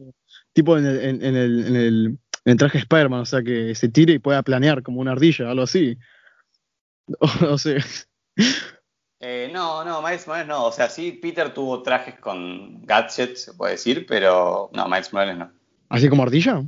tipo 0.53 0.77
en, 0.77 0.85
el, 0.87 0.99
en, 1.03 1.23
en 1.23 1.35
el, 1.35 1.67
en, 1.67 1.75
el, 1.75 2.05
en 2.07 2.19
el 2.51 2.57
traje 2.57 2.79
Spider-Man, 2.79 3.21
o 3.21 3.25
sea 3.25 3.43
que 3.43 3.75
se 3.75 3.89
tire 3.89 4.13
y 4.13 4.19
pueda 4.19 4.41
planear 4.41 4.81
como 4.81 4.99
una 4.99 5.11
ardilla, 5.11 5.49
algo 5.51 5.63
así. 5.63 5.97
O, 7.19 7.53
o 7.53 7.57
sea, 7.57 7.77
Eh, 9.19 9.49
no, 9.53 9.83
no, 9.85 10.01
Miles 10.01 10.27
Morales 10.27 10.47
no. 10.47 10.65
O 10.65 10.71
sea, 10.71 10.89
sí, 10.89 11.11
Peter 11.13 11.53
tuvo 11.53 11.81
trajes 11.81 12.15
con 12.19 12.85
gadgets, 12.85 13.43
se 13.45 13.53
puede 13.53 13.73
decir, 13.73 14.05
pero 14.07 14.69
no, 14.73 14.87
Miles 14.87 15.13
Morales 15.13 15.37
no. 15.37 15.51
así 15.89 16.09
como 16.09 16.23
ardilla. 16.23 16.63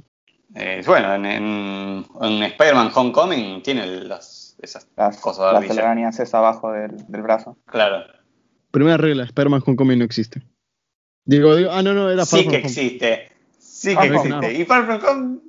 Eh, 0.55 0.81
bueno, 0.85 1.13
en, 1.15 1.25
en- 1.25 2.05
en 2.21 2.43
Spider-Man 2.43 2.91
Homecoming 2.95 3.61
tiene 3.61 3.85
las, 3.85 4.55
esas 4.61 4.87
Las, 4.95 5.17
cosas 5.19 5.39
de 5.47 5.51
las 5.51 5.55
ardilla. 5.57 5.75
telarañas 5.75 6.15
esas 6.19 6.33
abajo 6.35 6.71
del, 6.71 6.95
del 7.07 7.21
brazo. 7.21 7.57
Claro. 7.65 8.05
Primera 8.71 8.97
regla, 8.97 9.23
Spider-Man 9.23 9.63
Homecoming 9.65 9.99
no 9.99 10.05
existe. 10.05 10.41
Digo, 11.25 11.55
digo, 11.55 11.71
ah, 11.71 11.81
no, 11.81 11.93
no, 11.93 12.09
era 12.09 12.25
Far 12.25 12.39
Sí 12.39 12.47
que 12.47 12.55
Home. 12.57 12.65
existe. 12.65 13.31
Sí 13.59 13.95
que 13.95 14.05
existe. 14.07 14.33
Home. 14.33 14.53
Y 14.53 14.65
Far 14.65 14.85
From 14.85 15.01
Home. 15.05 15.39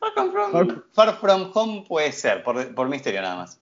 Far 0.00 0.30
From, 0.32 0.52
Far- 0.52 0.84
Far 0.92 1.20
From 1.20 1.50
Home 1.54 1.84
puede 1.86 2.12
ser, 2.12 2.42
por, 2.42 2.74
por 2.74 2.88
misterio 2.88 3.22
nada 3.22 3.36
más. 3.36 3.60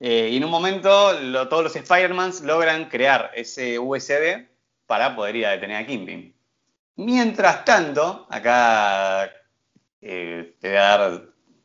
Eh, 0.00 0.30
y 0.32 0.36
en 0.36 0.44
un 0.44 0.50
momento 0.50 1.12
lo- 1.20 1.48
todos 1.48 1.64
los 1.64 1.76
Spider-Mans 1.76 2.42
logran 2.42 2.88
crear 2.88 3.30
ese 3.34 3.78
USB 3.78 4.46
para 4.86 5.14
poder 5.16 5.36
ir 5.36 5.46
a 5.46 5.50
detener 5.50 5.76
a 5.76 5.86
Kingpin. 5.86 6.34
Mientras 6.96 7.64
tanto, 7.64 8.26
acá 8.30 9.30
eh, 10.00 10.54
te 10.60 10.68
voy 10.68 10.76
a 10.76 10.80
dar 10.82 11.22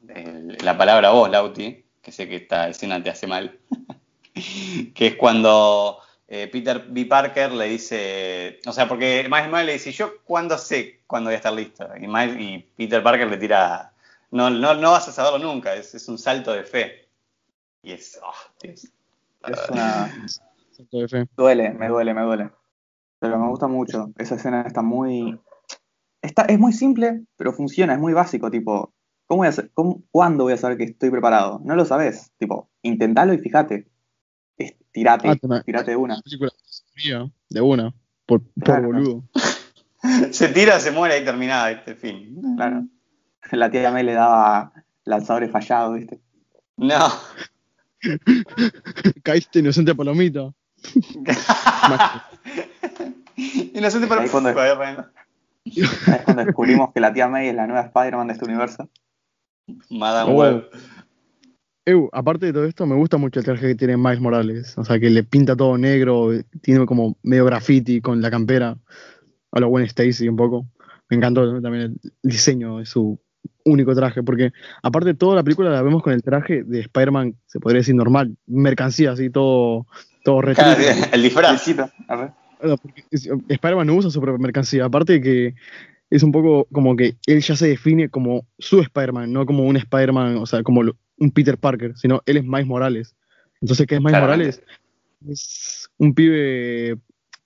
eh, 0.09 0.57
la 0.61 0.77
palabra 0.77 1.09
a 1.09 1.11
vos, 1.11 1.29
Lauti, 1.29 1.85
que 2.01 2.11
sé 2.11 2.27
que 2.27 2.37
esta 2.37 2.69
escena 2.69 3.01
te 3.01 3.09
hace 3.09 3.25
mal, 3.27 3.59
que 4.93 5.07
es 5.07 5.15
cuando 5.15 5.99
eh, 6.35 6.47
Peter 6.47 6.83
B. 6.89 7.05
Parker 7.05 7.51
le 7.51 7.65
dice, 7.65 8.59
o 8.65 8.71
sea, 8.71 8.87
porque 8.87 9.27
Miles 9.29 9.45
Morales 9.47 9.65
le 9.67 9.73
dice, 9.73 9.91
yo 9.91 10.13
cuándo 10.25 10.57
sé 10.57 11.01
cuándo 11.05 11.27
voy 11.27 11.35
a 11.35 11.37
estar 11.37 11.53
listo, 11.53 11.87
y, 11.95 12.07
Miles- 12.07 12.39
y 12.39 12.57
Peter 12.75 13.03
Parker 13.03 13.27
le 13.29 13.37
tira, 13.37 13.93
no, 14.31 14.49
no, 14.49 14.73
no 14.73 14.91
vas 14.91 15.07
a 15.07 15.11
saberlo 15.11 15.37
nunca, 15.37 15.75
es, 15.75 15.93
es 15.93 16.07
un 16.07 16.17
salto 16.17 16.51
de 16.53 16.63
fe. 16.63 17.07
Y 17.83 17.91
es, 17.91 18.19
oh, 18.23 18.33
Dios. 18.61 18.87
Es 19.47 19.69
una. 19.69 20.09
Salto 20.71 20.97
de 20.99 21.07
fe. 21.07 21.27
Duele, 21.37 21.69
me 21.71 21.87
duele, 21.89 22.13
me 22.13 22.21
duele. 22.21 22.49
Pero 23.19 23.37
me 23.37 23.47
gusta 23.49 23.67
mucho. 23.67 24.09
Esa 24.17 24.35
escena 24.35 24.63
está 24.65 24.81
muy. 24.81 25.37
Está, 26.21 26.43
es 26.43 26.57
muy 26.57 26.71
simple, 26.73 27.23
pero 27.35 27.51
funciona, 27.53 27.93
es 27.93 27.99
muy 27.99 28.13
básico, 28.13 28.49
tipo. 28.49 28.93
¿Cómo 29.27 29.39
voy 29.39 29.47
a 29.47 29.49
hacer- 29.49 29.69
cómo- 29.73 30.01
¿Cuándo 30.11 30.45
voy 30.45 30.53
a 30.53 30.57
saber 30.57 30.77
que 30.77 30.85
estoy 30.85 31.09
preparado? 31.09 31.59
No 31.63 31.75
lo 31.75 31.85
sabes. 31.85 32.31
Tipo, 32.37 32.69
intentalo 32.81 33.33
y 33.33 33.37
fíjate. 33.39 33.87
Es, 34.93 35.01
tirate, 35.01 35.27
Ah, 35.29 35.36
te 35.36 35.47
me- 35.47 35.62
tirate 35.63 35.91
de 35.91 35.97
una. 35.97 36.21
De 37.49 37.62
una, 37.62 37.93
por, 38.25 38.41
por 38.41 38.63
Claro. 38.63 38.88
boludo. 38.88 39.23
Se 40.32 40.49
tira, 40.49 40.79
se 40.82 40.91
muere 40.91 41.17
y 41.17 41.23
terminada, 41.25 41.71
este 41.71 41.95
fin. 41.95 42.36
Claro. 42.58 42.86
La 43.51 43.71
tía 43.71 43.89
May 43.91 44.03
le 44.03 44.13
daba 44.13 44.73
lanzadores 45.06 45.49
fallados, 45.49 45.95
¿viste? 45.95 46.19
No. 46.75 47.08
Caíste 49.23 49.60
inocente 49.60 49.95
palomita. 49.95 50.51
Inocente 53.36 54.08
para 54.08 54.21
Ahí 54.21 54.29
cuando- 54.29 54.49
Es 55.65 56.21
cuando 56.25 56.43
descubrimos 56.45 56.91
que 56.93 56.99
la 56.99 57.13
tía 57.13 57.27
May 57.27 57.47
es 57.47 57.56
la 57.56 57.65
nueva 57.67 57.84
Spider-Man 57.86 58.27
de 58.27 58.34
este 58.34 58.45
universo. 58.45 58.89
Madame. 59.89 60.34
Web. 60.34 60.69
Eu, 61.85 62.09
aparte 62.13 62.45
de 62.45 62.53
todo 62.53 62.65
esto, 62.65 62.85
me 62.85 62.95
gusta 62.95 63.17
mucho 63.17 63.39
el 63.39 63.45
traje 63.45 63.67
que 63.67 63.75
tiene 63.75 63.97
Miles 63.97 64.21
Morales. 64.21 64.77
O 64.77 64.85
sea, 64.85 64.99
que 64.99 65.09
le 65.09 65.23
pinta 65.23 65.55
todo 65.55 65.77
negro, 65.77 66.29
tiene 66.61 66.85
como 66.85 67.17
medio 67.23 67.45
graffiti 67.45 67.99
con 67.99 68.21
la 68.21 68.31
campera. 68.31 68.77
A 69.51 69.59
lo 69.59 69.69
buen 69.69 69.83
Stacy 69.85 70.27
un 70.29 70.37
poco. 70.37 70.65
Me 71.09 71.17
encantó 71.17 71.61
también 71.61 71.99
el 72.01 72.11
diseño 72.23 72.77
de 72.79 72.85
su 72.85 73.19
único 73.65 73.93
traje, 73.93 74.23
porque 74.23 74.51
aparte 74.81 75.13
toda 75.13 75.35
la 75.35 75.43
película 75.43 75.69
la 75.69 75.81
vemos 75.81 76.01
con 76.01 76.13
el 76.13 76.23
traje 76.23 76.63
de 76.63 76.79
Spider-Man, 76.81 77.35
se 77.45 77.59
podría 77.59 77.79
decir 77.79 77.95
normal, 77.95 78.35
mercancía, 78.47 79.11
así 79.11 79.29
todo, 79.29 79.85
todo 80.23 80.41
retro. 80.41 80.63
Claro, 80.63 80.81
sí, 80.81 81.01
el 81.13 81.21
disfraz. 81.21 81.67
Spider-Man 83.49 83.87
no 83.87 83.95
usa 83.95 84.09
su 84.09 84.21
propia 84.21 84.41
mercancía, 84.41 84.85
aparte 84.85 85.13
de 85.13 85.21
que 85.21 85.55
es 86.09 86.23
un 86.23 86.31
poco 86.31 86.67
como 86.71 86.95
que 86.95 87.15
él 87.27 87.41
ya 87.41 87.55
se 87.55 87.67
define 87.67 88.09
como 88.09 88.45
su 88.57 88.79
Spider-Man, 88.79 89.31
no 89.31 89.45
como 89.45 89.63
un 89.63 89.75
Spider-Man, 89.77 90.37
o 90.37 90.45
sea, 90.45 90.63
como 90.63 90.83
lo- 90.83 90.95
un 91.23 91.31
Peter 91.31 91.57
Parker, 91.57 91.97
sino 91.97 92.21
él 92.25 92.38
es 92.38 92.43
Miles 92.43 92.67
Morales. 92.67 93.15
Entonces, 93.62 93.88
¿qué 93.88 93.95
es 93.95 94.01
Miles 94.01 94.12
Claramente. 94.12 94.62
Morales? 94.62 94.79
Es 95.29 95.89
un 95.97 96.13
pibe 96.13 96.97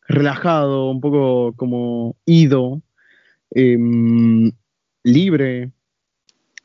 relajado, 0.07 0.89
un 0.89 0.99
poco 0.99 1.53
como 1.55 2.15
ido, 2.25 2.81
em, 3.51 4.51
libre. 5.03 5.71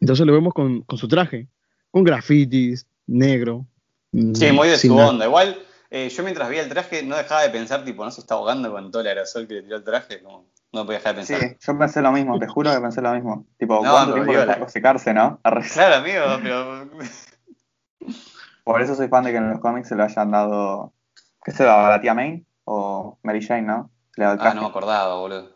Entonces 0.00 0.26
lo 0.26 0.32
vemos 0.32 0.54
con, 0.54 0.82
con 0.82 0.98
su 0.98 1.06
traje, 1.06 1.48
con 1.90 2.02
grafitis, 2.02 2.86
negro. 3.06 3.66
Sí, 4.12 4.52
muy 4.52 4.68
de 4.68 4.78
su 4.78 4.94
nada. 4.94 5.10
onda. 5.10 5.26
Igual 5.26 5.58
eh, 5.90 6.08
yo 6.08 6.22
mientras 6.22 6.48
veía 6.48 6.62
el 6.62 6.68
traje 6.68 7.02
no 7.02 7.16
dejaba 7.16 7.42
de 7.42 7.50
pensar, 7.50 7.84
tipo, 7.84 8.04
no 8.04 8.10
se 8.10 8.22
está 8.22 8.34
ahogando 8.34 8.72
con 8.72 8.90
todo 8.90 9.02
el 9.02 9.08
aerosol 9.08 9.46
que 9.46 9.54
le 9.54 9.62
tiró 9.62 9.76
el 9.76 9.84
traje, 9.84 10.22
como, 10.22 10.46
no 10.72 10.84
podía 10.86 10.98
dejar 10.98 11.16
de 11.16 11.24
Sí, 11.26 11.34
pensar. 11.34 11.56
yo 11.60 11.78
pensé 11.78 12.02
lo 12.02 12.12
mismo, 12.12 12.38
te 12.38 12.46
juro 12.48 12.70
que 12.72 12.80
pensé 12.80 13.00
lo 13.02 13.12
mismo. 13.12 13.46
Tipo, 13.58 13.82
No, 13.84 13.90
¿cuánto 13.92 14.14
tiempo 14.24 14.68
secarse, 14.68 15.12
no? 15.14 15.40
Claro, 15.72 15.96
amigo, 15.96 16.22
pero... 16.42 16.88
Por 18.64 18.80
eso 18.80 18.94
soy 18.94 19.08
fan 19.08 19.24
de 19.24 19.32
que 19.32 19.38
en 19.38 19.50
los 19.50 19.60
cómics 19.60 19.88
se 19.88 19.96
lo 19.96 20.04
hayan 20.04 20.30
dado. 20.30 20.92
¿Qué 21.44 21.50
se 21.50 21.64
daba? 21.64 21.90
¿La 21.90 22.00
tía 22.00 22.14
May? 22.14 22.44
¿O 22.64 23.18
Mary 23.22 23.44
Jane, 23.44 23.62
no? 23.62 23.90
Le 24.16 24.24
da 24.24 24.32
el 24.32 24.38
Ah, 24.38 24.42
traje. 24.42 24.56
no 24.56 24.62
me 24.62 24.68
acordaba, 24.68 25.16
boludo. 25.16 25.50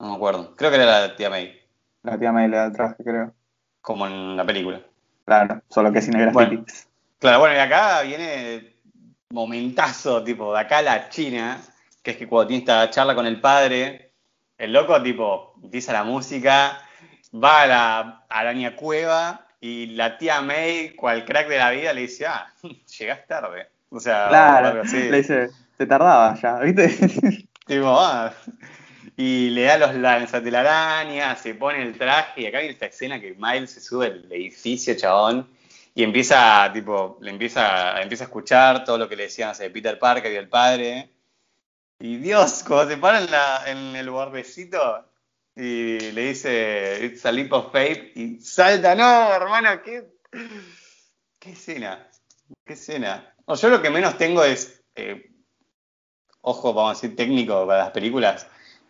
No 0.00 0.08
me 0.10 0.14
acuerdo. 0.16 0.54
Creo 0.56 0.70
que 0.70 0.76
era 0.76 1.00
la 1.00 1.16
tía 1.16 1.28
May, 1.28 1.54
La 2.02 2.18
tía 2.18 2.32
May 2.32 2.48
le 2.48 2.56
da 2.56 2.64
el 2.66 2.72
traje, 2.72 3.02
creo. 3.04 3.34
como 3.82 4.06
en 4.06 4.36
la 4.36 4.44
película. 4.46 4.80
Claro, 5.26 5.60
solo 5.68 5.92
que 5.92 6.00
sin 6.00 6.16
el 6.16 6.30
Bueno. 6.30 6.64
Claro, 7.18 7.38
bueno, 7.40 7.54
y 7.54 7.58
acá 7.58 8.00
viene 8.02 8.74
momentazo, 9.30 10.22
tipo, 10.24 10.54
de 10.54 10.60
acá 10.60 10.78
a 10.78 10.82
la 10.82 11.08
China, 11.10 11.60
que 12.02 12.12
es 12.12 12.16
que 12.16 12.26
cuando 12.26 12.48
tiene 12.48 12.60
esta 12.60 12.88
charla 12.90 13.14
con 13.14 13.26
el 13.26 13.40
padre, 13.40 14.03
el 14.58 14.72
loco, 14.72 15.02
tipo, 15.02 15.54
empieza 15.62 15.92
la 15.92 16.04
música, 16.04 16.82
va 17.32 17.62
a 17.62 17.66
la 17.66 18.24
araña 18.28 18.76
cueva 18.76 19.46
y 19.60 19.86
la 19.86 20.18
tía 20.18 20.40
May, 20.42 20.94
cual 20.94 21.24
crack 21.24 21.48
de 21.48 21.58
la 21.58 21.70
vida, 21.70 21.92
le 21.92 22.02
dice, 22.02 22.26
ah, 22.26 22.52
llegás 22.98 23.26
tarde. 23.26 23.68
O 23.90 24.00
sea, 24.00 24.26
o 24.26 24.28
Claro, 24.28 24.82
le 24.84 25.16
dice, 25.16 25.50
te 25.76 25.86
tardaba 25.86 26.34
ya, 26.40 26.58
¿viste? 26.58 26.88
Tipo, 27.66 27.98
ah. 27.98 28.32
Y 29.16 29.50
le 29.50 29.62
da 29.62 29.78
los 29.78 29.94
lanzas 29.94 30.42
de 30.42 30.50
la 30.50 30.60
araña, 30.60 31.36
se 31.36 31.54
pone 31.54 31.82
el 31.82 31.96
traje, 31.96 32.42
y 32.42 32.46
acá 32.46 32.58
viene 32.58 32.72
esta 32.72 32.86
escena 32.86 33.20
que 33.20 33.36
Miles 33.38 33.70
se 33.70 33.80
sube 33.80 34.06
al 34.06 34.32
edificio, 34.32 34.94
chabón, 34.96 35.48
y 35.94 36.02
empieza, 36.02 36.70
tipo, 36.72 37.18
le 37.20 37.30
empieza, 37.30 38.00
empieza 38.02 38.24
a 38.24 38.26
escuchar 38.26 38.84
todo 38.84 38.98
lo 38.98 39.08
que 39.08 39.14
le 39.14 39.24
decían 39.24 39.50
no 39.50 39.54
sé, 39.54 39.70
Peter 39.70 39.98
Parker 39.98 40.32
y 40.32 40.36
el 40.36 40.48
padre. 40.48 41.13
Y 41.98 42.16
Dios, 42.18 42.64
cuando 42.66 42.90
se 42.90 42.96
para 42.98 43.18
en, 43.18 43.30
la- 43.30 43.64
el 43.66 44.10
bordecito 44.10 45.06
y 45.56 45.98
le 46.12 46.28
dice, 46.28 47.04
it's 47.04 47.24
a 47.24 47.32
leap 47.32 47.52
of 47.52 47.70
faith, 47.72 48.16
y 48.16 48.40
salta, 48.40 48.94
no, 48.94 49.32
hermano, 49.32 49.80
qué, 49.82 50.04
qué 51.38 51.52
escena, 51.52 52.10
qué 52.64 52.72
escena. 52.72 53.34
Yo 53.46 53.68
lo 53.68 53.80
que 53.80 53.90
menos 53.90 54.18
tengo 54.18 54.42
es, 54.42 54.82
eh, 54.96 55.30
ojo, 56.40 56.74
vamos 56.74 56.98
a 56.98 57.00
decir, 57.00 57.16
técnico 57.16 57.66
para 57.66 57.84
las 57.84 57.90
películas, 57.92 58.46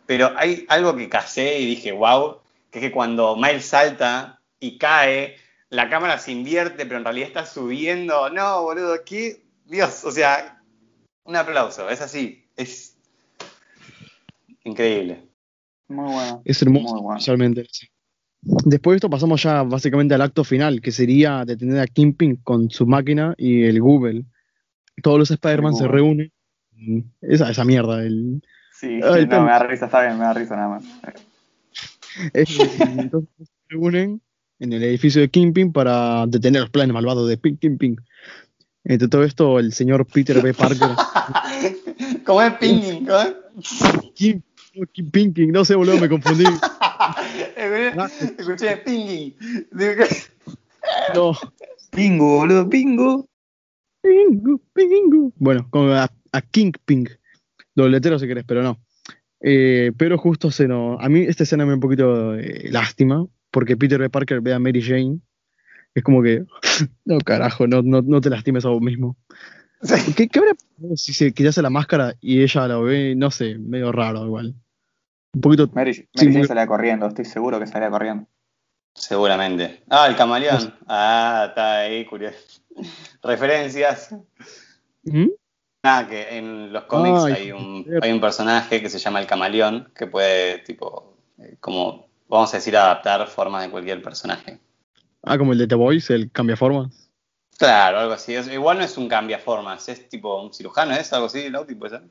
pero 0.07 0.33
hay 0.37 0.65
algo 0.69 0.95
que 0.95 1.07
casé 1.09 1.59
y 1.59 1.65
dije, 1.67 1.91
wow, 1.91 2.41
que 2.71 2.79
es 2.79 2.85
que 2.85 2.91
cuando 2.91 3.35
Miles 3.35 3.65
salta 3.65 4.41
y 4.59 4.77
cae, 4.77 5.37
la 5.69 5.89
cámara 5.89 6.17
se 6.17 6.31
invierte, 6.31 6.85
pero 6.85 6.97
en 6.97 7.03
realidad 7.03 7.27
está 7.27 7.45
subiendo. 7.45 8.29
No, 8.29 8.63
boludo, 8.63 9.03
qué 9.05 9.43
Dios, 9.65 10.03
o 10.03 10.11
sea, 10.11 10.61
un 11.23 11.35
aplauso, 11.35 11.89
es 11.89 12.01
así, 12.01 12.49
es 12.55 12.94
increíble. 14.65 15.29
Muy 15.87 16.11
bueno. 16.13 16.41
Es 16.45 16.61
hermoso, 16.61 16.93
Muy 16.95 17.01
bueno. 17.03 17.17
especialmente. 17.17 17.65
sí. 17.71 17.87
Después 18.41 18.93
de 18.93 18.97
esto 18.97 19.09
pasamos 19.09 19.41
ya 19.41 19.63
básicamente 19.63 20.13
al 20.13 20.21
acto 20.21 20.43
final, 20.43 20.79
que 20.81 20.91
sería 20.91 21.45
detener 21.45 21.79
a 21.79 21.87
Kingpin 21.87 22.35
con 22.37 22.69
su 22.69 22.85
máquina 22.85 23.33
y 23.37 23.63
el 23.63 23.81
Google. 23.81 24.25
Todos 25.01 25.17
los 25.17 25.31
Spider-Man 25.31 25.73
El 25.73 25.77
se 25.79 25.87
reúnen. 25.87 26.31
Esa, 27.21 27.49
esa 27.49 27.63
mierda. 27.65 28.03
El, 28.03 28.43
Sí, 28.77 28.99
Ay, 29.01 29.25
no, 29.25 29.43
me 29.43 29.51
da 29.51 29.59
risa, 29.59 29.85
está 29.85 30.01
bien, 30.05 30.17
me 30.19 30.25
da 30.25 30.33
risa 30.33 30.55
nada 30.57 30.67
más. 30.67 30.83
es- 32.33 32.59
entonces 32.81 33.29
se 33.39 33.45
reúnen 33.69 34.21
en 34.59 34.73
el 34.73 34.83
edificio 34.83 35.21
de 35.21 35.29
Kingpin 35.29 35.71
para 35.71 36.25
detener 36.27 36.61
los 36.61 36.69
planes 36.69 36.93
malvados 36.93 37.27
de 37.29 37.37
Pink 37.37 37.59
Kingpin. 37.59 37.95
Entre 38.83 39.07
todo 39.07 39.23
esto, 39.23 39.57
el 39.59 39.73
señor 39.73 40.05
Peter 40.05 40.41
B. 40.41 40.53
Parker. 40.53 40.89
¿Cómo 42.25 42.41
es 42.41 42.53
pinging? 42.53 43.05
¿Cómo 43.05 43.19
es? 43.19 43.33
Kingpin, 44.13 44.43
King, 45.33 45.51
no 45.51 45.63
sé, 45.65 45.75
boludo, 45.75 45.97
me 45.99 46.09
confundí. 46.09 46.43
Escuché 48.37 48.83
que- 48.83 49.35
No. 51.13 51.33
Pingo, 51.91 52.37
boludo, 52.39 52.69
pingo. 52.69 53.27
Pingu, 54.01 54.61
pingu. 54.73 55.33
Bueno, 55.37 55.67
con 55.69 55.91
a, 55.91 56.09
a 56.31 56.41
Kingpin. 56.41 57.07
Dobletero 57.73 58.19
si 58.19 58.27
querés, 58.27 58.43
pero 58.45 58.61
no. 58.63 58.79
Eh, 59.41 59.91
pero 59.97 60.17
justo 60.17 60.51
se 60.51 60.67
nos. 60.67 61.01
A 61.01 61.09
mí 61.09 61.21
esta 61.21 61.43
escena 61.43 61.65
me 61.65 61.71
da 61.71 61.75
un 61.75 61.81
poquito 61.81 62.35
eh, 62.35 62.69
lástima, 62.71 63.25
porque 63.51 63.77
Peter 63.77 63.99
B. 63.99 64.09
Parker 64.09 64.41
ve 64.41 64.53
a 64.53 64.59
Mary 64.59 64.81
Jane. 64.81 65.19
Es 65.93 66.03
como 66.03 66.21
que. 66.21 66.43
No, 67.05 67.19
carajo, 67.19 67.67
no, 67.67 67.81
no, 67.81 68.01
no 68.01 68.19
te 68.19 68.29
lastimes 68.29 68.65
a 68.65 68.69
vos 68.69 68.81
mismo. 68.81 69.15
¿Qué, 70.17 70.27
qué 70.27 70.39
habría 70.39 70.55
pasado 70.55 70.97
si 70.97 71.13
se 71.13 71.31
quitase 71.31 71.61
la 71.61 71.69
máscara 71.69 72.15
y 72.19 72.41
ella 72.41 72.67
la 72.67 72.77
ve? 72.79 73.15
No 73.15 73.31
sé, 73.31 73.57
medio 73.57 73.91
raro 73.93 74.25
igual. 74.25 74.55
Un 75.35 75.41
poquito. 75.41 75.69
Mary, 75.73 76.07
salía 76.47 76.65
corriendo, 76.65 77.07
estoy 77.07 77.25
seguro 77.25 77.59
que 77.59 77.67
salía 77.67 77.89
corriendo. 77.89 78.25
Seguramente. 78.93 79.83
Ah, 79.89 80.07
el 80.07 80.15
camaleón. 80.15 80.73
Ah, 80.87 81.47
está 81.49 81.79
ahí, 81.79 82.05
curioso. 82.05 82.37
Referencias. 83.21 84.15
¿Mm? 85.03 85.27
Nada, 85.83 86.07
que 86.07 86.37
en 86.37 86.71
los 86.71 86.85
cómics 86.85 87.19
Ay, 87.25 87.33
hay, 87.33 87.51
un, 87.51 87.85
hay 88.01 88.11
un 88.13 88.21
personaje 88.21 88.81
que 88.81 88.89
se 88.89 88.97
llama 88.97 89.19
el 89.19 89.27
camaleón 89.27 89.91
que 89.93 90.07
puede, 90.07 90.59
tipo, 90.59 91.17
eh, 91.37 91.57
como, 91.59 92.07
vamos 92.29 92.53
a 92.53 92.57
decir, 92.57 92.75
adaptar 92.77 93.27
formas 93.27 93.63
de 93.63 93.69
cualquier 93.69 94.01
personaje. 94.01 94.59
Ah, 95.21 95.37
como 95.37 95.51
el 95.51 95.57
de 95.57 95.67
The 95.67 95.75
Voice, 95.75 96.15
el 96.15 96.31
cambia 96.31 96.55
forma. 96.55 96.89
Claro, 97.57 97.99
algo 97.99 98.13
así. 98.13 98.33
Es- 98.33 98.47
igual 98.51 98.77
no 98.77 98.85
es 98.85 98.97
un 98.97 99.09
cambiaformas, 99.09 99.89
es 99.89 100.07
tipo 100.07 100.41
un 100.41 100.53
cirujano, 100.53 100.93
¿es 100.93 101.11
algo 101.11 101.25
así, 101.27 101.49
Lauti, 101.49 101.75
puede 101.75 101.99
ser? 101.99 102.07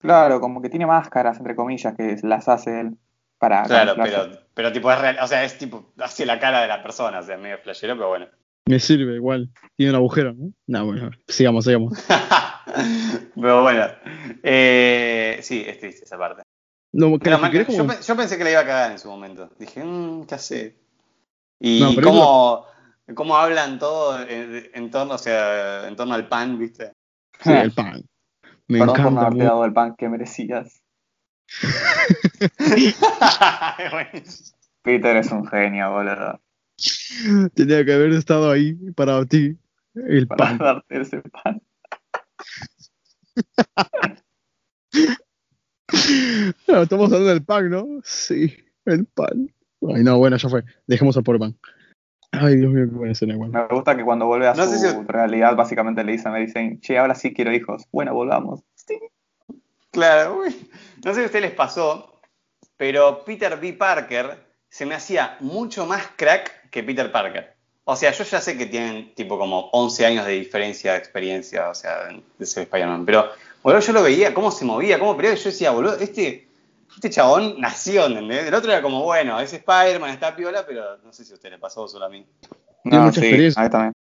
Claro, 0.00 0.40
como 0.40 0.60
que 0.60 0.68
tiene 0.68 0.86
máscaras, 0.86 1.38
entre 1.38 1.54
comillas, 1.56 1.94
que 1.96 2.16
las 2.22 2.48
hace 2.48 2.80
él 2.80 2.96
para 3.38 3.62
Claro, 3.64 3.94
pero, 4.02 4.28
pero 4.54 4.72
tipo 4.72 4.90
es 4.92 5.00
real, 5.00 5.18
o 5.22 5.26
sea, 5.26 5.44
es 5.44 5.56
tipo 5.58 5.92
hacia 5.98 6.26
la 6.26 6.38
cara 6.38 6.60
de 6.62 6.68
la 6.68 6.82
persona, 6.82 7.18
o 7.20 7.22
sea, 7.22 7.36
medio 7.36 7.58
flashero, 7.58 7.94
pero 7.96 8.08
bueno. 8.08 8.26
Me 8.66 8.78
sirve 8.80 9.14
igual. 9.16 9.50
Tiene 9.76 9.90
un 9.92 9.96
agujero, 9.96 10.32
¿no? 10.32 10.52
No, 10.66 10.86
bueno, 10.86 11.10
sigamos, 11.28 11.64
sigamos. 11.64 11.92
pero 13.34 13.62
bueno, 13.62 13.86
eh, 14.42 15.38
sí, 15.42 15.64
es 15.66 15.78
triste 15.78 16.04
esa 16.04 16.16
parte. 16.18 16.42
No, 16.92 17.18
que- 17.18 17.30
querés 17.50 17.68
yo, 17.68 17.76
como- 17.78 17.92
pe- 17.94 18.02
yo 18.02 18.16
pensé 18.16 18.38
que 18.38 18.44
la 18.44 18.50
iba 18.52 18.60
a 18.60 18.66
cagar 18.66 18.92
en 18.92 18.98
su 18.98 19.08
momento. 19.08 19.50
Dije, 19.58 19.82
mmm, 19.84 20.24
¿qué 20.26 20.34
hace? 20.34 20.76
Y 21.60 21.80
No, 21.80 22.02
cómo, 22.02 22.66
cómo 23.14 23.36
hablan 23.36 23.78
todo 23.78 24.20
en, 24.22 24.70
en 24.72 24.90
torno, 24.90 25.14
o 25.14 25.18
sea, 25.18 25.86
en 25.88 25.96
torno 25.96 26.14
al 26.14 26.28
pan, 26.28 26.58
¿viste? 26.58 26.92
Sí, 27.40 27.52
el 27.52 27.72
pan. 27.72 28.02
Me 28.68 28.78
Perdón 28.78 28.94
por 28.96 29.02
no 29.04 29.08
encanta. 29.10 29.26
haberte 29.26 29.44
dado 29.44 29.64
el 29.64 29.72
pan 29.72 29.94
que 29.96 30.08
merecías. 30.08 30.82
Peter 34.82 35.16
es 35.16 35.30
un 35.30 35.46
genio, 35.46 35.92
boludo. 35.92 36.40
Tenía 37.54 37.84
que 37.84 37.92
haber 37.92 38.12
estado 38.12 38.50
ahí 38.50 38.74
para 38.96 39.24
ti. 39.26 39.56
El 39.94 40.26
Para 40.26 40.48
pan. 40.48 40.58
darte 40.58 41.00
ese 41.00 41.20
pan. 41.20 41.62
No, 46.66 46.82
estamos 46.82 47.06
hablando 47.06 47.28
del 47.28 47.44
pan, 47.44 47.70
¿no? 47.70 47.86
Sí, 48.04 48.54
el 48.86 49.06
pan. 49.06 49.52
Ay, 49.94 50.02
no, 50.02 50.18
bueno, 50.18 50.36
ya 50.36 50.48
fue. 50.48 50.64
Dejemos 50.86 51.16
al 51.16 51.22
pobre 51.22 51.38
pan. 51.38 51.56
Ay, 52.40 52.56
Dios 52.56 52.72
mío, 52.72 52.84
qué 52.88 52.94
buena 52.96 53.12
escena 53.12 53.34
igual. 53.34 53.50
Me 53.50 53.66
gusta 53.68 53.96
que 53.96 54.04
cuando 54.04 54.26
vuelve 54.26 54.48
a 54.48 54.54
No 54.54 54.64
su 54.66 54.72
sé 54.78 54.90
si- 54.92 54.96
realidad, 55.06 55.54
básicamente 55.56 56.02
le 56.04 56.12
dice 56.12 56.28
a 56.28 56.30
Mary 56.30 56.50
Jane, 56.52 56.78
che, 56.80 56.98
ahora 56.98 57.14
sí 57.14 57.32
quiero 57.34 57.52
hijos. 57.52 57.84
Bueno, 57.92 58.12
volvamos. 58.14 58.60
Claro, 59.90 60.40
uy. 60.40 60.70
no 61.04 61.10
sé 61.12 61.20
si 61.20 61.22
a 61.22 61.26
ustedes 61.26 61.44
les 61.44 61.52
pasó, 61.54 62.20
pero 62.76 63.24
Peter 63.24 63.58
B. 63.60 63.74
Parker 63.74 64.44
se 64.68 64.86
me 64.86 64.94
hacía 64.94 65.36
mucho 65.40 65.86
más 65.86 66.02
crack 66.16 66.68
que 66.70 66.82
Peter 66.82 67.12
Parker. 67.12 67.54
O 67.84 67.94
sea, 67.94 68.10
yo 68.12 68.24
ya 68.24 68.40
sé 68.40 68.56
que 68.58 68.66
tienen 68.66 69.14
tipo 69.14 69.38
como 69.38 69.68
11 69.72 70.06
años 70.06 70.26
de 70.26 70.32
diferencia 70.32 70.92
de 70.92 70.98
experiencia, 70.98 71.68
o 71.68 71.74
sea, 71.74 72.08
de 72.38 72.46
ser 72.46 72.64
Spider-Man, 72.64 73.04
pero 73.06 73.26
boludo, 73.62 73.80
yo 73.80 73.92
lo 73.92 74.02
veía, 74.02 74.34
cómo 74.34 74.50
se 74.50 74.64
movía, 74.64 74.98
cómo 74.98 75.16
peleaba, 75.16 75.36
y 75.36 75.40
yo 75.40 75.50
decía, 75.50 75.70
boludo, 75.70 75.96
este, 75.98 76.48
este 76.94 77.10
chabón 77.10 77.56
nació, 77.60 78.06
¿entendés? 78.06 78.46
El 78.46 78.54
otro 78.54 78.70
era 78.72 78.82
como, 78.82 79.02
bueno, 79.02 79.38
es 79.40 79.52
Spider-Man, 79.52 80.10
está 80.10 80.34
piola, 80.36 80.64
pero 80.66 80.98
no 81.04 81.12
sé 81.12 81.24
si 81.24 81.32
a 81.32 81.34
ustedes 81.34 81.52
les 81.52 81.60
pasó 81.60 81.86
solo 81.88 82.06
a 82.06 82.08
mí. 82.08 82.26
Tiene 82.82 82.98
No, 82.98 83.04
mucha 83.04 83.20
sí, 83.20 83.26
experiencia. 83.26 83.60
a 83.60 83.64
mí 83.64 83.70
también. 83.70 83.92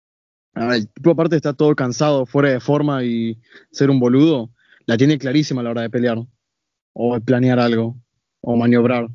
Ah, 0.56 0.76
el 0.76 0.88
tipo 0.88 1.12
aparte 1.12 1.36
está 1.36 1.54
todo 1.54 1.76
cansado, 1.76 2.26
fuera 2.26 2.50
de 2.50 2.60
forma 2.60 3.04
y 3.04 3.39
ser 3.72 3.89
un 3.89 4.00
boludo, 4.00 4.52
la 4.86 4.98
tiene 4.98 5.18
clarísima 5.18 5.62
a 5.62 5.64
la 5.64 5.70
hora 5.72 5.82
de 5.82 5.89
pelear. 5.89 6.20
O 6.94 7.16
de 7.16 7.22
planear 7.22 7.60
algo. 7.60 7.96
O 8.41 8.56
maniobrar. 8.56 9.08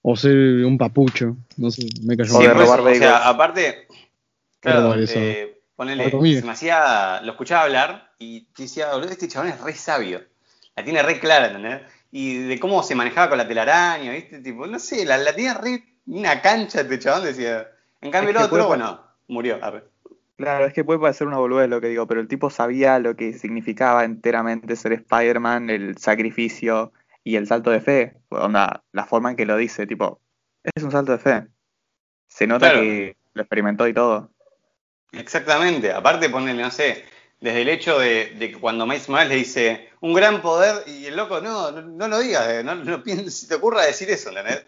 O 0.00 0.16
ser 0.16 0.34
un 0.64 0.76
papucho. 0.76 1.36
No 1.56 1.70
sé, 1.70 1.86
me 2.02 2.16
cayó. 2.16 2.34
O 2.36 2.40
Sí, 2.40 2.46
de 2.48 2.54
pues, 2.54 2.68
o 2.68 2.94
sea, 2.96 3.28
aparte, 3.28 3.86
claro, 4.58 4.94
eh, 4.96 5.60
ponele, 5.76 6.10
se 6.10 6.42
me 6.42 6.52
hacía, 6.52 7.20
lo 7.22 7.32
escuchaba 7.32 7.62
hablar 7.64 8.12
y 8.18 8.48
decía, 8.56 8.92
boludo, 8.92 9.10
este 9.10 9.28
chabón 9.28 9.50
es 9.50 9.60
re 9.60 9.74
sabio, 9.74 10.22
la 10.74 10.82
tiene 10.84 11.02
re 11.02 11.20
clara, 11.20 11.46
¿entendés? 11.46 11.82
Y 12.14 12.44
de 12.44 12.60
cómo 12.60 12.82
se 12.82 12.94
manejaba 12.94 13.30
con 13.30 13.38
la 13.38 13.48
telaraña, 13.48 14.12
¿viste? 14.12 14.38
Tipo, 14.40 14.66
no 14.66 14.78
sé, 14.78 15.04
la, 15.06 15.16
la 15.16 15.34
tiene 15.34 15.54
re 15.54 15.84
una 16.06 16.40
cancha 16.42 16.82
este 16.82 16.98
chabón, 16.98 17.24
decía. 17.24 17.68
En 18.02 18.10
cambio 18.10 18.30
Es 18.30 18.36
el 18.36 18.40
que 18.40 18.44
otro, 18.44 18.66
puede- 18.66 18.68
bueno, 18.68 19.00
murió, 19.28 19.58
arre. 19.64 19.84
Claro, 20.36 20.66
es 20.66 20.72
que 20.74 20.84
puede 20.84 20.98
parecer 21.00 21.26
una 21.26 21.38
boludez 21.38 21.68
lo 21.70 21.80
que 21.80 21.86
digo, 21.88 22.06
pero 22.06 22.20
el 22.20 22.28
tipo 22.28 22.50
sabía 22.50 22.98
lo 22.98 23.16
que 23.16 23.32
significaba 23.32 24.04
enteramente 24.04 24.76
ser 24.76 24.92
Spider-Man, 24.92 25.70
el 25.70 25.96
sacrificio 25.98 26.92
y 27.24 27.36
el 27.36 27.46
salto 27.46 27.70
de 27.70 27.80
fe. 27.80 28.16
Onda, 28.28 28.82
la 28.92 29.06
forma 29.06 29.30
en 29.30 29.36
que 29.36 29.46
lo 29.46 29.56
dice, 29.56 29.86
tipo, 29.86 30.20
es 30.64 30.82
un 30.82 30.90
salto 30.90 31.12
de 31.12 31.18
fe. 31.18 31.46
Se 32.28 32.46
nota 32.46 32.70
Claro. 32.70 32.80
que 32.82 33.16
lo 33.34 33.42
experimentó 33.42 33.86
y 33.88 33.94
todo. 33.94 34.30
Exactamente. 35.12 35.92
Aparte, 35.92 36.28
ponele, 36.30 36.62
no 36.62 36.70
sé, 36.70 37.04
desde 37.42 37.62
el 37.62 37.68
hecho 37.68 37.98
de, 37.98 38.36
de 38.38 38.52
que 38.52 38.58
cuando 38.58 38.86
Miles 38.86 39.08
Morales 39.08 39.30
le 39.30 39.36
dice 39.36 39.88
un 40.00 40.14
gran 40.14 40.40
poder 40.40 40.84
y 40.86 41.06
el 41.06 41.16
loco, 41.16 41.40
no, 41.40 41.72
no, 41.72 41.82
no 41.82 42.08
lo 42.08 42.20
digas, 42.20 42.48
eh, 42.48 42.62
no, 42.62 42.76
no 42.76 43.02
pienses, 43.02 43.36
si 43.36 43.48
te 43.48 43.56
ocurra 43.56 43.82
decir 43.82 44.08
eso, 44.10 44.28
¿entendés? 44.28 44.64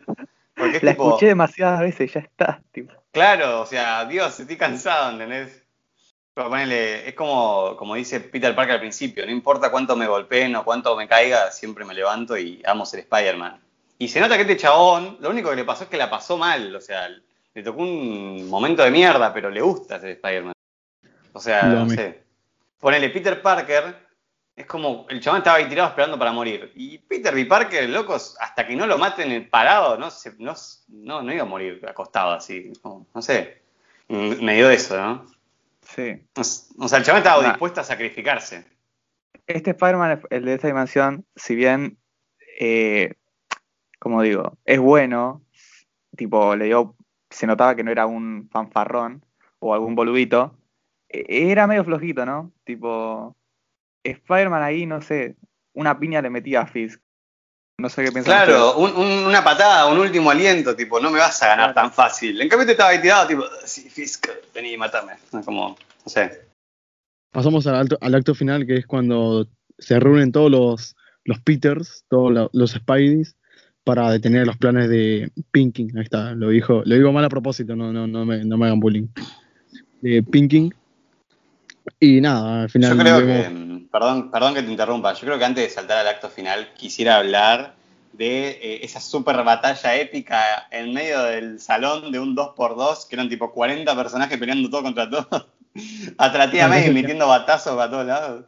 Porque 0.56 0.78
es 0.78 0.82
La 0.82 0.90
tipo, 0.90 1.08
escuché 1.08 1.26
demasiadas 1.26 1.80
veces, 1.80 2.12
ya 2.12 2.20
está. 2.20 2.60
Tipo. 2.72 2.92
claro, 3.12 3.60
o 3.60 3.66
sea, 3.66 4.04
Dios, 4.06 4.38
estoy 4.40 4.56
cansado, 4.56 5.12
¿entendés? 5.12 5.64
Pero 6.34 6.48
ponele, 6.48 7.08
es 7.08 7.14
como, 7.14 7.76
como 7.76 7.94
dice 7.94 8.18
Peter 8.18 8.52
Parker 8.56 8.74
al 8.74 8.80
principio, 8.80 9.24
no 9.24 9.30
importa 9.30 9.70
cuánto 9.70 9.94
me 9.94 10.08
golpeen 10.08 10.56
o 10.56 10.64
cuánto 10.64 10.96
me 10.96 11.06
caiga, 11.06 11.52
siempre 11.52 11.84
me 11.84 11.94
levanto 11.94 12.36
y 12.36 12.60
amo 12.66 12.84
ser 12.84 13.00
Spider-Man. 13.00 13.60
Y 13.98 14.08
se 14.08 14.18
nota 14.18 14.34
que 14.34 14.42
este 14.42 14.56
chabón, 14.56 15.16
lo 15.20 15.30
único 15.30 15.50
que 15.50 15.56
le 15.56 15.64
pasó 15.64 15.84
es 15.84 15.90
que 15.90 15.96
la 15.96 16.10
pasó 16.10 16.36
mal, 16.36 16.74
o 16.74 16.80
sea, 16.80 17.08
le 17.08 17.62
tocó 17.62 17.82
un 17.82 18.48
momento 18.48 18.82
de 18.82 18.90
mierda, 18.90 19.32
pero 19.32 19.48
le 19.48 19.60
gusta 19.60 20.00
ser 20.00 20.10
Spider-Man. 20.10 20.54
O 21.32 21.38
sea, 21.38 21.68
Lo 21.68 21.84
no 21.84 21.90
sé. 21.90 22.23
Ponele, 22.84 23.08
Peter 23.08 23.40
Parker 23.40 23.96
es 24.54 24.66
como 24.66 25.06
el 25.08 25.18
chabón 25.18 25.38
estaba 25.38 25.56
ahí 25.56 25.66
tirado 25.70 25.88
esperando 25.88 26.18
para 26.18 26.32
morir. 26.32 26.70
Y 26.74 26.98
Peter 26.98 27.34
B. 27.34 27.46
Parker, 27.46 27.88
locos, 27.88 28.36
hasta 28.38 28.66
que 28.66 28.76
no 28.76 28.86
lo 28.86 28.98
maten 28.98 29.32
en 29.32 29.48
parado, 29.48 29.96
no, 29.96 30.10
se, 30.10 30.34
no, 30.38 30.52
no, 30.88 31.22
no 31.22 31.32
iba 31.32 31.44
a 31.44 31.46
morir 31.46 31.80
acostado 31.88 32.32
así. 32.32 32.74
no 32.84 33.22
sé. 33.22 33.62
Mm, 34.08 34.44
Me 34.44 34.56
dio 34.56 34.68
eso, 34.68 34.98
¿no? 34.98 35.24
Sí. 35.80 36.26
O 36.76 36.86
sea, 36.86 36.98
el 36.98 37.04
chabón 37.06 37.20
estaba 37.20 37.42
Nah. 37.42 37.48
dispuesto 37.52 37.80
a 37.80 37.84
sacrificarse. 37.84 38.66
Este 39.46 39.70
Spider-Man, 39.70 40.20
el 40.28 40.44
de 40.44 40.52
esta 40.52 40.66
dimensión, 40.68 41.24
si 41.34 41.54
bien, 41.54 41.96
eh, 42.60 43.14
como 43.98 44.20
digo, 44.20 44.58
es 44.66 44.78
bueno, 44.78 45.40
tipo, 46.18 46.54
le 46.54 46.66
dio, 46.66 46.96
se 47.30 47.46
notaba 47.46 47.74
que 47.74 47.82
no 47.82 47.90
era 47.90 48.04
un 48.04 48.50
fanfarrón 48.52 49.24
o 49.58 49.72
algún 49.72 49.94
boludito, 49.94 50.58
era 51.28 51.66
medio 51.66 51.84
flojito, 51.84 52.24
¿no? 52.26 52.52
Tipo, 52.64 53.36
Spider-Man 54.04 54.62
ahí, 54.62 54.86
no 54.86 55.00
sé, 55.02 55.36
una 55.74 55.98
piña 55.98 56.22
le 56.22 56.30
metía 56.30 56.62
a 56.62 56.66
Fisk. 56.66 57.00
No 57.80 57.88
sé 57.88 58.04
qué 58.04 58.12
piensan 58.12 58.46
Claro, 58.46 58.76
un- 58.76 58.94
un- 58.96 59.26
una 59.26 59.42
patada, 59.42 59.86
un 59.90 59.98
último 59.98 60.30
aliento, 60.30 60.76
tipo, 60.76 61.00
no 61.00 61.10
me 61.10 61.18
vas 61.18 61.42
a 61.42 61.48
ganar 61.48 61.72
Claro. 61.72 61.88
tan 61.88 61.92
fácil. 61.92 62.40
En 62.40 62.48
cambio, 62.48 62.66
te 62.66 62.72
estaba 62.72 62.90
ahí 62.90 63.00
tirado, 63.02 63.26
tipo, 63.26 63.42
sí, 63.64 63.88
Fisk, 63.90 64.28
vení 64.54 64.72
y 64.74 64.76
matame. 64.76 65.14
Como, 65.44 65.70
no 65.70 65.76
sé. 66.08 66.42
Pasamos 67.32 67.66
al, 67.66 67.74
alto- 67.74 67.98
al 68.00 68.14
acto 68.14 68.34
final, 68.34 68.64
que 68.64 68.76
es 68.76 68.86
cuando 68.86 69.48
se 69.78 69.98
reúnen 69.98 70.30
todos 70.30 70.50
los, 70.52 70.96
los 71.24 71.40
Peters, 71.40 72.04
todos 72.08 72.32
lo- 72.32 72.50
los 72.52 72.70
Spideys, 72.72 73.36
para 73.82 74.08
detener 74.10 74.46
los 74.46 74.56
planes 74.56 74.88
de 74.88 75.30
Pinking. 75.50 75.96
Ahí 75.98 76.04
está, 76.04 76.32
lo 76.36 76.50
dijo, 76.50 76.82
lo 76.86 76.94
digo 76.94 77.10
mal 77.12 77.24
a 77.24 77.28
propósito, 77.28 77.74
no, 77.74 77.92
no, 77.92 78.06
no, 78.06 78.24
me, 78.24 78.44
no 78.44 78.56
me 78.56 78.66
hagan 78.66 78.78
bullying. 78.78 79.08
De 80.00 80.22
Pinking. 80.22 80.72
Y 82.00 82.20
nada, 82.20 82.62
al 82.62 82.70
final 82.70 82.96
Yo 82.96 83.02
creo 83.02 83.18
vemos- 83.18 83.80
que, 83.82 83.88
perdón, 83.90 84.30
perdón 84.30 84.54
que 84.54 84.62
te 84.62 84.70
interrumpa, 84.70 85.12
yo 85.14 85.20
creo 85.26 85.38
que 85.38 85.44
antes 85.44 85.64
de 85.64 85.70
saltar 85.70 85.98
al 85.98 86.08
acto 86.08 86.28
final 86.30 86.72
quisiera 86.74 87.16
hablar 87.18 87.74
de 88.12 88.50
eh, 88.50 88.80
esa 88.84 89.00
super 89.00 89.42
batalla 89.44 89.96
épica 89.96 90.66
en 90.70 90.94
medio 90.94 91.22
del 91.24 91.60
salón 91.60 92.10
de 92.12 92.18
un 92.20 92.34
2x2, 92.36 93.08
que 93.08 93.16
eran 93.16 93.28
tipo 93.28 93.52
40 93.52 93.94
personajes 93.96 94.38
peleando 94.38 94.70
todo 94.70 94.82
contra 94.82 95.10
todo. 95.10 95.28
Hasta 96.18 96.38
la 96.38 96.50
tía 96.50 96.66
Claro, 96.66 96.70
May 96.70 96.80
eso 96.84 96.88
ya- 96.88 96.94
metiendo 96.94 97.28
batazos 97.28 97.76
para 97.76 97.90
todos 97.90 98.06
lados. 98.06 98.44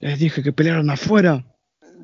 les 0.00 0.18
dije 0.18 0.42
que 0.42 0.52
pelearon 0.52 0.90
afuera. 0.90 1.44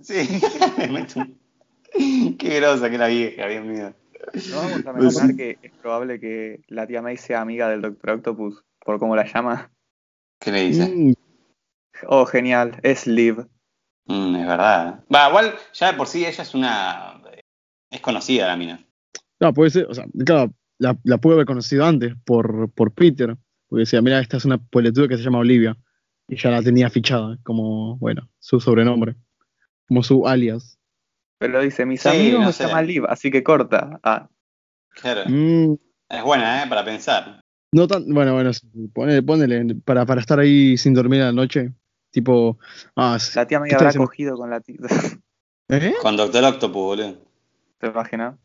Sí, 0.03 0.16
Qué 2.39 2.61
grosa 2.61 2.91
que 2.91 2.99
la 2.99 3.07
vieja, 3.09 3.47
Dios 3.49 3.64
mío. 3.64 3.93
No 4.51 4.57
vamos 4.57 4.87
a 4.87 4.93
Pues 4.93 5.03
mencionar 5.03 5.31
sí. 5.31 5.37
que 5.37 5.59
es 5.62 5.73
probable 5.73 6.20
que 6.20 6.61
la 6.68 6.87
tía 6.87 7.03
May 7.03 7.16
sea 7.16 7.41
amiga 7.41 7.68
del 7.68 7.83
Doctor 7.83 8.11
Octopus, 8.11 8.62
por 8.85 8.99
cómo 8.99 9.16
la 9.16 9.25
llama. 9.27 9.70
¿Qué 10.43 10.53
le 10.53 10.61
dice? 10.62 10.88
Mm, 10.88 11.12
Oh, 12.09 12.26
genial, 12.26 12.78
es 12.82 13.07
Liv. 13.07 13.47
Mm, 14.07 14.34
es 14.36 14.47
verdad. 14.47 15.05
Va, 15.14 15.28
igual, 15.28 15.55
ya 15.72 15.93
de 15.93 15.97
por 15.97 16.09
sí 16.09 16.24
ella 16.26 16.43
es 16.43 16.55
una. 16.55 17.22
Es 17.90 18.01
conocida 18.01 18.49
la 18.49 18.57
mina. 18.57 18.84
No, 19.38 19.53
puede 19.53 19.70
ser, 19.70 19.86
o 19.86 19.95
sea, 19.95 20.05
claro, 20.24 20.53
la, 20.78 20.99
la 21.05 21.18
pude 21.18 21.34
haber 21.34 21.47
conocido 21.47 21.84
antes 21.84 22.14
por, 22.24 22.70
por 22.72 22.93
Peter, 22.93 23.36
porque 23.68 23.80
decía, 23.80 24.01
mira, 24.03 24.18
esta 24.20 24.36
es 24.36 24.45
una 24.45 24.59
puebletuda 24.59 25.09
que 25.09 25.16
se 25.16 25.22
llama 25.22 25.38
Olivia, 25.38 25.76
y 26.28 26.36
ya 26.36 26.51
la 26.51 26.62
tenía 26.62 26.90
fichada, 26.90 27.38
como, 27.45 27.97
bueno, 27.99 28.28
su 28.38 28.59
sobrenombre, 28.61 29.14
como 29.86 30.03
su 30.03 30.26
alias. 30.26 30.78
Pero 31.38 31.61
dice, 31.61 31.84
mis 31.86 32.03
Sí, 32.03 32.09
amigos 32.09 32.40
no 32.40 32.47
me 32.47 32.53
sé. 32.53 32.64
llaman 32.66 32.86
Liv, 32.86 33.05
así 33.09 33.30
que 33.30 33.43
corta. 33.43 34.01
Ah, 34.03 34.28
Claro. 34.95 35.22
Mm, 35.28 35.74
Es 36.09 36.22
buena, 36.22 36.62
¿eh? 36.62 36.66
Para 36.68 36.84
pensar. 36.84 37.40
No 37.73 37.87
tan, 37.89 38.07
bueno, 38.12 38.35
bueno, 38.35 38.53
sí, 38.53 38.66
ponele, 38.93 39.23
ponele, 39.23 39.75
para, 39.85 40.05
para 40.07 40.20
estar 40.20 40.39
ahí 40.39 40.77
sin 40.77 40.95
dormir 40.95 41.23
a 41.23 41.27
la 41.27 41.33
noche, 41.33 41.73
tipo, 42.11 42.59
ah, 42.97 43.18
la 43.35 43.47
tía 43.47 43.62
¿qué 43.66 43.75
habrá 43.75 43.87
diciendo? 43.89 44.07
cogido 44.09 44.37
con 44.37 44.51
la 44.51 44.61
tía. 44.61 44.77
¿Eh? 45.68 45.95
Con 46.03 46.16
Doctor 46.16 46.45
Octopus, 46.45 46.75
boludo. 46.75 47.16
¿Te 47.79 47.87
imaginas? 47.87 48.37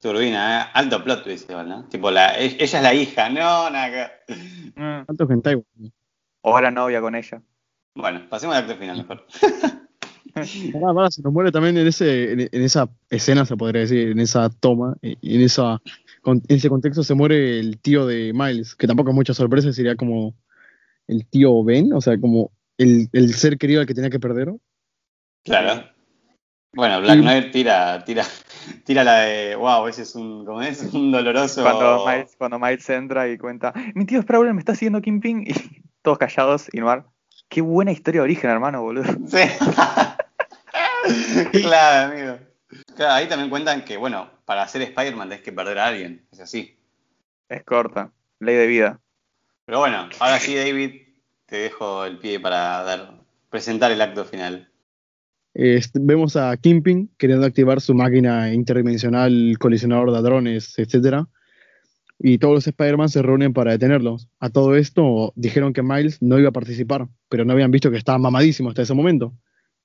Turbina, 0.00 0.60
¿eh? 0.62 0.70
Alto 0.74 1.02
plot 1.04 1.24
twist 1.24 1.50
¿no? 1.50 1.84
Tipo, 1.88 2.10
la, 2.10 2.38
e- 2.38 2.56
ella 2.58 2.78
es 2.78 2.82
la 2.82 2.94
hija. 2.94 3.28
No, 3.28 3.70
nada 3.70 3.90
que- 4.26 4.34
Mm. 4.76 5.04
¿Cuántos 5.04 5.30
hentai, 5.30 5.54
boludo? 5.54 5.92
O 6.42 6.58
era 6.58 6.70
novia 6.70 7.00
con 7.00 7.14
ella. 7.14 7.40
Bueno, 7.94 8.26
pasemos 8.28 8.56
al 8.56 8.62
acto 8.64 8.76
final 8.76 8.96
mejor. 8.98 9.26
Pará, 10.34 10.92
pará, 10.92 11.10
se 11.12 11.22
nos 11.22 11.32
muere 11.32 11.52
también 11.52 11.78
en, 11.78 11.86
ese, 11.86 12.32
en, 12.32 12.40
en 12.40 12.62
esa 12.62 12.88
escena, 13.08 13.44
se 13.44 13.56
podría 13.56 13.82
decir, 13.82 14.08
en 14.08 14.18
esa 14.18 14.50
toma, 14.50 14.96
y 15.00 15.36
en, 15.36 15.42
esa, 15.42 15.80
con- 16.24 16.42
en 16.48 16.56
ese 16.56 16.68
contexto 16.68 17.04
se 17.04 17.14
muere 17.14 17.60
el 17.60 17.78
tío 17.78 18.06
de 18.06 18.32
Miles, 18.34 18.74
que 18.74 18.86
tampoco 18.86 19.10
es 19.10 19.14
mucha 19.14 19.34
sorpresa, 19.34 19.72
sería 19.72 19.94
como 19.94 20.34
el 21.06 21.26
tío 21.26 21.62
Ben, 21.62 21.92
o 21.92 22.00
sea, 22.00 22.18
como 22.18 22.50
el, 22.78 23.08
el 23.12 23.34
ser 23.34 23.58
querido 23.58 23.80
al 23.80 23.86
que 23.86 23.94
tenía 23.94 24.10
que 24.10 24.18
perder. 24.18 24.52
Claro. 25.44 25.84
Bueno, 26.72 27.00
Black 27.02 27.20
Knight 27.20 27.52
tira, 27.52 28.02
tira, 28.04 28.24
tira 28.84 29.04
la 29.04 29.20
de, 29.20 29.54
wow, 29.54 29.86
ese 29.86 30.02
es 30.02 30.16
un, 30.16 30.44
¿cómo 30.44 30.60
es? 30.60 30.82
Un 30.92 31.12
doloroso. 31.12 31.62
Cuando 31.62 32.04
Miles, 32.06 32.34
cuando 32.36 32.58
Miles 32.58 32.90
entra 32.90 33.28
y 33.28 33.38
cuenta, 33.38 33.72
mi 33.94 34.04
tío 34.06 34.20
Sprawler 34.22 34.52
me 34.54 34.58
está 34.60 34.74
siguiendo 34.74 35.00
Kingpin, 35.00 35.44
y 35.46 35.52
todos 36.02 36.18
callados 36.18 36.68
y 36.72 36.80
Noir. 36.80 37.04
Qué 37.48 37.60
buena 37.60 37.92
historia 37.92 38.22
de 38.22 38.24
origen, 38.24 38.50
hermano, 38.50 38.82
boludo. 38.82 39.04
Sí. 39.28 39.38
claro, 41.62 42.12
amigo. 42.12 42.38
Claro, 42.96 43.12
ahí 43.12 43.28
también 43.28 43.50
cuentan 43.50 43.84
que, 43.84 43.96
bueno, 43.96 44.30
para 44.44 44.66
ser 44.68 44.82
Spider-Man 44.82 45.28
tenés 45.28 45.44
que 45.44 45.52
perder 45.52 45.78
a 45.78 45.86
alguien. 45.86 46.26
Es 46.30 46.40
así. 46.40 46.76
Es 47.48 47.64
corta. 47.64 48.12
Ley 48.40 48.56
de 48.56 48.66
vida. 48.66 49.00
Pero 49.64 49.78
bueno, 49.78 50.08
ahora 50.20 50.38
sí, 50.38 50.54
David, 50.54 51.02
te 51.46 51.56
dejo 51.56 52.04
el 52.04 52.18
pie 52.18 52.40
para 52.40 52.82
dar, 52.82 53.20
presentar 53.48 53.90
el 53.90 54.00
acto 54.00 54.24
final. 54.24 54.70
Este, 55.54 56.00
vemos 56.02 56.36
a 56.36 56.56
Kingpin 56.56 57.10
queriendo 57.16 57.46
activar 57.46 57.80
su 57.80 57.94
máquina 57.94 58.52
interdimensional, 58.52 59.56
colisionador 59.58 60.10
de 60.10 60.18
hadrones, 60.18 60.78
etcétera. 60.78 61.28
Y 62.18 62.38
todos 62.38 62.54
los 62.54 62.66
Spider-Man 62.66 63.08
se 63.08 63.22
reúnen 63.22 63.52
para 63.52 63.72
detenerlos. 63.72 64.28
A 64.40 64.50
todo 64.50 64.74
esto 64.76 65.32
dijeron 65.36 65.72
que 65.72 65.82
Miles 65.82 66.20
no 66.22 66.38
iba 66.38 66.48
a 66.48 66.52
participar, 66.52 67.08
pero 67.28 67.44
no 67.44 67.52
habían 67.52 67.70
visto 67.70 67.90
que 67.90 67.96
estaba 67.96 68.18
mamadísimo 68.18 68.68
hasta 68.68 68.82
ese 68.82 68.94
momento. 68.94 69.32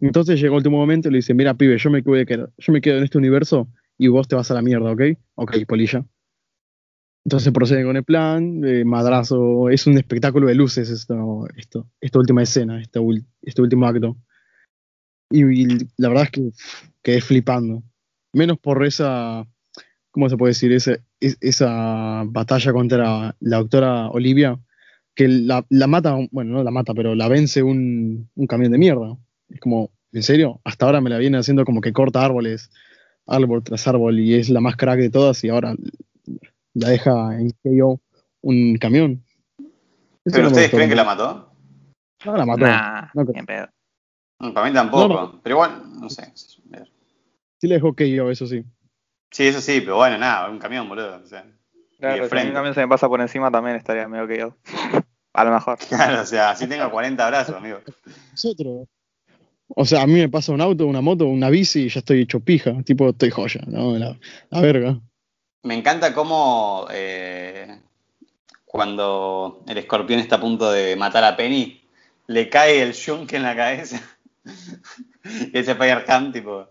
Entonces 0.01 0.39
llegó 0.41 0.55
el 0.55 0.59
último 0.59 0.77
momento 0.77 1.07
y 1.09 1.11
le 1.11 1.17
dice, 1.19 1.33
mira, 1.33 1.53
pibe, 1.55 1.77
yo 1.77 1.89
me, 1.89 2.01
voy 2.01 2.21
a 2.21 2.25
quedar- 2.25 2.51
yo 2.57 2.73
me 2.73 2.81
quedo 2.81 2.97
en 2.97 3.03
este 3.03 3.17
universo 3.17 3.67
y 3.97 4.07
vos 4.07 4.27
te 4.27 4.35
vas 4.35 4.49
a 4.51 4.53
la 4.53 4.61
mierda, 4.61 4.91
¿ok? 4.91 5.01
Ok, 5.35 5.57
polilla. 5.67 6.05
Entonces 7.25 7.51
proceden 7.53 7.85
con 7.85 7.97
el 7.97 8.03
plan, 8.03 8.63
eh, 8.65 8.83
madrazo, 8.85 9.69
es 9.69 9.85
un 9.87 9.97
espectáculo 9.97 10.47
de 10.47 10.55
luces 10.55 10.89
esto, 10.89 11.47
esto, 11.55 11.87
esta 12.01 12.19
última 12.19 12.41
escena, 12.43 12.81
este, 12.81 12.99
este 13.41 13.61
último 13.61 13.85
acto. 13.85 14.17
Y, 15.31 15.43
y 15.63 15.87
la 15.97 16.09
verdad 16.09 16.23
es 16.25 16.31
que 16.31 16.41
uf, 16.41 16.89
quedé 17.03 17.21
flipando. 17.21 17.83
Menos 18.33 18.59
por 18.59 18.83
esa, 18.85 19.45
¿cómo 20.11 20.29
se 20.29 20.37
puede 20.37 20.51
decir? 20.51 20.71
Esa, 20.73 20.97
es- 21.19 21.37
esa 21.41 22.23
batalla 22.27 22.73
contra 22.73 23.35
la 23.39 23.57
doctora 23.59 24.09
Olivia, 24.09 24.59
que 25.15 25.27
la, 25.29 25.65
la 25.69 25.87
mata, 25.87 26.17
bueno, 26.31 26.53
no 26.55 26.63
la 26.63 26.71
mata, 26.71 26.93
pero 26.95 27.15
la 27.15 27.27
vence 27.29 27.63
un, 27.63 28.29
un 28.35 28.47
camión 28.47 28.71
de 28.71 28.77
mierda. 28.79 29.17
Es 29.49 29.59
como, 29.59 29.91
¿en 30.11 30.23
serio? 30.23 30.59
Hasta 30.63 30.85
ahora 30.85 31.01
me 31.01 31.09
la 31.09 31.17
viene 31.17 31.37
haciendo 31.37 31.65
como 31.65 31.81
que 31.81 31.93
corta 31.93 32.23
árboles, 32.23 32.69
árbol 33.25 33.63
tras 33.63 33.87
árbol, 33.87 34.19
y 34.19 34.35
es 34.35 34.49
la 34.49 34.61
más 34.61 34.75
crack 34.75 34.99
de 34.99 35.09
todas, 35.09 35.43
y 35.43 35.49
ahora 35.49 35.75
la 36.73 36.89
deja 36.89 37.39
en 37.39 37.51
KO 37.63 37.99
un 38.41 38.77
camión. 38.77 39.23
Eso 39.59 39.67
¿Pero 40.25 40.43
no 40.43 40.47
ustedes 40.49 40.69
creen 40.69 40.89
que 40.89 40.95
la 40.95 41.03
mató? 41.03 41.51
No, 42.25 42.37
la 42.37 42.45
mató. 42.45 42.65
Nah, 42.65 43.07
No 43.13 43.25
creo. 43.25 43.45
pedo. 43.45 43.67
Mm, 44.39 44.51
Para 44.53 44.67
mí 44.67 44.73
tampoco. 44.73 45.13
No, 45.13 45.41
Pero 45.41 45.55
igual, 45.55 45.99
no 45.99 46.09
sé. 46.09 46.31
Sí 46.35 47.67
le 47.67 47.75
dejó 47.75 47.93
KO, 47.93 48.31
eso 48.31 48.47
sí. 48.47 48.63
Sí, 49.31 49.47
eso 49.47 49.59
sí, 49.61 49.81
pero 49.81 49.97
bueno, 49.97 50.17
nada, 50.17 50.49
un 50.49 50.59
camión, 50.59 50.87
boludo. 50.87 51.21
O 51.21 51.27
sea, 51.27 51.45
Claro, 51.99 52.29
si 52.29 52.35
un 52.47 52.53
camión 52.53 52.73
se 52.73 52.79
me 52.79 52.87
pasa 52.87 53.09
por 53.09 53.19
encima 53.19 53.51
también 53.51 53.75
estaría 53.75 54.07
medio 54.07 54.27
que 54.27 54.39
yo. 54.39 54.55
A 55.33 55.43
lo 55.43 55.51
mejor. 55.51 55.77
Claro, 55.89 56.21
o 56.21 56.25
sea, 56.25 56.51
así 56.51 56.67
tengo 56.67 56.89
40 56.89 57.27
brazos, 57.27 57.55
amigo. 57.55 57.79
Nosotros. 58.31 58.87
O 59.69 59.85
sea, 59.85 60.01
a 60.01 60.07
mí 60.07 60.13
me 60.13 60.29
pasa 60.29 60.51
un 60.51 60.61
auto, 60.61 60.85
una 60.87 61.01
moto, 61.01 61.25
una 61.27 61.49
bici 61.49 61.83
y 61.85 61.89
ya 61.89 61.99
estoy 61.99 62.21
hecho 62.21 62.39
pija. 62.39 62.81
Tipo, 62.83 63.09
estoy 63.09 63.29
joya, 63.29 63.61
¿no? 63.67 63.97
La, 63.97 64.17
la 64.49 64.61
verga. 64.61 64.99
Me 65.63 65.75
encanta 65.75 66.13
cómo 66.13 66.87
eh, 66.91 67.79
cuando 68.65 69.63
el 69.67 69.77
escorpión 69.77 70.19
está 70.19 70.37
a 70.37 70.41
punto 70.41 70.71
de 70.71 70.95
matar 70.95 71.23
a 71.23 71.35
Penny, 71.35 71.81
le 72.27 72.49
cae 72.49 72.81
el 72.81 72.93
yunque 72.93 73.35
en 73.37 73.43
la 73.43 73.55
cabeza. 73.55 74.01
y 75.25 75.51
ese 75.57 75.75
Fire 75.75 76.03
Ham, 76.07 76.31
tipo. 76.31 76.67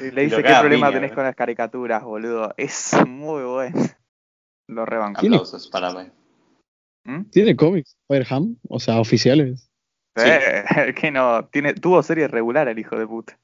Y 0.00 0.10
le 0.12 0.24
dice, 0.24 0.36
¿qué 0.36 0.54
problema 0.60 0.88
piña, 0.88 1.00
tenés 1.00 1.12
con 1.14 1.24
las 1.24 1.34
caricaturas, 1.34 2.02
boludo? 2.04 2.54
Es 2.56 2.92
muy 3.06 3.42
bueno. 3.44 3.76
Lo 4.68 4.86
rebanco. 4.86 5.20
¿Tiene- 5.20 5.36
Aplausos 5.36 5.68
para 5.68 5.92
Penny. 5.94 6.10
¿Mm? 7.04 7.24
¿Tiene 7.30 7.56
cómics 7.56 7.96
Fireham? 8.06 8.56
O 8.68 8.78
sea, 8.78 9.00
oficiales. 9.00 9.69
Sí. 10.16 10.24
Eh, 10.26 10.94
que 11.00 11.10
no, 11.10 11.44
tiene, 11.46 11.74
tuvo 11.74 12.02
serie 12.02 12.28
regular 12.28 12.68
el 12.68 12.78
hijo 12.78 12.98
de 12.98 13.06
puta. 13.06 13.38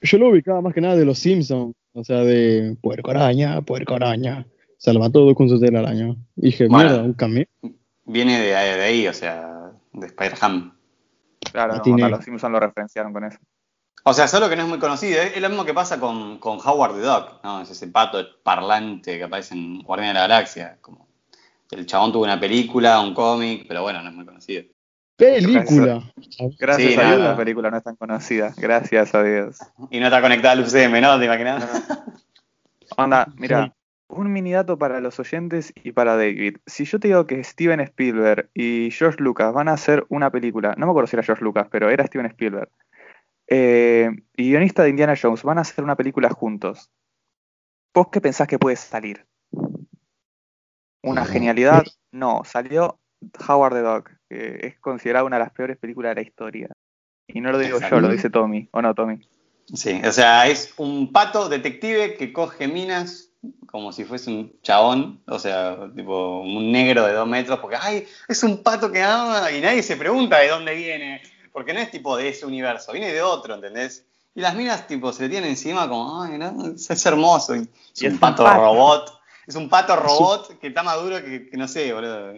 Yo 0.00 0.18
lo 0.18 0.28
ubicaba 0.28 0.60
más 0.60 0.74
que 0.74 0.80
nada 0.80 0.96
de 0.96 1.04
los 1.04 1.18
Simpsons. 1.18 1.74
O 1.94 2.02
sea, 2.02 2.18
de 2.24 2.76
puerco 2.82 3.12
araña, 3.12 3.62
puerco 3.62 3.94
araña. 3.94 4.46
Se 4.78 4.92
lo 4.92 5.00
mató 5.00 5.32
con 5.34 5.48
su 5.48 5.60
telaraña. 5.60 6.16
Y 6.36 6.46
dije, 6.46 6.66
Bueno. 6.66 6.90
mierda, 6.90 7.04
un 7.04 7.14
cambio. 7.14 7.46
Viene 8.04 8.38
de, 8.38 8.46
de 8.48 8.82
ahí, 8.82 9.06
o 9.06 9.12
sea, 9.12 9.70
de 9.92 10.06
Spider-Ham. 10.06 10.76
Claro, 11.52 11.74
los 11.74 12.24
Simpsons 12.24 12.52
lo 12.52 12.60
referenciaron 12.60 13.12
con 13.12 13.24
eso. 13.24 13.38
O 14.02 14.12
sea, 14.12 14.26
solo 14.28 14.50
que 14.50 14.56
no 14.56 14.62
es 14.62 14.68
muy 14.68 14.78
conocido. 14.78 15.22
Es 15.22 15.36
es 15.36 15.40
lo 15.40 15.48
mismo 15.48 15.64
que 15.64 15.72
pasa 15.72 15.98
con, 15.98 16.38
con 16.38 16.58
Howard 16.62 16.96
the 16.96 17.00
Duck, 17.00 17.44
¿no? 17.44 17.62
Es 17.62 17.70
ese 17.70 17.88
pato 17.88 18.18
parlante 18.42 19.16
que 19.16 19.24
aparece 19.24 19.54
en 19.54 19.80
Guardián 19.82 20.10
de 20.10 20.14
la 20.14 20.26
Galaxia. 20.26 20.76
Como 20.80 21.08
el 21.70 21.86
chabón 21.86 22.12
tuvo 22.12 22.24
una 22.24 22.38
película, 22.38 23.00
un 23.00 23.14
cómic, 23.14 23.64
pero 23.66 23.82
bueno, 23.82 24.02
no 24.02 24.10
es 24.10 24.14
muy 24.14 24.26
conocido. 24.26 24.64
Película. 25.16 26.12
Gracias 26.58 26.92
Sí, 26.92 27.00
a 27.00 27.06
Dios 27.06 27.20
la 27.20 27.36
película 27.36 27.70
no 27.70 27.76
es 27.76 27.84
tan 27.84 27.96
conocida. 27.96 28.52
Gracias 28.56 29.14
a 29.14 29.22
Dios. 29.22 29.58
Y 29.90 30.00
no 30.00 30.06
está 30.06 30.20
conectada 30.20 30.52
al 30.52 30.60
UCM, 30.60 31.00
¿no? 31.00 31.18
¿Te 31.18 31.26
imaginas? 31.26 31.64
Onda, 32.96 33.28
mira, 33.36 33.74
un 34.08 34.32
mini 34.32 34.52
dato 34.52 34.78
para 34.78 35.00
los 35.00 35.18
oyentes 35.20 35.72
y 35.82 35.92
para 35.92 36.16
David. 36.16 36.58
Si 36.66 36.84
yo 36.84 36.98
te 36.98 37.08
digo 37.08 37.26
que 37.26 37.42
Steven 37.44 37.80
Spielberg 37.80 38.50
y 38.54 38.90
George 38.90 39.22
Lucas 39.22 39.52
van 39.52 39.68
a 39.68 39.72
hacer 39.72 40.04
una 40.08 40.30
película, 40.30 40.74
no 40.76 40.86
me 40.86 40.90
acuerdo 40.90 41.06
si 41.06 41.16
era 41.16 41.22
George 41.22 41.44
Lucas, 41.44 41.68
pero 41.70 41.90
era 41.90 42.06
Steven 42.06 42.26
Spielberg, 42.26 42.70
eh, 43.46 44.10
y 44.36 44.50
guionista 44.50 44.82
de 44.82 44.90
Indiana 44.90 45.14
Jones, 45.20 45.42
van 45.42 45.58
a 45.58 45.62
hacer 45.62 45.84
una 45.84 45.96
película 45.96 46.30
juntos. 46.30 46.90
¿Vos 47.92 48.08
qué 48.10 48.20
pensás 48.20 48.48
que 48.48 48.58
puede 48.58 48.76
salir? 48.76 49.26
¿Una 51.02 51.24
genialidad? 51.24 51.84
No, 52.10 52.42
salió 52.44 52.98
Howard 53.46 53.74
the 53.74 53.80
Duck, 53.82 54.10
que 54.28 54.58
es 54.66 54.78
considerada 54.80 55.24
una 55.24 55.36
de 55.38 55.44
las 55.44 55.52
peores 55.52 55.76
películas 55.78 56.10
de 56.10 56.22
la 56.22 56.26
historia. 56.26 56.68
Y 57.28 57.40
no 57.40 57.52
lo 57.52 57.58
digo 57.58 57.78
yo, 57.80 58.00
lo 58.00 58.08
dice 58.08 58.30
Tommy, 58.30 58.68
¿o 58.72 58.82
no, 58.82 58.94
Tommy? 58.94 59.20
Sí, 59.72 60.00
o 60.06 60.12
sea, 60.12 60.46
es 60.46 60.74
un 60.76 61.10
pato 61.12 61.48
detective 61.48 62.16
que 62.16 62.32
coge 62.32 62.68
minas 62.68 63.30
como 63.66 63.92
si 63.92 64.04
fuese 64.04 64.30
un 64.30 64.52
chabón, 64.62 65.20
o 65.26 65.38
sea, 65.38 65.90
tipo 65.94 66.40
un 66.40 66.72
negro 66.72 67.06
de 67.06 67.12
dos 67.12 67.26
metros, 67.28 67.58
porque, 67.58 67.76
ay, 67.80 68.06
es 68.28 68.42
un 68.42 68.62
pato 68.62 68.90
que 68.90 69.02
ama 69.02 69.50
y 69.52 69.60
nadie 69.60 69.82
se 69.82 69.96
pregunta 69.96 70.38
de 70.38 70.48
dónde 70.48 70.74
viene, 70.74 71.22
porque 71.52 71.72
no 71.72 71.80
es 71.80 71.90
tipo 71.90 72.16
de 72.16 72.28
ese 72.28 72.46
universo, 72.46 72.92
viene 72.92 73.12
de 73.12 73.22
otro, 73.22 73.54
¿entendés? 73.54 74.06
Y 74.34 74.40
las 74.40 74.54
minas, 74.54 74.86
tipo, 74.86 75.12
se 75.12 75.24
le 75.24 75.28
tienen 75.28 75.50
encima 75.50 75.88
como, 75.88 76.22
ay, 76.22 76.38
no, 76.38 76.74
es, 76.74 77.06
hermoso, 77.06 77.54
y 77.56 77.60
es, 77.60 77.68
Y 78.02 78.06
es 78.06 78.12
un 78.12 78.12
un 78.14 78.18
pato, 78.20 78.44
pato. 78.44 78.60
robot, 78.60 79.20
es 79.46 79.54
un 79.56 79.68
pato 79.68 79.96
robot 79.96 80.58
que 80.58 80.68
está 80.68 80.82
maduro 80.82 81.22
que, 81.22 81.48
que 81.48 81.56
no 81.56 81.68
sé, 81.68 81.92
boludo. 81.92 82.34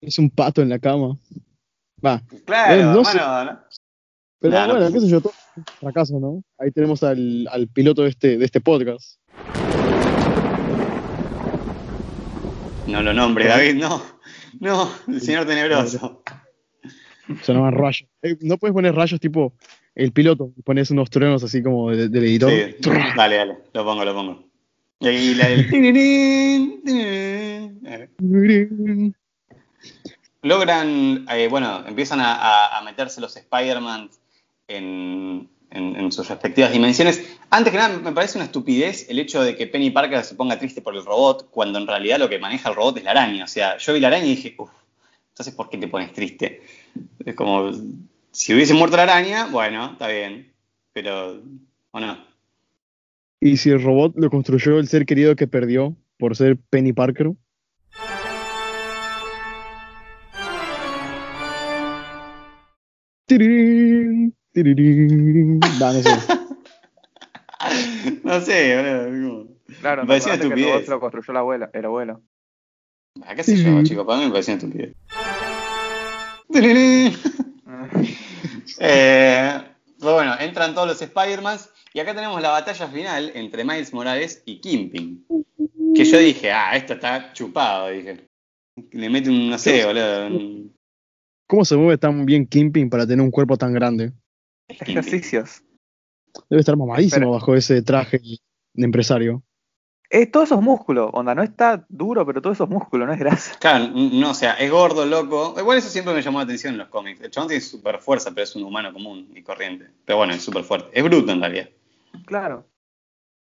Es 0.00 0.18
un 0.18 0.30
pato 0.30 0.62
en 0.62 0.68
la 0.68 0.78
cama. 0.78 1.16
Va. 2.04 2.22
Claro, 2.46 2.74
Eh, 2.74 2.82
no 2.84 3.00
hermano, 3.08 3.52
¿no? 3.52 3.60
Pero 4.40 4.54
Nah, 4.54 4.66
no 4.68 4.72
bueno, 4.74 4.86
sé. 4.86 4.92
qué 4.92 5.00
sé 5.00 5.08
yo, 5.08 5.20
todo 5.20 5.32
fracaso, 5.80 6.20
¿no? 6.20 6.42
Ahí 6.58 6.70
tenemos 6.70 7.02
al, 7.02 7.48
al 7.50 7.66
piloto 7.68 8.02
de 8.04 8.10
este, 8.10 8.38
de 8.38 8.44
este 8.44 8.60
podcast. 8.60 9.18
No 12.86 13.02
lo 13.02 13.12
nombre, 13.12 13.46
David, 13.48 13.74
no, 13.74 14.00
no, 14.60 14.88
el 15.08 15.20
señor 15.20 15.44
tenebroso. 15.46 16.22
Se 17.42 17.52
llaman 17.52 17.74
rayos. 17.74 18.08
Eh, 18.22 18.36
no 18.40 18.56
puedes 18.58 18.72
poner 18.72 18.94
rayos 18.94 19.18
tipo 19.20 19.52
el 19.96 20.12
piloto, 20.12 20.52
pones 20.64 20.90
unos 20.92 21.10
truenos 21.10 21.42
así 21.42 21.60
como 21.62 21.90
de- 21.90 22.08
del 22.08 22.24
editor. 22.24 22.50
Sí, 22.50 22.76
dale, 23.16 23.36
dale, 23.36 23.58
lo 23.74 23.84
pongo, 23.84 24.04
lo 24.04 24.14
pongo. 24.14 24.44
Y 25.00 25.08
ahí 25.08 25.34
la 25.34 25.48
del... 25.48 25.68
Logran, 30.42 31.26
eh, 31.30 31.48
bueno, 31.48 31.84
empiezan 31.86 32.20
a, 32.22 32.80
meterse 32.84 33.20
los 33.20 33.36
Spider-Man 33.36 34.10
en- 34.68 35.48
en 35.70 36.12
sus 36.12 36.28
respectivas 36.28 36.72
dimensiones. 36.72 37.38
Antes 37.50 37.72
que 37.72 37.78
nada, 37.78 37.98
me 37.98 38.12
parece 38.12 38.38
una 38.38 38.44
estupidez 38.46 39.08
el 39.08 39.18
hecho 39.18 39.42
de 39.42 39.56
que 39.56 39.66
Penny 39.66 39.90
Parker 39.90 40.24
se 40.24 40.34
ponga 40.34 40.58
triste 40.58 40.80
por 40.80 40.94
el 40.96 41.04
robot, 41.04 41.50
cuando 41.50 41.78
en 41.78 41.86
realidad 41.86 42.18
lo 42.18 42.28
que 42.28 42.38
maneja 42.38 42.68
el 42.68 42.74
robot 42.74 42.98
es 42.98 43.04
la 43.04 43.12
araña. 43.12 43.44
O 43.44 43.48
sea, 43.48 43.76
yo 43.78 43.94
vi 43.94 44.00
la 44.00 44.08
araña 44.08 44.26
y 44.26 44.36
dije, 44.36 44.54
uff, 44.58 44.70
entonces 45.30 45.54
¿por 45.54 45.68
qué 45.68 45.78
te 45.78 45.88
pones 45.88 46.12
triste? 46.12 46.62
Es 47.24 47.34
como, 47.34 47.70
si 48.30 48.54
hubiese 48.54 48.74
muerto 48.74 48.96
la 48.96 49.04
araña, 49.04 49.46
bueno, 49.46 49.92
está 49.92 50.08
bien, 50.08 50.52
pero, 50.92 51.42
¿o 51.90 52.00
no? 52.00 52.18
Y 53.40 53.56
si 53.56 53.70
el 53.70 53.82
robot 53.82 54.14
lo 54.16 54.30
construyó 54.30 54.78
el 54.78 54.88
ser 54.88 55.06
querido 55.06 55.36
que 55.36 55.46
perdió 55.46 55.96
por 56.18 56.36
ser 56.36 56.56
Penny 56.70 56.92
Parker. 56.92 57.32
Va, 64.62 65.92
no 65.92 66.02
sé. 66.02 66.10
No 68.24 68.40
sé, 68.40 68.76
boludo. 68.76 69.48
Claro, 69.80 70.02
Me 70.02 70.08
pareció 70.08 70.32
acordate 70.32 70.54
que 70.54 70.90
lo 70.90 71.00
construyó 71.00 71.32
la 71.32 71.40
abuela, 71.40 71.70
el 71.72 71.84
abuelo. 71.84 72.22
¿A 73.26 73.34
qué 73.34 73.42
sé 73.42 73.56
yo, 73.56 73.82
chico? 73.82 74.06
Para 74.06 74.20
mí 74.20 74.26
me 74.26 74.30
pareció 74.30 74.54
una 74.54 74.62
estupidez. 74.62 74.94
Eh, 78.80 79.60
pero 79.98 80.14
bueno, 80.14 80.34
entran 80.38 80.72
todos 80.74 80.86
los 80.86 81.02
Spider-Mans 81.02 81.70
y 81.92 81.98
acá 82.00 82.14
tenemos 82.14 82.40
la 82.40 82.50
batalla 82.50 82.86
final 82.86 83.32
entre 83.34 83.64
Miles 83.64 83.92
Morales 83.92 84.42
y 84.46 84.60
Kingpin. 84.60 85.26
Que 85.96 86.04
yo 86.04 86.18
dije, 86.18 86.52
ah, 86.52 86.76
esto 86.76 86.92
está 86.94 87.32
chupado, 87.32 87.88
dije. 87.88 88.28
Le 88.92 89.10
mete 89.10 89.30
un, 89.30 89.50
no 89.50 89.58
sé, 89.58 89.84
boludo. 89.84 90.26
un- 90.28 90.72
¿Cómo 91.48 91.64
se 91.64 91.76
mueve 91.76 91.98
tan 91.98 92.24
bien 92.24 92.46
Kimping 92.46 92.88
para 92.88 93.06
tener 93.06 93.24
un 93.24 93.30
cuerpo 93.32 93.56
tan 93.56 93.72
grande? 93.72 94.12
Ejercicios. 94.68 95.62
Debe 96.48 96.60
estar 96.60 96.76
mamadísimo 96.76 97.32
bajo 97.32 97.54
ese 97.54 97.82
traje 97.82 98.18
de 98.18 98.84
empresario. 98.84 99.42
Eh, 100.10 100.26
todo 100.26 100.44
eso 100.44 100.54
es 100.54 100.62
músculo, 100.62 101.10
onda, 101.10 101.34
no 101.34 101.42
está 101.42 101.84
duro, 101.90 102.24
pero 102.24 102.40
todo 102.40 102.54
eso 102.54 102.64
es 102.64 102.70
músculo, 102.70 103.06
no 103.06 103.12
es 103.12 103.18
grasa. 103.18 103.58
Claro, 103.60 103.88
no, 103.94 104.30
o 104.30 104.34
sea, 104.34 104.54
es 104.54 104.70
gordo, 104.70 105.04
loco. 105.04 105.54
Igual 105.58 105.78
eso 105.78 105.90
siempre 105.90 106.14
me 106.14 106.22
llamó 106.22 106.38
la 106.38 106.44
atención 106.44 106.72
en 106.74 106.78
los 106.78 106.88
cómics. 106.88 107.20
El 107.20 107.30
chabón 107.30 107.48
tiene 107.48 107.60
super 107.60 107.98
fuerza, 107.98 108.30
pero 108.30 108.44
es 108.44 108.56
un 108.56 108.62
humano 108.62 108.92
común 108.92 109.30
y 109.34 109.42
corriente. 109.42 109.90
Pero 110.06 110.18
bueno, 110.18 110.32
es 110.32 110.42
súper 110.42 110.64
fuerte. 110.64 110.88
Es 110.92 111.04
bruto 111.04 111.30
en 111.30 111.40
realidad. 111.40 111.68
Claro. 112.24 112.66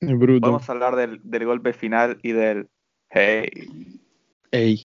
Es 0.01 0.19
bruto. 0.19 0.41
Podemos 0.41 0.71
hablar 0.71 0.97
del, 0.97 1.21
del 1.23 1.45
golpe 1.45 1.75
final 1.75 2.19
y 2.23 2.33
del 2.33 2.69
hey. 3.11 3.51
Ey. 4.51 4.83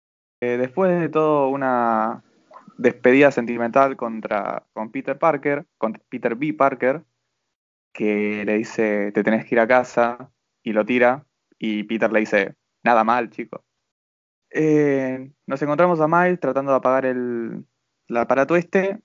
Eh, 0.42 0.58
después 0.58 1.00
de 1.00 1.10
todo 1.10 1.48
una 1.48 2.24
despedida 2.78 3.32
sentimental 3.32 3.96
contra 3.96 4.66
con 4.74 4.92
Peter 4.92 5.18
Parker, 5.18 5.66
con 5.78 5.94
Peter 6.10 6.36
B. 6.36 6.54
Parker, 6.54 7.04
que 7.94 8.44
le 8.46 8.58
dice 8.58 9.12
te 9.12 9.24
tenés 9.24 9.46
que 9.46 9.56
ir 9.56 9.60
a 9.60 9.68
casa 9.68 10.32
y 10.64 10.74
lo 10.74 10.86
tira 10.86 11.26
y 11.58 11.84
Peter 11.84 12.12
le 12.12 12.22
dice 12.22 12.56
nada 12.84 13.04
mal, 13.04 13.30
chico. 13.30 13.64
Eh, 14.50 15.32
nos 15.48 15.62
encontramos 15.62 16.00
a 16.00 16.08
Miles 16.08 16.40
tratando 16.40 16.72
de 16.72 16.78
apagar 16.78 17.06
el, 17.06 17.66
el 18.08 18.18
aparato 18.18 18.56
este. 18.56 19.00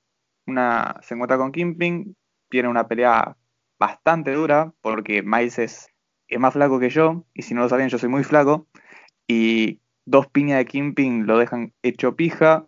Una, 0.47 0.97
se 1.03 1.15
encuentra 1.15 1.37
con 1.37 1.53
Kingpin, 1.53 2.17
tiene 2.49 2.69
una 2.69 2.89
pelea 2.89 3.37
bastante 3.79 4.33
dura 4.33 4.73
porque 4.81 5.23
Miles 5.23 5.59
es, 5.59 5.89
es 6.29 6.39
más 6.39 6.55
flaco 6.55 6.79
que 6.81 6.91
yo 6.91 7.25
y 7.35 7.43
si 7.43 7.55
no 7.55 7.63
lo 7.63 7.69
sabían 7.69 7.89
yo 7.89 7.99
soy 7.99 8.09
muy 8.09 8.25
flaco 8.25 8.67
y 9.27 9.81
dos 10.05 10.27
piñas 10.27 10.59
de 10.59 10.67
Kingpin 10.67 11.27
lo 11.27 11.39
dejan 11.39 11.73
hecho 11.83 12.17
pija. 12.17 12.67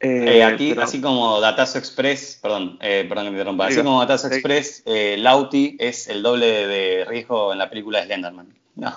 Eh, 0.00 0.38
Eh, 0.38 0.44
aquí, 0.44 0.70
pero- 0.70 0.82
así 0.82 1.00
como 1.00 1.40
Datazo 1.40 1.78
Express, 1.78 2.38
perdón, 2.42 2.78
eh, 2.80 3.04
perdón 3.08 3.26
que 3.26 3.30
me 3.30 3.36
interrumpa, 3.36 3.66
así 3.66 3.76
como 3.82 4.00
Datazo 4.00 4.28
Sí. 4.28 4.34
Express, 4.34 4.82
eh, 4.86 5.16
Lauti 5.18 5.76
es 5.78 6.08
el 6.08 6.22
doble 6.22 6.46
de 6.66 7.04
riesgo 7.04 7.52
en 7.52 7.58
la 7.58 7.68
película 7.70 7.98
de 8.00 8.06
Slenderman. 8.06 8.54
No. 8.76 8.92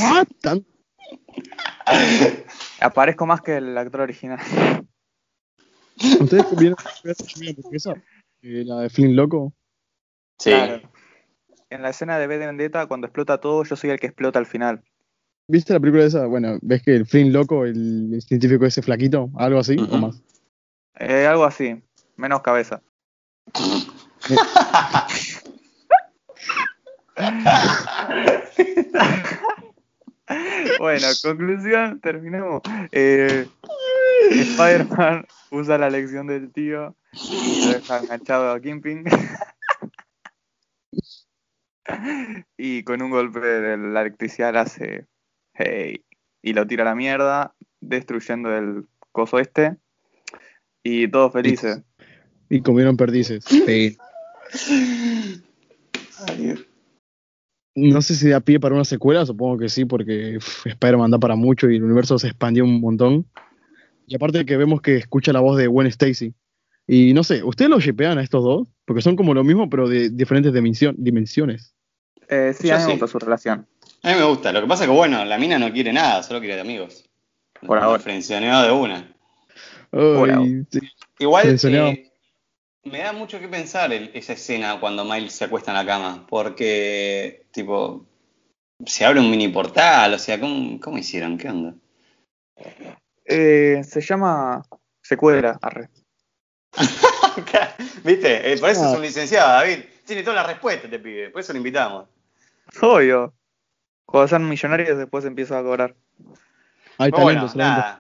¿What? 0.00 0.26
¿Tan- 0.40 0.66
Aparezco 2.80 3.26
más 3.26 3.40
que 3.40 3.56
el 3.56 3.76
actor 3.78 4.02
original. 4.02 4.38
¿Ustedes 6.20 6.56
vieron 6.56 6.76
la 8.42 8.76
de 8.80 8.90
Flynn 8.90 9.16
Loco? 9.16 9.52
Sí. 10.38 10.50
Claro. 10.50 10.80
En 11.68 11.82
la 11.82 11.90
escena 11.90 12.18
de 12.18 12.26
B 12.26 12.38
de 12.38 12.46
Vendetta, 12.46 12.86
cuando 12.86 13.06
explota 13.06 13.38
todo, 13.38 13.64
yo 13.64 13.76
soy 13.76 13.90
el 13.90 14.00
que 14.00 14.06
explota 14.08 14.38
al 14.38 14.46
final. 14.46 14.82
¿Viste 15.50 15.72
la 15.72 15.80
película 15.80 16.04
esa? 16.04 16.26
Bueno, 16.26 16.60
ves 16.62 16.84
que 16.84 16.94
el 16.94 17.06
Flynn 17.06 17.32
loco, 17.32 17.64
el 17.64 18.22
científico 18.22 18.66
ese 18.66 18.82
flaquito, 18.82 19.30
algo 19.36 19.58
así 19.58 19.74
o 19.76 19.98
más. 19.98 20.22
Eh, 20.94 21.26
algo 21.26 21.44
así, 21.44 21.82
menos 22.16 22.42
cabeza. 22.42 22.80
bueno, 30.78 31.08
conclusión, 31.20 32.00
terminemos. 32.00 32.62
Eh, 32.92 33.48
Spider-Man 34.30 35.26
usa 35.50 35.78
la 35.78 35.90
lección 35.90 36.28
del 36.28 36.52
tío 36.52 36.94
y 37.12 37.66
lo 37.66 37.72
deja 37.72 37.98
enganchado 37.98 38.52
a 38.52 38.60
Kingpin. 38.60 39.02
y 42.56 42.84
con 42.84 43.02
un 43.02 43.10
golpe 43.10 43.40
de 43.40 43.76
la 43.78 44.02
electricidad 44.02 44.52
le 44.52 44.58
hace 44.60 45.08
hey 45.60 46.04
y 46.42 46.52
lo 46.52 46.66
tira 46.66 46.82
a 46.82 46.86
la 46.86 46.94
mierda, 46.94 47.54
destruyendo 47.80 48.56
el 48.56 48.86
coso 49.12 49.38
este. 49.38 49.76
Y 50.82 51.08
todos 51.08 51.32
felices. 51.32 51.82
Y 52.48 52.62
comieron 52.62 52.96
perdices. 52.96 53.44
Sí. 53.44 53.96
No 57.76 58.02
sé 58.02 58.14
si 58.14 58.28
da 58.28 58.40
pie 58.40 58.58
para 58.58 58.74
una 58.74 58.84
secuela, 58.84 59.24
supongo 59.24 59.58
que 59.58 59.68
sí, 59.68 59.84
porque 59.84 60.38
Spider-Man 60.64 61.10
da 61.10 61.18
para 61.18 61.36
mucho 61.36 61.70
y 61.70 61.76
el 61.76 61.84
universo 61.84 62.18
se 62.18 62.28
expandió 62.28 62.64
un 62.64 62.80
montón. 62.80 63.26
Y 64.06 64.16
aparte 64.16 64.44
que 64.44 64.56
vemos 64.56 64.80
que 64.80 64.96
escucha 64.96 65.32
la 65.32 65.40
voz 65.40 65.56
de 65.56 65.66
Gwen 65.68 65.86
Stacy. 65.86 66.34
Y 66.86 67.14
no 67.14 67.22
sé, 67.22 67.44
¿ustedes 67.44 67.70
los 67.70 67.84
shipean 67.84 68.18
a 68.18 68.22
estos 68.22 68.42
dos? 68.42 68.68
Porque 68.84 69.02
son 69.02 69.14
como 69.14 69.34
lo 69.34 69.44
mismo, 69.44 69.70
pero 69.70 69.88
de 69.88 70.10
diferentes 70.10 70.52
dimensión- 70.52 70.96
dimensiones. 70.98 71.76
Eh, 72.28 72.52
sí, 72.58 72.70
a 72.70 72.78
mí 72.78 72.80
me 72.80 72.86
sí. 72.86 72.90
gusta 72.92 73.06
su 73.06 73.18
relación. 73.20 73.66
A 74.02 74.08
mí 74.12 74.14
me 74.18 74.24
gusta. 74.24 74.52
Lo 74.52 74.60
que 74.62 74.66
pasa 74.66 74.84
es 74.84 74.90
que, 74.90 74.96
bueno, 74.96 75.24
la 75.24 75.38
mina 75.38 75.58
no 75.58 75.70
quiere 75.72 75.92
nada, 75.92 76.22
solo 76.22 76.40
quiere 76.40 76.54
de 76.56 76.60
amigos. 76.62 77.04
Por 77.66 77.78
Me 77.78 77.84
ahora. 77.84 78.02
frencioneó 78.02 78.62
de 78.62 78.70
una. 78.72 79.14
Ahora. 79.92 80.38
sí. 80.70 80.80
Igual 81.18 81.42
Frencioneó. 81.44 81.86
eh, 81.88 82.10
me 82.84 83.00
da 83.00 83.12
mucho 83.12 83.38
que 83.38 83.48
pensar 83.48 83.92
el- 83.92 84.10
esa 84.14 84.32
escena 84.32 84.80
cuando 84.80 85.04
Miles 85.04 85.34
se 85.34 85.44
acuesta 85.44 85.70
en 85.72 85.76
la 85.76 85.84
cama. 85.86 86.26
Porque, 86.28 87.46
tipo, 87.50 88.06
se 88.86 89.04
abre 89.04 89.20
un 89.20 89.30
mini 89.30 89.48
portal. 89.48 90.14
O 90.14 90.18
sea, 90.18 90.40
¿cómo, 90.40 90.80
cómo 90.80 90.96
hicieron? 90.96 91.36
¿Qué 91.36 91.48
onda? 91.50 91.74
Eh, 93.26 93.82
se 93.84 94.00
llama 94.00 94.62
secuela, 95.02 95.58
arre. 95.60 95.90
¿Viste? 98.04 98.52
Eh, 98.52 98.58
por 98.58 98.70
eso 98.70 98.82
Ah. 98.84 98.90
es 98.90 98.96
un 98.96 99.02
licenciado, 99.02 99.48
David. 99.50 99.84
Tiene 100.06 100.22
todas 100.22 100.36
las 100.36 100.46
respuestas, 100.46 100.90
te 100.90 100.98
pibe. 100.98 101.30
Por 101.30 101.40
eso 101.40 101.52
lo 101.52 101.58
invitamos. 101.58 102.06
Obvio. 102.80 103.34
Cuando 104.10 104.28
sean 104.28 104.48
millonarios 104.48 104.98
después 104.98 105.24
empiezo 105.24 105.56
a 105.56 105.62
cobrar. 105.62 105.94
Hay 106.98 107.10
Pero 107.10 107.22
bueno, 107.22 107.48
nada. 107.54 108.00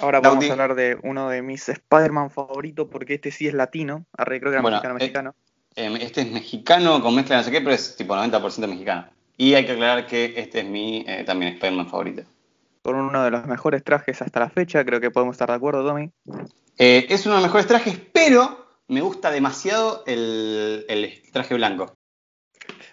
Ahora 0.00 0.20
vamos 0.20 0.48
a 0.48 0.52
hablar 0.52 0.74
de 0.74 0.98
uno 1.02 1.30
de 1.30 1.40
mis 1.40 1.68
Spider-Man 1.68 2.30
favoritos 2.30 2.88
porque 2.90 3.14
este 3.14 3.30
sí 3.30 3.48
es 3.48 3.54
latino. 3.54 4.04
Arre, 4.16 4.40
creo 4.40 4.52
que 4.52 4.56
era 4.56 4.62
Bueno, 4.62 4.76
mexicano, 4.76 4.94
eh, 4.94 5.00
mexicano. 5.00 5.34
Eh, 5.74 5.98
este 6.02 6.20
es 6.22 6.30
mexicano 6.30 7.00
con 7.00 7.14
mezcla 7.14 7.36
de 7.36 7.40
no 7.40 7.44
sé 7.44 7.50
qué, 7.50 7.60
pero 7.60 7.74
es 7.74 7.96
tipo 7.96 8.14
90% 8.14 8.68
mexicano. 8.68 9.06
Y 9.38 9.54
hay 9.54 9.64
que 9.64 9.72
aclarar 9.72 10.06
que 10.06 10.34
este 10.36 10.60
es 10.60 10.66
mi 10.66 11.04
eh, 11.08 11.24
también 11.24 11.54
Spider-Man 11.54 11.88
favorito. 11.88 12.22
Con 12.82 12.96
uno 12.96 13.24
de 13.24 13.30
los 13.30 13.46
mejores 13.46 13.82
trajes 13.82 14.20
hasta 14.20 14.40
la 14.40 14.50
fecha. 14.50 14.84
Creo 14.84 15.00
que 15.00 15.10
podemos 15.10 15.34
estar 15.34 15.48
de 15.48 15.54
acuerdo, 15.54 15.86
Tommy. 15.86 16.10
Eh, 16.76 17.06
es 17.08 17.24
uno 17.24 17.36
de 17.36 17.40
los 17.40 17.48
mejores 17.48 17.66
trajes, 17.66 17.98
pero 18.12 18.66
me 18.88 19.00
gusta 19.00 19.30
demasiado 19.30 20.04
el, 20.06 20.84
el 20.88 21.22
traje 21.32 21.54
blanco. 21.54 21.94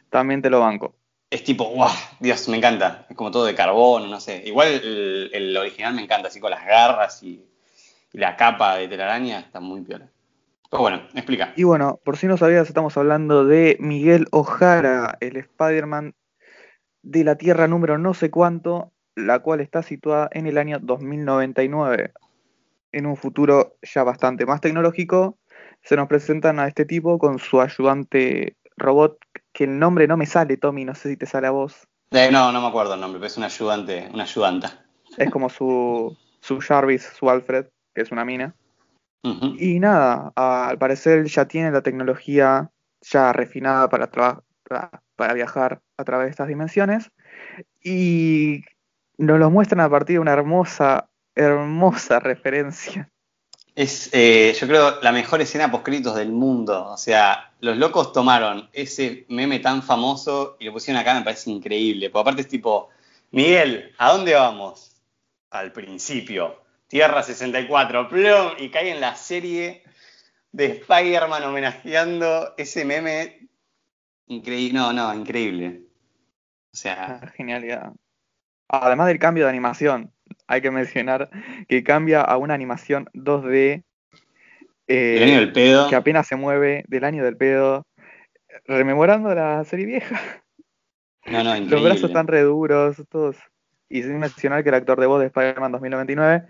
También 0.10 0.42
te 0.42 0.50
lo 0.50 0.62
banco. 0.62 0.96
Es 1.30 1.44
tipo, 1.44 1.70
wow, 1.70 1.90
Dios, 2.20 2.48
me 2.48 2.58
encanta. 2.58 3.06
Es 3.10 3.16
como 3.16 3.32
todo 3.32 3.46
de 3.46 3.56
carbón, 3.56 4.10
no 4.10 4.20
sé. 4.20 4.44
Igual 4.46 4.68
el, 4.68 5.30
el 5.34 5.58
original 5.58 5.94
me 5.94 6.04
encanta, 6.04 6.28
así 6.28 6.40
con 6.40 6.52
las 6.52 6.66
garras 6.66 7.24
y, 7.24 7.44
la 8.14 8.38
capa 8.38 8.78
de 8.78 8.88
telaraña, 8.88 9.40
está 9.40 9.60
muy 9.60 9.82
piola. 9.82 10.08
Pero 10.70 10.82
bueno, 10.82 11.02
explica. 11.14 11.54
Y 11.56 11.64
bueno, 11.64 12.00
por 12.04 12.18
si 12.18 12.28
no 12.28 12.38
sabías, 12.38 12.68
estamos 12.68 12.96
hablando 12.96 13.46
de 13.46 13.76
Miguel 13.80 14.28
Ojara, 14.32 15.18
el 15.20 15.36
Spider-Man 15.36 16.16
de 17.02 17.24
la 17.24 17.36
Tierra 17.36 17.68
número 17.68 17.98
no 17.98 18.14
sé 18.14 18.32
cuánto, 18.32 18.92
la 19.16 19.40
cual 19.40 19.60
está 19.60 19.84
situada 19.84 20.30
en 20.32 20.48
el 20.48 20.58
año 20.58 20.80
2099. 20.80 22.14
En 22.92 23.06
un 23.08 23.18
futuro 23.18 23.76
ya 23.82 24.04
bastante 24.04 24.46
más 24.46 24.62
tecnológico, 24.62 25.38
se 25.82 25.96
nos 25.96 26.08
presentan 26.08 26.60
a 26.60 26.68
este 26.68 26.86
tipo 26.86 27.18
con 27.18 27.40
su 27.40 27.60
ayudante 27.60 28.56
robot, 28.78 29.18
que 29.54 29.64
el 29.66 29.80
nombre 29.80 30.08
no 30.08 30.18
me 30.18 30.26
sale, 30.26 30.58
Tommy, 30.58 30.84
no 30.84 30.96
sé 30.96 31.10
si 31.10 31.18
te 31.18 31.26
sale 31.26 31.48
a 31.48 31.52
vos. 31.52 31.88
Eh, 32.12 32.30
no, 32.32 32.52
no 32.52 32.62
me 32.62 32.68
acuerdo 32.68 32.96
el 32.96 33.00
nombre, 33.00 33.20
pero 33.20 33.28
es 33.28 33.38
un 33.38 33.44
ayudante, 33.44 34.10
una 34.14 34.24
ayudanta. 34.24 34.86
Es 35.18 35.30
como 35.30 35.50
su, 35.50 36.18
su 36.42 36.60
Jarvis, 36.60 37.04
su 37.18 37.30
Alfred, 37.30 37.68
que 37.94 38.02
es 38.02 38.12
una 38.12 38.26
mina. 38.26 38.56
Y 39.58 39.80
nada, 39.80 40.34
al 40.36 40.78
parecer 40.78 41.26
ya 41.28 41.48
tiene 41.48 41.72
la 41.72 41.82
tecnología 41.82 42.70
ya 43.00 43.32
refinada 43.32 43.88
para, 43.88 44.12
para, 44.12 44.44
para 45.16 45.34
viajar 45.34 45.82
a 45.96 46.04
través 46.04 46.26
de 46.26 46.32
estas 46.32 46.50
dimensiones. 46.50 47.10
Y 47.82 48.66
nos 49.18 49.40
lo 49.40 49.50
muestran 49.50 49.80
a 49.80 49.90
partir 49.90 50.16
de 50.16 50.20
una 50.20 50.34
hermosa, 50.34 51.08
hermosa 51.36 52.20
referencia. 52.20 53.10
Es, 53.76 54.10
eh, 54.12 54.54
yo 54.60 54.68
creo, 54.68 55.02
la 55.02 55.14
mejor 55.14 55.40
escena 55.40 55.72
post-créditos 55.72 56.16
del 56.16 56.34
mundo. 56.34 56.88
O 56.88 56.98
sea, 56.98 57.53
los 57.64 57.78
locos 57.78 58.12
tomaron 58.12 58.70
ese 58.74 59.26
meme 59.30 59.60
tan 59.60 59.84
famoso 59.84 60.58
y 60.60 60.66
lo 60.66 60.74
pusieron 60.74 61.02
acá, 61.02 61.14
me 61.14 61.22
parece 61.22 61.50
increíble. 61.50 62.10
Porque 62.10 62.22
aparte 62.22 62.42
es 62.42 62.50
tipo, 62.50 62.90
Miguel, 63.32 63.94
¿a 64.00 64.12
dónde 64.12 64.34
vamos? 64.34 64.98
Al 65.50 65.72
principio. 65.72 66.62
Tierra 66.88 67.24
64, 67.24 68.10
plum, 68.10 68.52
y 68.58 68.70
cae 68.70 68.92
en 68.92 69.00
la 69.00 69.16
serie 69.16 69.82
de 70.52 70.66
Spider-Man 70.66 71.42
homenajeando 71.46 72.54
ese 72.58 72.84
meme. 72.84 73.48
Increíble, 74.28 74.78
no, 74.78 74.92
no, 74.92 75.14
increíble. 75.14 75.84
O 76.74 76.76
sea, 76.76 77.20
Una 77.22 77.32
Genialidad. 77.32 77.94
Además 78.68 79.08
del 79.08 79.20
cambio 79.20 79.46
de 79.46 79.52
animación, 79.52 80.12
hay 80.48 80.60
que 80.60 80.70
mencionar 80.70 81.30
que 81.70 81.82
cambia 81.82 82.20
a 82.24 82.36
una 82.36 82.56
animación 82.56 83.10
2D 83.14 83.86
eh, 84.88 85.18
el 85.18 85.24
año 85.24 85.40
del 85.40 85.54
pedo. 85.54 85.90
que 85.90 85.96
apenas 85.96 86.28
se 86.28 86.36
mueve 86.36 86.84
del 86.88 87.04
año 87.04 87.24
del 87.24 87.38
pedo, 87.38 87.86
rememorando 88.66 89.34
la 89.34 89.64
serie 89.66 89.86
vieja. 89.86 90.20
No, 91.26 91.44
no, 91.44 91.58
Los 91.58 91.84
brazos 91.84 92.06
están 92.06 92.28
re 92.28 92.42
duros, 92.42 92.98
todos. 93.10 93.38
Y 93.90 94.04
sin 94.04 94.20
mencionar 94.20 94.64
que 94.64 94.70
el 94.70 94.76
actor 94.76 95.00
de 95.00 95.06
voz 95.06 95.22
de 95.22 95.28
Spider-Man 95.28 95.72
2099 95.72 96.48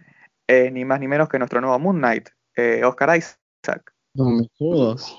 es 0.47 0.71
ni 0.71 0.85
más 0.85 0.99
ni 0.99 1.07
menos 1.07 1.29
que 1.29 1.37
nuestro 1.37 1.61
nuevo 1.61 1.77
Moon 1.77 1.97
Knight, 1.97 2.29
eh, 2.55 2.83
Oscar 2.83 3.15
Isaac. 3.17 3.93
No 4.15 4.29
me 4.29 4.47
jodas. 4.57 5.15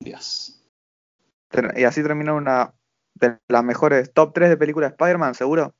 Dios. 0.00 0.56
Y 1.76 1.84
así 1.84 2.02
terminó 2.02 2.36
una 2.36 2.74
de 3.14 3.38
las 3.48 3.64
mejores 3.64 4.12
top 4.12 4.32
3 4.32 4.50
de 4.50 4.56
películas 4.56 4.90
de 4.90 4.94
Spider-Man, 4.94 5.34
seguro. 5.34 5.74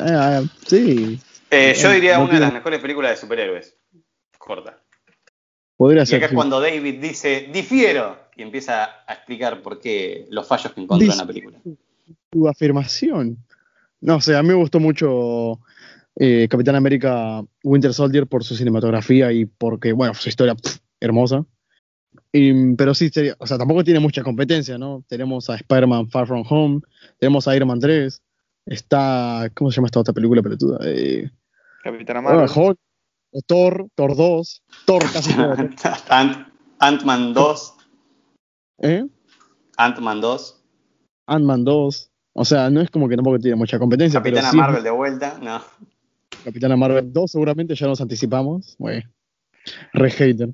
Ah, 0.00 0.42
sí, 0.66 1.20
Eh, 1.50 1.74
yo 1.74 1.90
diría 1.90 2.18
no 2.18 2.24
una 2.24 2.34
de 2.34 2.40
las 2.40 2.52
mejores 2.52 2.80
películas 2.80 3.10
de 3.12 3.16
superhéroes. 3.16 3.76
Corta. 4.38 4.79
Podría 5.80 6.02
Y 6.02 6.06
ser. 6.06 6.18
acá 6.18 6.26
es 6.26 6.32
cuando 6.34 6.60
David 6.60 7.00
dice, 7.00 7.48
difiero, 7.50 8.18
y 8.36 8.42
empieza 8.42 8.84
a 9.06 9.14
explicar 9.14 9.62
por 9.62 9.80
qué 9.80 10.26
los 10.28 10.46
fallos 10.46 10.74
que 10.74 10.82
encontró 10.82 11.10
en 11.10 11.16
la 11.16 11.26
película. 11.26 11.58
tu 12.28 12.46
afirmación. 12.46 13.38
No 14.02 14.20
sé, 14.20 14.36
a 14.36 14.42
mí 14.42 14.48
me 14.48 14.54
gustó 14.56 14.78
mucho 14.78 15.58
eh, 16.16 16.48
Capitán 16.50 16.74
América 16.76 17.42
Winter 17.64 17.94
Soldier 17.94 18.26
por 18.26 18.44
su 18.44 18.56
cinematografía 18.56 19.32
y 19.32 19.46
porque, 19.46 19.92
bueno, 19.92 20.12
su 20.12 20.28
historia 20.28 20.54
pff, 20.54 20.80
hermosa. 21.00 21.46
Y, 22.30 22.74
pero 22.74 22.92
sí, 22.92 23.08
sería, 23.08 23.34
o 23.38 23.46
sea, 23.46 23.56
tampoco 23.56 23.82
tiene 23.82 24.00
mucha 24.00 24.22
competencia, 24.22 24.76
¿no? 24.76 25.02
Tenemos 25.08 25.48
a 25.48 25.54
Spider-Man 25.54 26.10
Far 26.10 26.26
From 26.26 26.44
Home, 26.46 26.80
tenemos 27.18 27.48
a 27.48 27.56
Iron 27.56 27.68
Man 27.68 27.80
3, 27.80 28.22
está, 28.66 29.50
¿cómo 29.54 29.70
se 29.70 29.76
llama 29.76 29.86
esta 29.86 30.00
otra 30.00 30.12
película 30.12 30.42
pelotuda? 30.42 30.78
Eh, 30.84 31.30
Capitana 31.82 32.18
ah, 32.18 32.22
Marvel. 32.22 32.50
Hulk, 32.54 32.78
o 33.32 33.40
Thor, 33.46 33.88
Thor 33.94 34.16
2, 34.16 34.62
Thor 34.86 35.02
casi 35.12 35.32
todo. 35.36 35.54
Ant- 36.08 36.46
Ant-Man 36.78 37.34
2, 37.34 37.74
¿Eh? 38.78 39.06
Ant-Man 39.76 40.20
2, 40.20 40.62
Ant-Man 41.26 41.64
2. 41.64 42.10
O 42.32 42.44
sea, 42.44 42.70
no 42.70 42.80
es 42.80 42.90
como 42.90 43.08
que 43.08 43.16
tampoco 43.16 43.38
tiene 43.38 43.56
mucha 43.56 43.78
competencia. 43.78 44.22
pero 44.22 44.36
Capitana 44.36 44.50
sí 44.52 44.56
es 44.56 44.60
Marvel 44.62 44.84
de 44.84 44.90
vuelta, 44.90 45.38
no. 45.42 45.60
Capitana 46.44 46.76
Marvel 46.76 47.12
2 47.12 47.30
seguramente 47.30 47.74
ya 47.74 47.86
nos 47.86 48.00
anticipamos. 48.00 48.76
Güey, 48.78 49.02
re 49.92 50.10
hater. 50.10 50.50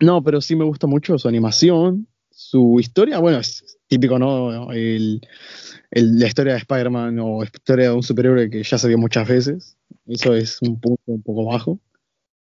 No, 0.00 0.22
pero 0.22 0.40
sí 0.40 0.56
me 0.56 0.64
gusta 0.64 0.86
mucho 0.86 1.18
su 1.18 1.28
animación, 1.28 2.06
su 2.30 2.78
historia, 2.80 3.18
bueno, 3.20 3.38
es 3.38 3.78
típico, 3.90 4.18
¿no? 4.18 4.72
El, 4.72 5.20
el- 5.90 6.18
la 6.18 6.26
historia 6.28 6.54
de 6.54 6.60
Spider-Man 6.60 7.18
o 7.20 7.42
historia 7.44 7.90
de 7.90 7.94
un 7.96 8.02
superhéroe 8.02 8.48
que 8.50 8.62
ya 8.62 8.78
se 8.78 8.88
vio 8.88 8.98
muchas 8.98 9.28
veces. 9.28 9.76
Eso 10.06 10.34
es 10.34 10.62
un 10.62 10.80
punto 10.80 11.02
un 11.06 11.22
poco 11.22 11.44
bajo. 11.46 11.78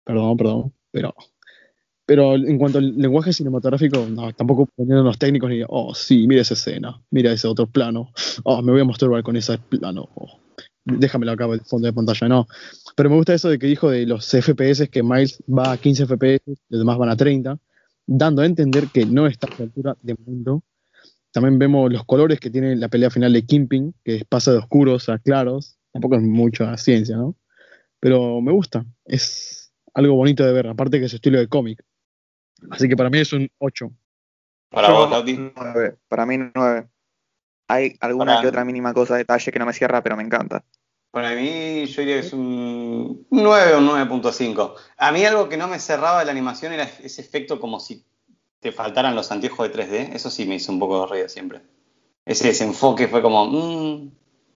Perdón, 0.04 0.36
perdón. 0.36 0.74
Pero, 0.92 1.14
pero 2.06 2.34
en 2.36 2.58
cuanto 2.58 2.78
al 2.78 2.96
lenguaje 2.96 3.32
cinematográfico, 3.32 4.06
no, 4.08 4.32
tampoco 4.32 4.66
poniendo 4.76 5.02
los 5.04 5.18
técnicos 5.18 5.50
ni, 5.50 5.62
oh, 5.68 5.94
sí, 5.94 6.26
mira 6.28 6.42
esa 6.42 6.54
escena, 6.54 7.02
mira 7.10 7.32
ese 7.32 7.48
otro 7.48 7.66
plano, 7.66 8.12
oh, 8.44 8.62
me 8.62 8.72
voy 8.72 8.80
a 8.82 8.84
masturbar 8.84 9.22
con 9.24 9.36
ese 9.36 9.58
plano. 9.58 10.08
oh. 10.14 10.38
déjamelo 10.84 11.32
acá 11.32 11.46
el 11.46 11.60
fondo 11.62 11.86
de 11.86 11.92
pantalla, 11.92 12.28
no. 12.28 12.46
Pero 12.96 13.10
me 13.10 13.16
gusta 13.16 13.34
eso 13.34 13.48
de 13.48 13.58
que 13.58 13.66
dijo 13.66 13.90
de 13.90 14.06
los 14.06 14.24
FPS 14.30 14.88
que 14.90 15.02
Miles 15.02 15.42
va 15.48 15.72
a 15.72 15.76
15 15.78 16.06
FPS, 16.06 16.42
los 16.68 16.80
demás 16.80 16.96
van 16.98 17.08
a 17.10 17.16
30, 17.16 17.58
dando 18.06 18.42
a 18.42 18.46
entender 18.46 18.86
que 18.92 19.04
no 19.06 19.26
está 19.26 19.48
a 19.48 19.50
esta 19.50 19.62
altura 19.64 19.96
de 20.02 20.14
mundo. 20.24 20.62
También 21.36 21.58
vemos 21.58 21.92
los 21.92 22.02
colores 22.06 22.40
que 22.40 22.48
tiene 22.48 22.76
la 22.76 22.88
pelea 22.88 23.10
final 23.10 23.30
de 23.30 23.44
Kimping, 23.44 23.92
que 24.02 24.24
pasa 24.26 24.52
de 24.52 24.56
oscuros 24.56 25.10
a 25.10 25.18
claros. 25.18 25.76
Tampoco 25.92 26.14
es 26.16 26.22
mucha 26.22 26.74
ciencia, 26.78 27.14
¿no? 27.14 27.36
Pero 28.00 28.40
me 28.40 28.52
gusta. 28.52 28.86
Es 29.04 29.70
algo 29.92 30.14
bonito 30.14 30.46
de 30.46 30.52
ver, 30.54 30.66
aparte 30.66 30.98
que 30.98 31.04
es 31.04 31.12
estilo 31.12 31.38
de 31.38 31.46
cómic. 31.46 31.84
Así 32.70 32.88
que 32.88 32.96
para 32.96 33.10
mí 33.10 33.18
es 33.18 33.34
un 33.34 33.50
8. 33.58 33.90
Para 34.70 34.88
vos, 34.90 35.10
Lauti. 35.10 35.52
9. 35.54 35.98
Para 36.08 36.24
mí 36.24 36.38
9. 36.54 36.88
Hay 37.68 37.98
alguna 38.00 38.30
Para- 38.32 38.40
que 38.40 38.48
otra 38.48 38.64
mínima 38.64 38.94
cosa, 38.94 39.16
detalle 39.16 39.52
que 39.52 39.58
no 39.58 39.66
me 39.66 39.74
cierra, 39.74 40.02
pero 40.02 40.16
me 40.16 40.22
encanta. 40.22 40.64
Para 41.10 41.34
mí, 41.34 41.84
yo 41.84 42.00
diría 42.00 42.14
que 42.22 42.26
es 42.28 42.32
un 42.32 43.26
9 43.30 43.74
o 43.74 43.78
un 43.80 43.84
9.5. 43.88 44.74
A 44.96 45.12
mí 45.12 45.22
algo 45.26 45.50
que 45.50 45.58
no 45.58 45.68
me 45.68 45.80
cerraba 45.80 46.20
de 46.20 46.24
la 46.24 46.32
animación 46.32 46.72
era 46.72 46.84
ese 46.84 47.20
efecto 47.20 47.60
como 47.60 47.78
si 47.78 48.06
te 48.66 48.72
faltaran 48.72 49.14
los 49.14 49.30
anteojos 49.30 49.68
de 49.70 49.74
3D. 49.74 50.14
Eso 50.14 50.28
sí 50.28 50.44
me 50.44 50.56
hizo 50.56 50.72
un 50.72 50.80
poco 50.80 51.00
de 51.02 51.06
ruido 51.06 51.28
siempre. 51.28 51.60
Ese 52.24 52.48
desenfoque 52.48 53.06
fue 53.06 53.22
como... 53.22 53.46
mm. 53.46 54.10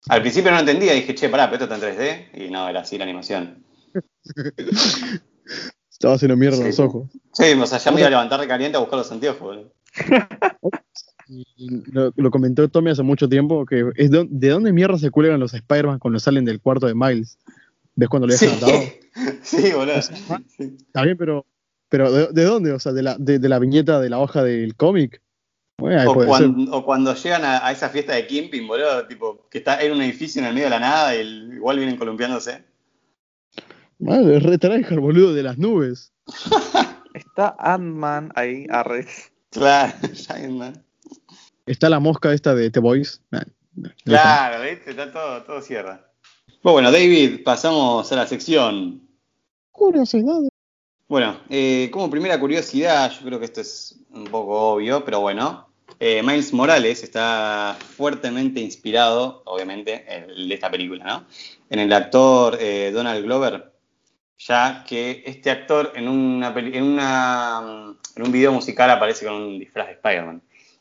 Al 0.08 0.20
principio 0.22 0.50
no 0.50 0.58
entendía, 0.58 0.94
dije, 0.94 1.14
che, 1.14 1.28
pará, 1.28 1.48
pero 1.50 1.62
esto 1.64 1.72
está 1.74 1.88
en 1.88 1.96
3D. 1.96 2.46
Y 2.46 2.50
no, 2.50 2.68
era 2.68 2.80
así 2.80 2.98
la 2.98 3.04
animación. 3.04 3.62
Estaba 5.90 6.14
haciendo 6.14 6.36
mierda 6.36 6.56
Sí. 6.56 6.64
los 6.64 6.80
ojos. 6.80 7.08
Sí, 7.32 7.52
o 7.52 7.66
sea, 7.66 7.78
ya 7.78 7.90
me 7.92 8.00
iba 8.00 8.06
a 8.08 8.10
levantar 8.10 8.40
de 8.40 8.48
caliente 8.48 8.76
a 8.76 8.80
buscar 8.80 8.98
los 8.98 9.12
anteojos, 9.12 9.66
lo, 11.92 12.12
lo 12.16 12.30
comentó 12.30 12.68
Tommy 12.68 12.90
hace 12.90 13.02
mucho 13.04 13.28
tiempo, 13.28 13.64
que 13.66 13.90
es 13.96 14.10
de, 14.10 14.26
de 14.28 14.48
dónde 14.48 14.72
mierda 14.72 14.98
se 14.98 15.10
cuelgan 15.10 15.38
los 15.38 15.54
Spider-Man 15.54 16.00
cuando 16.00 16.18
salen 16.18 16.44
del 16.44 16.60
cuarto 16.60 16.86
de 16.86 16.94
Miles. 16.94 17.38
¿Ves 17.94 18.08
cuando 18.08 18.26
le 18.26 18.36
Sí, 18.36 18.46
dejan 18.46 18.58
atado? 18.64 18.82
sí 19.42 19.72
boludo. 19.72 20.02
Sí. 20.02 20.76
Está 20.86 21.02
bien, 21.04 21.16
pero, 21.16 21.44
pero 21.90 22.10
¿de, 22.10 22.28
de 22.28 22.44
dónde? 22.44 22.72
O 22.72 22.78
sea, 22.80 22.92
de 22.92 23.02
la, 23.02 23.16
de, 23.18 23.38
de 23.38 23.48
la 23.50 23.58
viñeta 23.58 24.00
de 24.00 24.08
la 24.08 24.18
hoja 24.18 24.42
del 24.42 24.74
cómic. 24.76 25.20
Bueno, 25.78 26.10
O 26.10 26.14
cuando, 26.26 26.72
o 26.76 26.84
cuando 26.84 27.14
llegan 27.14 27.44
a, 27.44 27.66
a 27.66 27.72
esa 27.72 27.88
fiesta 27.90 28.14
de 28.14 28.26
Kimping, 28.26 28.66
boludo, 28.66 29.06
tipo, 29.06 29.46
que 29.50 29.58
está 29.58 29.80
en 29.82 29.92
un 29.92 30.02
edificio 30.02 30.40
en 30.40 30.48
el 30.48 30.54
medio 30.54 30.66
de 30.66 30.70
la 30.70 30.80
nada 30.80 31.14
y 31.16 31.20
el- 31.20 31.52
igual 31.54 31.76
vienen 31.78 31.96
columpiándose. 31.96 32.64
Madre, 33.98 34.36
es 34.38 34.42
re 34.42 34.56
tryhard, 34.58 34.98
boludo, 35.00 35.34
de 35.34 35.42
las 35.42 35.58
nubes. 35.58 36.12
Está 37.14 37.56
Ant-Man 37.58 38.30
ahí, 38.34 38.66
arre. 38.70 39.06
Claro, 39.50 39.92
Giant 40.14 40.52
Man. 40.52 40.84
Está 41.66 41.88
la 41.88 41.98
mosca 42.00 42.32
esta 42.32 42.54
de 42.54 42.70
The 42.70 42.80
Boys. 42.80 43.22
Nah, 43.30 43.42
nah, 43.74 43.90
Claro, 44.04 44.62
¿viste? 44.62 44.90
Está 44.90 45.10
todo, 45.12 45.42
todo 45.42 45.60
cierra. 45.60 46.12
Pues 46.62 46.72
bueno, 46.72 46.92
David, 46.92 47.42
pasamos 47.42 48.10
a 48.12 48.16
la 48.16 48.26
sección. 48.26 49.02
Curiosidades. 49.70 50.49
Bueno, 51.10 51.40
eh, 51.48 51.90
como 51.92 52.08
primera 52.08 52.38
curiosidad, 52.38 53.10
yo 53.10 53.26
creo 53.26 53.40
que 53.40 53.46
esto 53.46 53.60
es 53.60 53.98
un 54.12 54.26
poco 54.26 54.74
obvio, 54.74 55.04
pero 55.04 55.18
bueno, 55.18 55.68
eh, 55.98 56.22
Miles 56.22 56.52
Morales 56.52 57.02
está 57.02 57.76
fuertemente 57.80 58.60
inspirado, 58.60 59.42
obviamente, 59.44 60.04
el 60.06 60.48
de 60.48 60.54
esta 60.54 60.70
película, 60.70 61.04
¿no? 61.04 61.26
En 61.68 61.80
el 61.80 61.92
actor 61.92 62.56
eh, 62.60 62.92
Donald 62.94 63.24
Glover, 63.24 63.72
ya 64.38 64.84
que 64.86 65.24
este 65.26 65.50
actor 65.50 65.90
en, 65.96 66.06
una, 66.06 66.54
en, 66.56 66.84
una, 66.84 67.92
en 68.14 68.22
un 68.22 68.30
video 68.30 68.52
musical 68.52 68.88
aparece 68.88 69.26
con 69.26 69.34
un 69.34 69.58
disfraz 69.58 69.88
de 69.88 69.94
Spider-Man. 69.94 70.40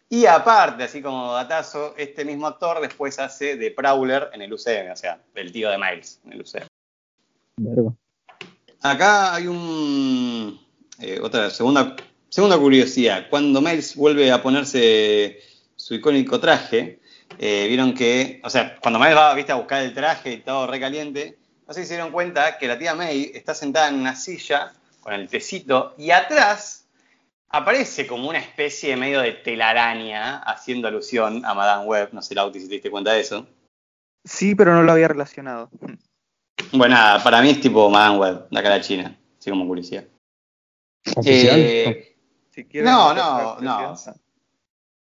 Y 0.10 0.28
aparte, 0.28 0.84
así 0.84 1.02
como 1.02 1.34
datazo, 1.34 1.96
este 1.98 2.24
mismo 2.24 2.46
actor 2.46 2.82
después 2.82 3.18
hace 3.18 3.56
de 3.56 3.72
Prowler 3.72 4.30
en 4.32 4.44
el 4.44 4.54
UCM, 4.54 4.92
o 4.92 4.96
sea, 4.96 5.24
el 5.34 5.52
tío 5.52 5.72
de 5.72 5.80
Miles 5.80 6.22
en 6.24 6.34
el 6.34 6.42
UCM. 6.42 6.68
Acá 8.82 9.36
hay 9.36 9.48
un 9.48 10.60
eh, 11.00 11.20
otra 11.22 11.50
segunda 11.50 11.96
segunda 12.30 12.58
curiosidad. 12.58 13.28
Cuando 13.30 13.62
Miles 13.62 13.96
vuelve 13.96 14.32
a 14.32 14.42
ponerse 14.42 15.40
su 15.76 15.96
icónico 15.96 16.40
traje, 16.40 17.00
eh, 17.38 17.66
vieron 17.68 17.94
que, 17.94 18.42
o 18.44 18.50
sea, 18.50 18.78
cuando 18.80 19.00
Miles 19.00 19.18
va 19.18 19.34
¿viste, 19.34 19.52
a 19.52 19.56
buscar 19.56 19.84
el 19.84 19.94
traje 19.94 20.34
y 20.34 20.38
todo 20.38 20.68
recaliente, 20.68 21.38
no 21.68 21.74
sé 21.74 21.82
si 21.82 21.88
se 21.88 21.94
dieron 21.96 22.12
cuenta 22.12 22.58
que 22.58 22.68
la 22.68 22.78
tía 22.78 22.96
May 22.96 23.32
está 23.34 23.54
sentada 23.54 23.90
en 23.90 23.96
una 23.96 24.16
silla 24.16 24.74
con 25.02 25.14
el 25.14 25.28
tecito 25.28 25.94
y 25.98 26.12
atrás 26.12 26.88
aparece 27.50 28.08
como 28.08 28.30
una 28.30 28.40
especie 28.40 28.92
de 28.92 28.96
medio 28.98 29.22
de 29.22 29.34
telaraña 29.34 30.38
haciendo 30.40 30.88
alusión 30.88 31.46
a 31.46 31.54
Madame 31.54 31.86
Web. 31.86 32.10
No 32.12 32.22
sé, 32.22 32.36
Lauti, 32.36 32.60
si 32.60 32.68
te 32.68 32.76
diste 32.76 32.92
cuenta 32.92 33.14
de 33.14 33.22
eso. 33.22 33.48
Sí, 34.24 34.56
pero 34.56 34.74
no 34.74 34.84
lo 34.84 34.92
había 34.92 35.08
relacionado. 35.08 35.70
Bueno, 36.72 36.96
nada, 36.96 37.24
para 37.24 37.42
mí 37.42 37.50
es 37.50 37.62
tipo 37.62 37.90
Madame 37.90 38.18
Web, 38.18 38.48
la 38.52 38.64
cara 38.64 38.82
china, 38.82 39.18
así 39.40 39.50
como 39.50 39.68
curiosidad. 39.68 40.06
Oficial. 41.16 41.60
Eh, 41.60 42.16
Si 42.52 42.68
No, 42.82 43.14
no, 43.14 43.60
no. 43.60 43.96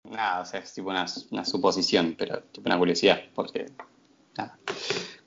Nada, 0.10 0.41
o 0.41 0.45
sea, 0.45 0.60
es 0.60 0.74
tipo 0.74 0.89
una, 0.89 1.06
una 1.32 1.45
suposición, 1.45 2.16
pero 2.18 2.43
tipo 2.43 2.68
una 2.68 2.78
curiosidad, 2.78 3.22
porque 3.34 3.66
nada. 4.38 4.58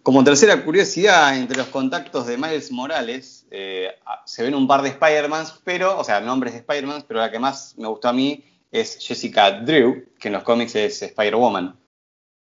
Como 0.03 0.23
tercera 0.25 0.65
curiosidad, 0.65 1.37
entre 1.37 1.59
los 1.59 1.67
contactos 1.67 2.27
de 2.27 2.39
Miles 2.39 2.71
Morales, 2.71 3.47
eh, 3.51 3.91
ah, 4.07 4.23
se 4.25 4.43
ven 4.43 4.55
un 4.55 4.67
par 4.67 4.83
de 4.83 4.91
Spider-Mans, 4.91 5.61
pero, 5.65 5.99
o 5.99 6.05
sea, 6.05 6.21
nombres 6.21 6.53
de 6.53 6.61
Spider-Mans, 6.61 7.05
pero 7.07 7.21
la 7.21 7.31
que 7.31 7.39
más 7.39 7.75
me 7.77 7.89
gustó 7.89 8.09
a 8.09 8.13
mí 8.13 8.45
es 8.71 8.99
Jessica 9.01 9.51
Drew, 9.61 10.07
que 10.19 10.29
en 10.29 10.35
los 10.35 10.45
cómics 10.45 10.77
es 10.77 11.03
Spider-Woman. 11.03 11.77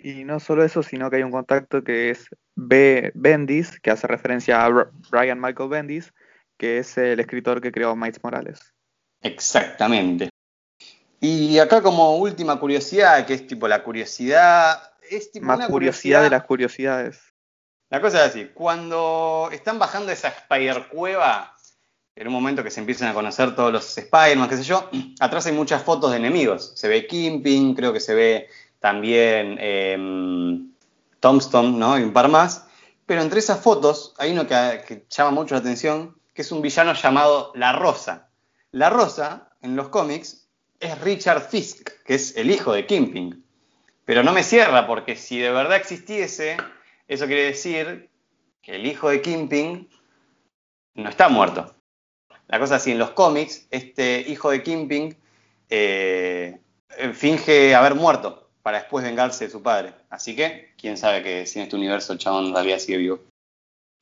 Y 0.03 0.23
no 0.23 0.39
solo 0.39 0.63
eso, 0.63 0.81
sino 0.81 1.09
que 1.09 1.17
hay 1.17 1.23
un 1.23 1.31
contacto 1.31 1.83
que 1.83 2.09
es 2.09 2.25
B. 2.55 3.11
Bendis, 3.13 3.79
que 3.79 3.91
hace 3.91 4.07
referencia 4.07 4.65
a 4.65 4.69
Br- 4.69 4.89
Brian 5.11 5.39
Michael 5.39 5.69
Bendis, 5.69 6.11
que 6.57 6.79
es 6.79 6.97
el 6.97 7.19
escritor 7.19 7.61
que 7.61 7.71
creó 7.71 7.95
Miles 7.95 8.23
Morales. 8.23 8.73
Exactamente. 9.21 10.29
Y 11.19 11.59
acá 11.59 11.83
como 11.83 12.17
última 12.17 12.59
curiosidad, 12.59 13.27
que 13.27 13.35
es 13.35 13.45
tipo 13.45 13.67
la 13.67 13.83
curiosidad, 13.83 14.81
es 15.07 15.31
tipo 15.31 15.45
Más 15.45 15.57
una 15.57 15.67
curiosidad 15.67 16.23
de 16.23 16.31
las 16.31 16.45
curiosidades. 16.45 17.21
La 17.91 18.01
cosa 18.01 18.25
es 18.25 18.31
así, 18.31 18.49
cuando 18.53 19.49
están 19.51 19.77
bajando 19.77 20.11
esa 20.11 20.29
Spider 20.29 20.87
Cueva, 20.87 21.55
en 22.15 22.27
un 22.27 22.33
momento 22.33 22.63
que 22.63 22.71
se 22.71 22.79
empiezan 22.79 23.09
a 23.09 23.13
conocer 23.13 23.55
todos 23.55 23.71
los 23.71 23.97
Spider-Man, 23.97 24.49
qué 24.49 24.57
sé 24.57 24.63
yo, 24.63 24.89
atrás 25.19 25.45
hay 25.45 25.53
muchas 25.53 25.83
fotos 25.83 26.09
de 26.11 26.17
enemigos. 26.17 26.71
Se 26.75 26.87
ve 26.87 27.05
Kimping, 27.05 27.75
creo 27.75 27.93
que 27.93 27.99
se 27.99 28.15
ve 28.15 28.47
también 28.81 29.57
eh, 29.59 29.95
Tombstone, 31.19 31.77
¿no? 31.77 31.97
Y 31.97 32.03
un 32.03 32.11
par 32.11 32.27
más. 32.27 32.67
Pero 33.05 33.21
entre 33.21 33.39
esas 33.39 33.61
fotos 33.61 34.13
hay 34.17 34.31
uno 34.31 34.47
que, 34.47 35.05
llama 35.09 35.31
mucho 35.31 35.55
la 35.55 35.61
atención, 35.61 36.17
que 36.33 36.41
es 36.41 36.51
un 36.51 36.61
villano 36.61 36.93
llamado 36.93 37.51
La 37.55 37.71
Rosa. 37.71 38.29
La 38.71 38.89
Rosa, 38.89 39.51
en 39.61 39.75
los 39.75 39.89
cómics, 39.89 40.49
es 40.79 40.99
Richard 41.01 41.41
Fisk, 41.41 41.89
que 42.03 42.15
es 42.15 42.35
el 42.35 42.49
hijo 42.49 42.73
de 42.73 42.87
Kimping. 42.87 43.45
Pero 44.03 44.23
no 44.23 44.33
me 44.33 44.43
cierra, 44.43 44.87
porque 44.87 45.15
si 45.15 45.37
de 45.39 45.51
verdad 45.51 45.77
existiese, 45.77 46.57
eso 47.07 47.27
quiere 47.27 47.43
decir 47.43 48.09
que 48.63 48.75
el 48.77 48.85
hijo 48.87 49.09
de 49.09 49.21
Kimping 49.21 49.89
no 50.95 51.09
está 51.09 51.29
muerto. 51.29 51.75
La 52.47 52.59
cosa 52.59 52.77
es 52.77 52.81
así, 52.81 52.91
en 52.91 52.99
los 52.99 53.11
cómics, 53.11 53.67
este 53.69 54.21
hijo 54.27 54.49
de 54.49 54.63
Kimping 54.63 55.15
eh, 55.69 56.59
finge 57.13 57.75
haber 57.75 57.93
muerto 57.93 58.50
para 58.61 58.79
después 58.79 59.03
vengarse 59.03 59.45
de 59.45 59.51
su 59.51 59.61
padre. 59.61 59.93
Así 60.09 60.35
que, 60.35 60.73
quién 60.77 60.97
sabe 60.97 61.23
que 61.23 61.45
si 61.45 61.59
en 61.59 61.63
este 61.63 61.75
universo 61.75 62.13
el 62.13 62.19
chabón 62.19 62.47
en 62.47 62.53
realidad 62.53 62.79
sigue 62.79 62.97
vivo. 62.97 63.19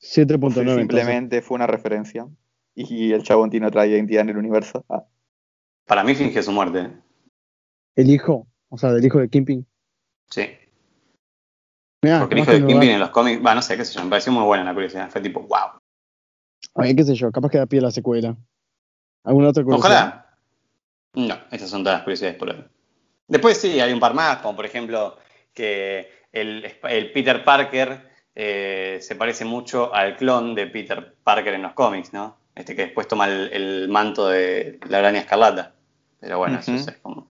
Sí, 0.00 0.20
entonces. 0.20 0.76
simplemente 0.76 1.42
fue 1.42 1.56
una 1.56 1.66
referencia. 1.66 2.26
Y 2.74 3.12
el 3.12 3.22
chabón 3.22 3.50
tiene 3.50 3.66
otra 3.66 3.86
identidad 3.86 4.22
en 4.22 4.30
el 4.30 4.38
universo. 4.38 4.84
Ah, 4.88 5.04
Para 5.86 6.04
mí 6.04 6.14
finge 6.14 6.42
su 6.42 6.52
muerte. 6.52 6.90
El 7.96 8.10
hijo, 8.10 8.46
o 8.68 8.78
sea, 8.78 8.92
del 8.92 9.04
hijo 9.04 9.18
de 9.18 9.28
Kimping. 9.28 9.66
Sí. 10.30 10.48
Mirá, 12.02 12.20
Porque 12.20 12.36
el 12.36 12.40
hijo 12.42 12.52
de 12.52 12.66
Kimping 12.66 12.90
en 12.90 13.00
los 13.00 13.10
cómics, 13.10 13.44
va, 13.44 13.54
no 13.54 13.60
sé, 13.60 13.76
qué 13.76 13.84
sé 13.84 13.94
yo, 13.94 14.04
me 14.04 14.10
pareció 14.10 14.32
muy 14.32 14.44
buena 14.44 14.64
la 14.64 14.72
curiosidad. 14.72 15.10
Fue 15.10 15.20
tipo, 15.20 15.40
wow. 15.40 15.80
Ay, 16.76 16.94
qué 16.94 17.04
sé 17.04 17.14
yo, 17.14 17.30
capaz 17.32 17.50
que 17.50 17.58
da 17.58 17.66
pie 17.66 17.80
a 17.80 17.82
la 17.82 17.90
secuela. 17.90 18.36
¿Alguna 19.24 19.48
otra 19.48 19.64
curiosidad? 19.64 19.90
Ojalá. 19.90 20.38
No, 21.14 21.34
esas 21.50 21.68
son 21.68 21.82
todas 21.82 21.98
las 21.98 22.04
curiosidades 22.04 22.38
por 22.38 22.50
hoy. 22.50 22.64
Después 23.30 23.56
sí, 23.60 23.80
hay 23.80 23.92
un 23.92 24.00
par 24.00 24.12
más, 24.12 24.38
como 24.38 24.56
por 24.56 24.66
ejemplo 24.66 25.16
que 25.54 26.10
el, 26.32 26.64
el 26.82 27.12
Peter 27.12 27.44
Parker 27.44 28.10
eh, 28.34 28.98
se 29.00 29.14
parece 29.16 29.44
mucho 29.44 29.94
al 29.94 30.16
clon 30.16 30.54
de 30.54 30.66
Peter 30.66 31.14
Parker 31.22 31.54
en 31.54 31.62
los 31.62 31.72
cómics, 31.72 32.12
¿no? 32.12 32.36
Este 32.54 32.74
que 32.74 32.82
después 32.86 33.06
toma 33.08 33.28
el, 33.28 33.52
el 33.52 33.88
manto 33.88 34.28
de 34.28 34.78
la 34.88 34.98
araña 34.98 35.20
escarlata. 35.20 35.74
Pero 36.18 36.38
bueno, 36.38 36.58
eso 36.58 36.74
es 36.74 36.98
como... 37.00 37.30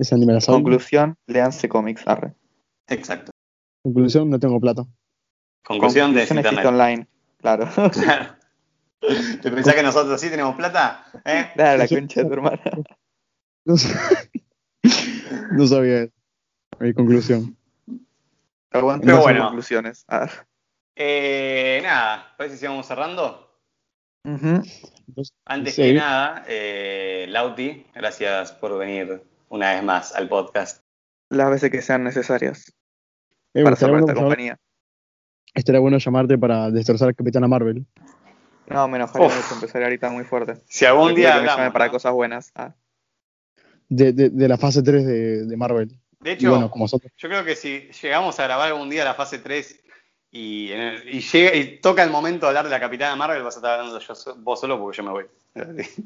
Sabía. 0.00 0.38
Conclusión, 0.46 1.16
leanse 1.26 1.68
cómics, 1.68 2.02
arre. 2.06 2.34
Exacto. 2.88 3.30
Conclusión, 3.82 4.30
no 4.30 4.38
tengo 4.38 4.60
plata. 4.60 4.84
Conclusión 5.64 6.14
de 6.14 6.22
internet. 6.22 6.66
online, 6.66 7.06
claro. 7.38 7.68
Claro. 7.92 8.36
¿Te 9.00 9.50
pensás 9.50 9.74
que 9.74 9.82
nosotros 9.82 10.20
sí 10.20 10.30
tenemos 10.30 10.54
plata? 10.56 11.04
¿Eh? 11.24 11.50
Dale 11.56 11.78
la 11.78 11.88
concha 11.88 12.22
de 12.22 12.26
tu 12.26 12.32
hermana. 12.34 12.60
No, 13.64 13.74
sab- 13.74 14.28
no 15.52 15.66
sabía 15.66 16.02
eso. 16.04 16.12
Mi 16.80 16.92
conclusión. 16.94 17.56
Aguante 18.70 19.06
Pero 19.06 19.20
bueno. 19.20 19.44
conclusiones. 19.44 20.04
Ah, 20.08 20.28
Eh, 20.96 21.80
nada, 21.82 22.34
parece 22.36 22.54
que 22.54 22.60
si 22.60 22.66
vamos 22.66 22.86
cerrando. 22.86 23.48
Entonces, 24.24 25.34
Antes 25.44 25.74
sí. 25.74 25.82
que 25.82 25.94
nada, 25.94 26.44
eh, 26.46 27.26
Lauti, 27.28 27.86
gracias 27.94 28.52
por 28.52 28.78
venir 28.78 29.22
una 29.48 29.72
vez 29.74 29.82
más 29.82 30.14
al 30.14 30.28
podcast. 30.28 30.82
Las 31.28 31.50
veces 31.50 31.70
que 31.70 31.82
sean 31.82 32.04
necesarias 32.04 32.72
eh, 33.54 33.64
para 33.64 33.76
bueno 33.88 34.00
esta 34.00 34.14
compañía. 34.14 34.56
estaría 35.54 35.80
bueno 35.80 35.98
llamarte 35.98 36.38
para 36.38 36.70
destrozar 36.70 37.08
a 37.08 37.12
Capitana 37.12 37.48
Marvel. 37.48 37.86
No, 38.68 38.86
me 38.88 38.96
enojaría 38.96 39.28
mucho, 39.28 39.54
empezaría 39.54 39.86
ahorita 39.86 40.10
muy 40.10 40.24
fuerte. 40.24 40.62
Si 40.68 40.84
algún 40.84 41.14
día 41.14 41.34
que 41.34 41.42
me 41.42 41.50
hablamos, 41.50 41.72
para 41.72 41.86
¿no? 41.86 41.92
cosas 41.92 42.12
buenas. 42.12 42.52
Ah. 42.54 42.74
De, 43.94 44.12
de, 44.12 44.30
de 44.30 44.48
la 44.48 44.56
fase 44.56 44.82
3 44.82 45.04
de, 45.06 45.44
de 45.46 45.56
Marvel. 45.56 45.88
De 46.20 46.32
hecho, 46.32 46.50
bueno, 46.50 46.70
como 46.70 46.86
yo 46.86 46.98
creo 47.28 47.44
que 47.44 47.56
si 47.56 47.88
llegamos 48.00 48.38
a 48.38 48.44
grabar 48.44 48.68
algún 48.68 48.88
día 48.88 49.04
la 49.04 49.14
fase 49.14 49.38
3 49.38 49.80
y, 50.30 50.70
en 50.72 50.80
el- 50.80 51.08
y, 51.14 51.20
llega, 51.20 51.54
y 51.54 51.78
toca 51.80 52.02
el 52.04 52.10
momento 52.10 52.46
de 52.46 52.50
hablar 52.50 52.64
de 52.64 52.70
la 52.70 52.80
Capitana 52.80 53.16
Marvel, 53.16 53.42
vas 53.42 53.56
a 53.56 53.58
estar 53.58 53.78
hablando 53.80 53.98
yo, 53.98 54.14
vos 54.38 54.60
solo 54.60 54.78
porque 54.78 54.96
yo 54.98 55.02
me 55.02 55.10
voy. 55.10 55.24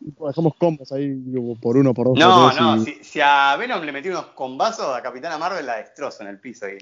dejamos 0.00 0.54
combos 0.56 0.90
ahí 0.92 1.08
digo, 1.10 1.54
por 1.60 1.76
uno, 1.76 1.92
por 1.92 2.08
dos, 2.08 2.18
No, 2.18 2.50
por 2.50 2.60
no, 2.60 2.76
y- 2.76 2.84
si, 2.84 2.98
si 3.04 3.20
a 3.22 3.56
Venom 3.56 3.82
le 3.84 3.92
metí 3.92 4.08
unos 4.08 4.26
combazos, 4.28 4.96
a 4.96 5.02
Capitana 5.02 5.38
Marvel 5.38 5.66
la 5.66 5.76
destrozo 5.76 6.22
en 6.22 6.28
el 6.30 6.38
piso 6.40 6.66
ahí. 6.66 6.78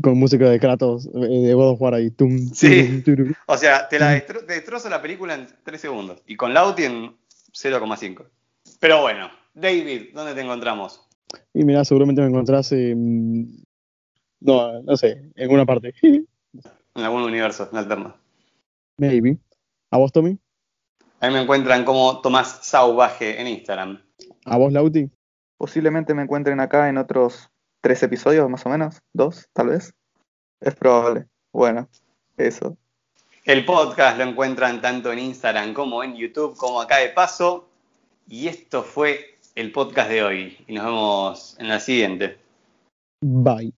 Con 0.00 0.16
música 0.18 0.48
de 0.48 0.58
Kratos, 0.58 1.06
eh, 1.06 1.18
de 1.18 1.52
God 1.54 1.72
of 1.72 1.82
War 1.82 1.94
ahí. 1.94 2.10
Tum, 2.10 2.38
Sí. 2.54 3.02
O 3.46 3.58
sea, 3.58 3.88
te 3.88 3.98
la 3.98 4.14
destro- 4.16 4.44
te 4.46 4.54
destrozo 4.54 4.88
la 4.88 5.02
película 5.02 5.34
en 5.34 5.46
3 5.64 5.80
segundos. 5.80 6.22
Y 6.26 6.36
con 6.36 6.54
Lauti 6.54 6.84
en 6.84 7.14
0,5. 7.52 8.24
Pero 8.80 9.02
bueno, 9.02 9.28
David, 9.56 10.10
¿dónde 10.12 10.34
te 10.34 10.42
encontramos? 10.42 11.00
Y 11.54 11.64
mira, 11.64 11.82
seguramente 11.82 12.20
me 12.20 12.28
encontrás 12.28 12.72
en. 12.72 13.64
No, 14.38 14.82
no 14.82 14.96
sé, 14.98 15.30
en 15.34 15.42
alguna 15.42 15.64
parte. 15.64 15.94
En 16.94 17.02
algún 17.02 17.24
universo 17.24 17.68
alterno. 17.74 18.16
Maybe. 18.96 19.36
¿A 19.90 19.98
vos, 19.98 20.12
Tommy? 20.12 20.38
A 21.20 21.28
mí 21.28 21.34
me 21.34 21.42
encuentran 21.42 21.84
como 21.84 22.22
Tomás 22.22 22.60
Sauvaje 22.62 23.38
en 23.38 23.48
Instagram. 23.48 24.02
¿A 24.46 24.56
vos, 24.56 24.72
Lauti? 24.72 25.10
Posiblemente 25.58 26.14
me 26.14 26.22
encuentren 26.22 26.58
acá 26.58 26.88
en 26.88 26.96
otros 26.96 27.50
tres 27.82 28.02
episodios, 28.02 28.48
más 28.48 28.64
o 28.64 28.70
menos. 28.70 29.02
Dos, 29.12 29.46
tal 29.52 29.68
vez. 29.68 29.92
Es 30.58 30.74
probable. 30.74 31.26
Bueno, 31.52 31.86
eso. 32.38 32.78
El 33.44 33.66
podcast 33.66 34.16
lo 34.16 34.24
encuentran 34.24 34.80
tanto 34.80 35.12
en 35.12 35.18
Instagram 35.18 35.74
como 35.74 36.02
en 36.02 36.16
YouTube, 36.16 36.56
como 36.56 36.80
acá 36.80 36.96
de 36.96 37.10
paso. 37.10 37.68
Y 38.26 38.48
esto 38.48 38.82
fue 38.82 39.35
el 39.56 39.72
podcast 39.72 40.10
de 40.10 40.22
hoy. 40.22 40.56
Y 40.68 40.74
nos 40.74 40.84
vemos 40.84 41.56
en 41.58 41.68
la 41.68 41.80
siguiente. 41.80 42.38
Bye. 43.20 43.75